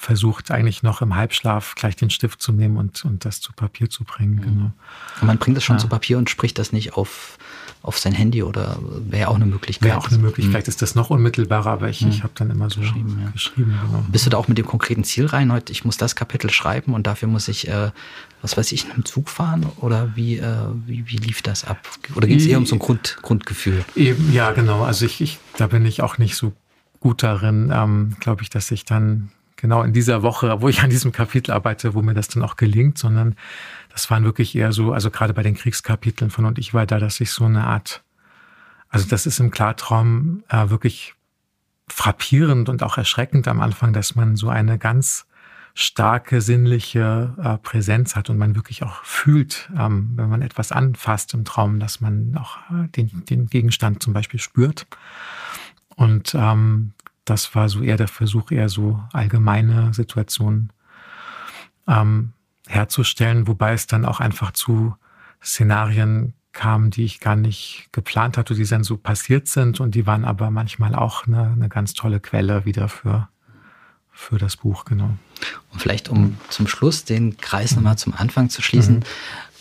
versucht 0.01 0.51
eigentlich 0.51 0.83
noch 0.83 1.03
im 1.03 1.15
Halbschlaf 1.15 1.75
gleich 1.75 1.95
den 1.95 2.09
Stift 2.09 2.41
zu 2.41 2.53
nehmen 2.53 2.79
und, 2.79 3.05
und 3.05 3.27
das 3.27 3.43
zu 3.43 3.53
Papier 3.53 3.91
zu 3.91 4.05
bringen. 4.05 4.37
Mhm. 4.37 4.41
Genau. 4.41 4.73
Und 5.21 5.27
man 5.27 5.37
bringt 5.37 5.59
es 5.59 5.65
schon 5.65 5.77
ja. 5.77 5.81
zu 5.81 5.89
Papier 5.89 6.17
und 6.17 6.31
spricht 6.31 6.59
das 6.59 6.73
nicht 6.73 6.95
auf, 6.95 7.37
auf 7.83 7.99
sein 7.99 8.15
Handy 8.15 8.43
oder 8.43 8.79
wäre 8.81 9.29
auch 9.29 9.35
eine 9.35 9.45
Möglichkeit. 9.45 9.91
Wäre 9.91 9.99
auch 9.99 10.09
eine 10.09 10.17
Möglichkeit, 10.17 10.67
mhm. 10.67 10.71
ist 10.71 10.81
das 10.81 10.95
noch 10.95 11.11
unmittelbarer, 11.11 11.71
aber 11.71 11.91
ich, 11.91 12.01
mhm. 12.01 12.09
ich 12.09 12.23
habe 12.23 12.33
dann 12.35 12.51
immer 12.51 12.71
so 12.71 12.81
geschrieben. 12.81 13.21
Ja. 13.23 13.31
geschrieben 13.31 13.79
genau. 13.87 14.03
Bist 14.11 14.25
du 14.25 14.31
da 14.31 14.39
auch 14.39 14.49
mit 14.49 14.57
dem 14.57 14.67
konkreten 14.67 15.05
Ziel 15.05 15.27
rein? 15.27 15.53
Heute, 15.53 15.71
ich 15.71 15.85
muss 15.85 15.99
das 15.99 16.17
Kapitel 16.17 16.49
schreiben 16.49 16.95
und 16.95 17.07
dafür 17.07 17.29
muss 17.29 17.47
ich, 17.49 17.69
äh, 17.69 17.91
was 18.41 18.57
weiß 18.57 18.73
ich, 18.73 18.87
in 18.87 18.93
einem 18.93 19.05
Zug 19.05 19.29
fahren? 19.29 19.67
Oder 19.77 20.17
wie, 20.17 20.39
äh, 20.39 20.47
wie, 20.87 21.07
wie 21.09 21.19
lief 21.19 21.43
das 21.43 21.65
ab? 21.65 21.87
Oder 22.15 22.27
geht 22.27 22.41
es 22.41 22.47
eher 22.47 22.57
um 22.57 22.65
so 22.65 22.77
ein 22.77 22.79
Grund, 22.79 23.19
Grundgefühl? 23.21 23.85
Eben, 23.95 24.33
ja, 24.33 24.53
genau. 24.53 24.83
Also 24.83 25.05
ich, 25.05 25.21
ich, 25.21 25.39
da 25.59 25.67
bin 25.67 25.85
ich 25.85 26.01
auch 26.01 26.17
nicht 26.17 26.37
so 26.37 26.55
gut 27.01 27.23
darin, 27.23 27.71
ähm, 27.71 28.17
glaube 28.19 28.43
ich, 28.43 28.49
dass 28.49 28.71
ich 28.71 28.87
dann 28.87 29.31
genau 29.61 29.83
in 29.83 29.93
dieser 29.93 30.23
Woche, 30.23 30.61
wo 30.61 30.69
ich 30.69 30.83
an 30.83 30.91
diesem 30.91 31.13
Kapitel 31.13 31.53
arbeite, 31.53 31.95
wo 31.95 32.03
mir 32.03 32.15
das 32.15 32.29
dann 32.29 32.43
auch 32.43 32.57
gelingt, 32.57 32.99
sondern 32.99 33.37
das 33.91 34.11
waren 34.11 34.25
wirklich 34.25 34.55
eher 34.55 34.73
so, 34.73 34.93
also 34.93 35.11
gerade 35.11 35.35
bei 35.35 35.43
den 35.43 35.55
Kriegskapiteln 35.55 36.31
von 36.31 36.45
und 36.45 36.59
ich 36.59 36.75
war 36.75 36.87
da, 36.87 36.99
dass 36.99 37.21
ich 37.21 37.31
so 37.31 37.45
eine 37.45 37.67
Art, 37.67 38.03
also 38.89 39.07
das 39.09 39.27
ist 39.27 39.41
im 39.41 39.51
Klartraum 39.51 40.43
äh, 40.49 40.71
wirklich 40.71 41.15
frappierend 41.89 42.69
und 42.69 42.83
auch 42.83 42.99
erschreckend 42.99 43.49
am 43.49 43.61
Anfang, 43.61 43.93
dass 43.93 44.15
man 44.15 44.37
so 44.37 44.49
eine 44.49 44.79
ganz 44.79 45.27
starke 45.75 46.41
sinnliche 46.41 47.35
äh, 47.43 47.59
Präsenz 47.59 48.17
hat 48.17 48.31
und 48.31 48.39
man 48.39 48.55
wirklich 48.55 48.83
auch 48.83 49.05
fühlt, 49.05 49.71
ähm, 49.77 50.13
wenn 50.17 50.29
man 50.29 50.43
etwas 50.43 50.73
anfasst 50.73 51.35
im 51.35 51.45
Traum, 51.45 51.79
dass 51.81 52.01
man 52.01 52.37
auch 52.37 52.59
äh, 52.71 52.89
den, 52.89 53.25
den 53.25 53.47
Gegenstand 53.47 54.03
zum 54.03 54.13
Beispiel 54.13 54.41
spürt. 54.41 54.87
Und 55.97 56.35
ähm, 56.35 56.93
das 57.31 57.55
war 57.55 57.69
so 57.69 57.81
eher 57.81 57.97
der 57.97 58.09
Versuch, 58.09 58.51
eher 58.51 58.69
so 58.69 59.01
allgemeine 59.13 59.95
Situationen 59.95 60.73
ähm, 61.87 62.33
herzustellen, 62.67 63.47
wobei 63.47 63.73
es 63.73 63.87
dann 63.87 64.05
auch 64.05 64.19
einfach 64.19 64.51
zu 64.51 64.97
Szenarien 65.43 66.35
kam, 66.53 66.91
die 66.91 67.05
ich 67.05 67.21
gar 67.21 67.37
nicht 67.37 67.89
geplant 67.93 68.37
hatte, 68.37 68.55
die 68.55 68.65
dann 68.65 68.83
so 68.83 68.97
passiert 68.97 69.47
sind 69.47 69.79
und 69.79 69.95
die 69.95 70.07
waren 70.07 70.25
aber 70.25 70.51
manchmal 70.51 70.97
auch 70.97 71.27
eine, 71.27 71.53
eine 71.53 71.69
ganz 71.69 71.95
tolle 71.95 72.19
Quelle 72.19 72.65
wieder 72.65 72.89
für, 72.89 73.29
für 74.11 74.39
das 74.39 74.57
Buch, 74.57 74.85
genau. 74.85 75.11
Und 75.73 75.81
vielleicht, 75.81 76.09
um 76.09 76.37
zum 76.49 76.67
Schluss 76.67 77.05
den 77.05 77.37
Kreis 77.37 77.77
nochmal 77.77 77.97
zum 77.97 78.13
Anfang 78.15 78.51
zu 78.51 78.61
schließen, 78.61 79.05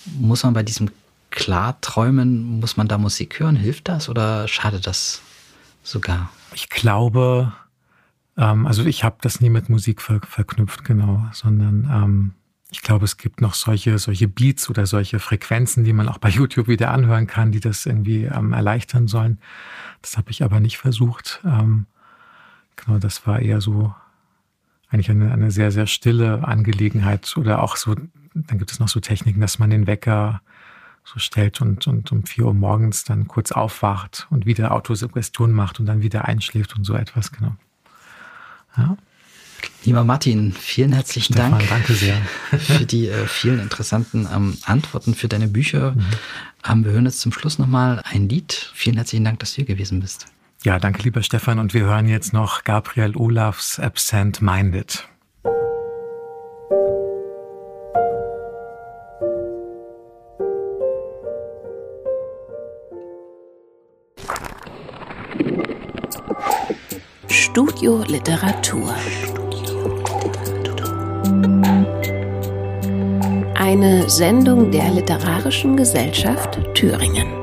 mhm. 0.06 0.28
muss 0.28 0.42
man 0.42 0.54
bei 0.56 0.64
diesem 0.64 0.90
Klarträumen, 1.30 2.60
muss 2.60 2.78
man 2.78 2.88
da 2.88 2.98
Musik 2.98 3.40
hören? 3.40 3.56
Hilft 3.56 3.88
das 3.88 4.10
oder 4.10 4.48
schadet 4.48 4.88
das 4.88 5.22
sogar? 5.84 6.32
Ich 6.54 6.70
glaube, 6.70 7.54
ähm, 8.38 8.66
also 8.66 8.86
ich 8.86 9.04
habe 9.04 9.18
das 9.22 9.42
nie 9.42 9.50
mit 9.50 9.70
Musik 9.70 10.02
ver 10.02 10.22
verknüpft, 10.24 10.84
genau, 10.84 11.28
sondern 11.32 11.90
ähm, 11.92 12.34
ich 12.72 12.82
glaube, 12.82 13.06
es 13.06 13.18
gibt 13.18 13.42
noch 13.42 13.56
solche, 13.56 13.98
solche 13.98 14.28
Beats 14.28 14.70
oder 14.70 14.86
solche 14.86 15.20
Frequenzen, 15.20 15.84
die 15.84 15.94
man 15.94 16.08
auch 16.08 16.20
bei 16.20 16.30
YouTube 16.40 16.68
wieder 16.68 16.92
anhören 16.92 17.28
kann, 17.28 17.52
die 17.52 17.60
das 17.60 17.86
irgendwie 17.86 18.26
ähm, 18.26 18.54
erleichtern 18.54 19.08
sollen. 19.08 19.40
Das 20.02 20.18
habe 20.18 20.32
ich 20.32 20.44
aber 20.44 20.60
nicht 20.60 20.78
versucht. 20.78 21.42
Ähm, 21.44 21.88
genau, 22.76 23.00
das 23.00 23.26
war 23.28 23.40
eher 23.40 23.62
so 23.62 23.94
eigentlich 24.90 25.10
eine, 25.12 25.32
eine 25.32 25.52
sehr, 25.52 25.72
sehr 25.72 25.88
stille 25.88 26.48
Angelegenheit 26.48 27.36
oder 27.38 27.62
auch 27.62 27.76
so, 27.76 27.96
dann 28.34 28.58
gibt 28.58 28.72
es 28.72 28.80
noch 28.80 28.88
so 28.88 29.00
Techniken, 29.00 29.42
dass 29.42 29.60
man 29.60 29.70
den 29.70 29.86
Wecker 29.86 30.42
so 31.12 31.20
stellt 31.20 31.62
und, 31.62 31.88
und 31.88 32.12
um 32.12 32.24
vier 32.24 32.46
Uhr 32.46 32.54
morgens 32.54 33.04
dann 33.04 33.28
kurz 33.28 33.52
aufwacht 33.52 34.28
und 34.30 34.46
wieder 34.46 34.72
Autosuggestion 34.72 35.52
macht 35.52 35.80
und 35.80 35.86
dann 35.86 36.02
wieder 36.02 36.26
einschläft 36.26 36.76
und 36.76 36.84
so 36.84 36.94
etwas, 36.94 37.32
genau. 37.32 37.56
Ja. 38.78 38.98
Lieber 39.84 40.04
Martin, 40.04 40.54
vielen 40.54 40.94
herzlichen 40.94 41.34
Stefan, 41.34 41.52
Dank. 41.52 41.70
Danke 41.70 41.94
sehr. 41.94 42.16
für 42.60 42.86
die 42.86 43.08
äh, 43.08 43.26
vielen 43.28 43.60
interessanten 43.60 44.28
ähm, 44.34 44.58
Antworten 44.64 45.16
für 45.16 45.28
deine 45.28 45.48
Bücher. 45.48 45.92
Mhm. 45.92 46.06
Ähm, 46.70 46.86
wir 46.86 46.92
hören 46.92 47.06
jetzt 47.06 47.22
zum 47.22 47.32
Schluss 47.32 47.60
nochmal 47.60 48.02
ein 48.06 48.30
Lied. 48.30 48.72
Vielen 48.74 48.96
herzlichen 48.96 49.26
Dank, 49.26 49.40
dass 49.40 49.52
du 49.52 49.58
hier 49.58 49.66
gewesen 49.66 50.00
bist. 50.00 50.28
Ja, 50.64 50.80
danke, 50.80 51.02
lieber 51.04 51.24
Stefan. 51.24 51.60
Und 51.60 51.74
wir 51.74 51.86
hören 51.86 52.08
jetzt 52.08 52.34
noch 52.34 52.64
Gabriel 52.64 53.16
Olafs 53.16 53.80
Absent 53.80 54.42
Minded. 54.42 55.08
Studio 67.52 68.04
Literatur. 68.06 68.94
Eine 73.56 74.08
Sendung 74.08 74.70
der 74.70 74.92
Literarischen 74.92 75.76
Gesellschaft 75.76 76.60
Thüringen. 76.76 77.39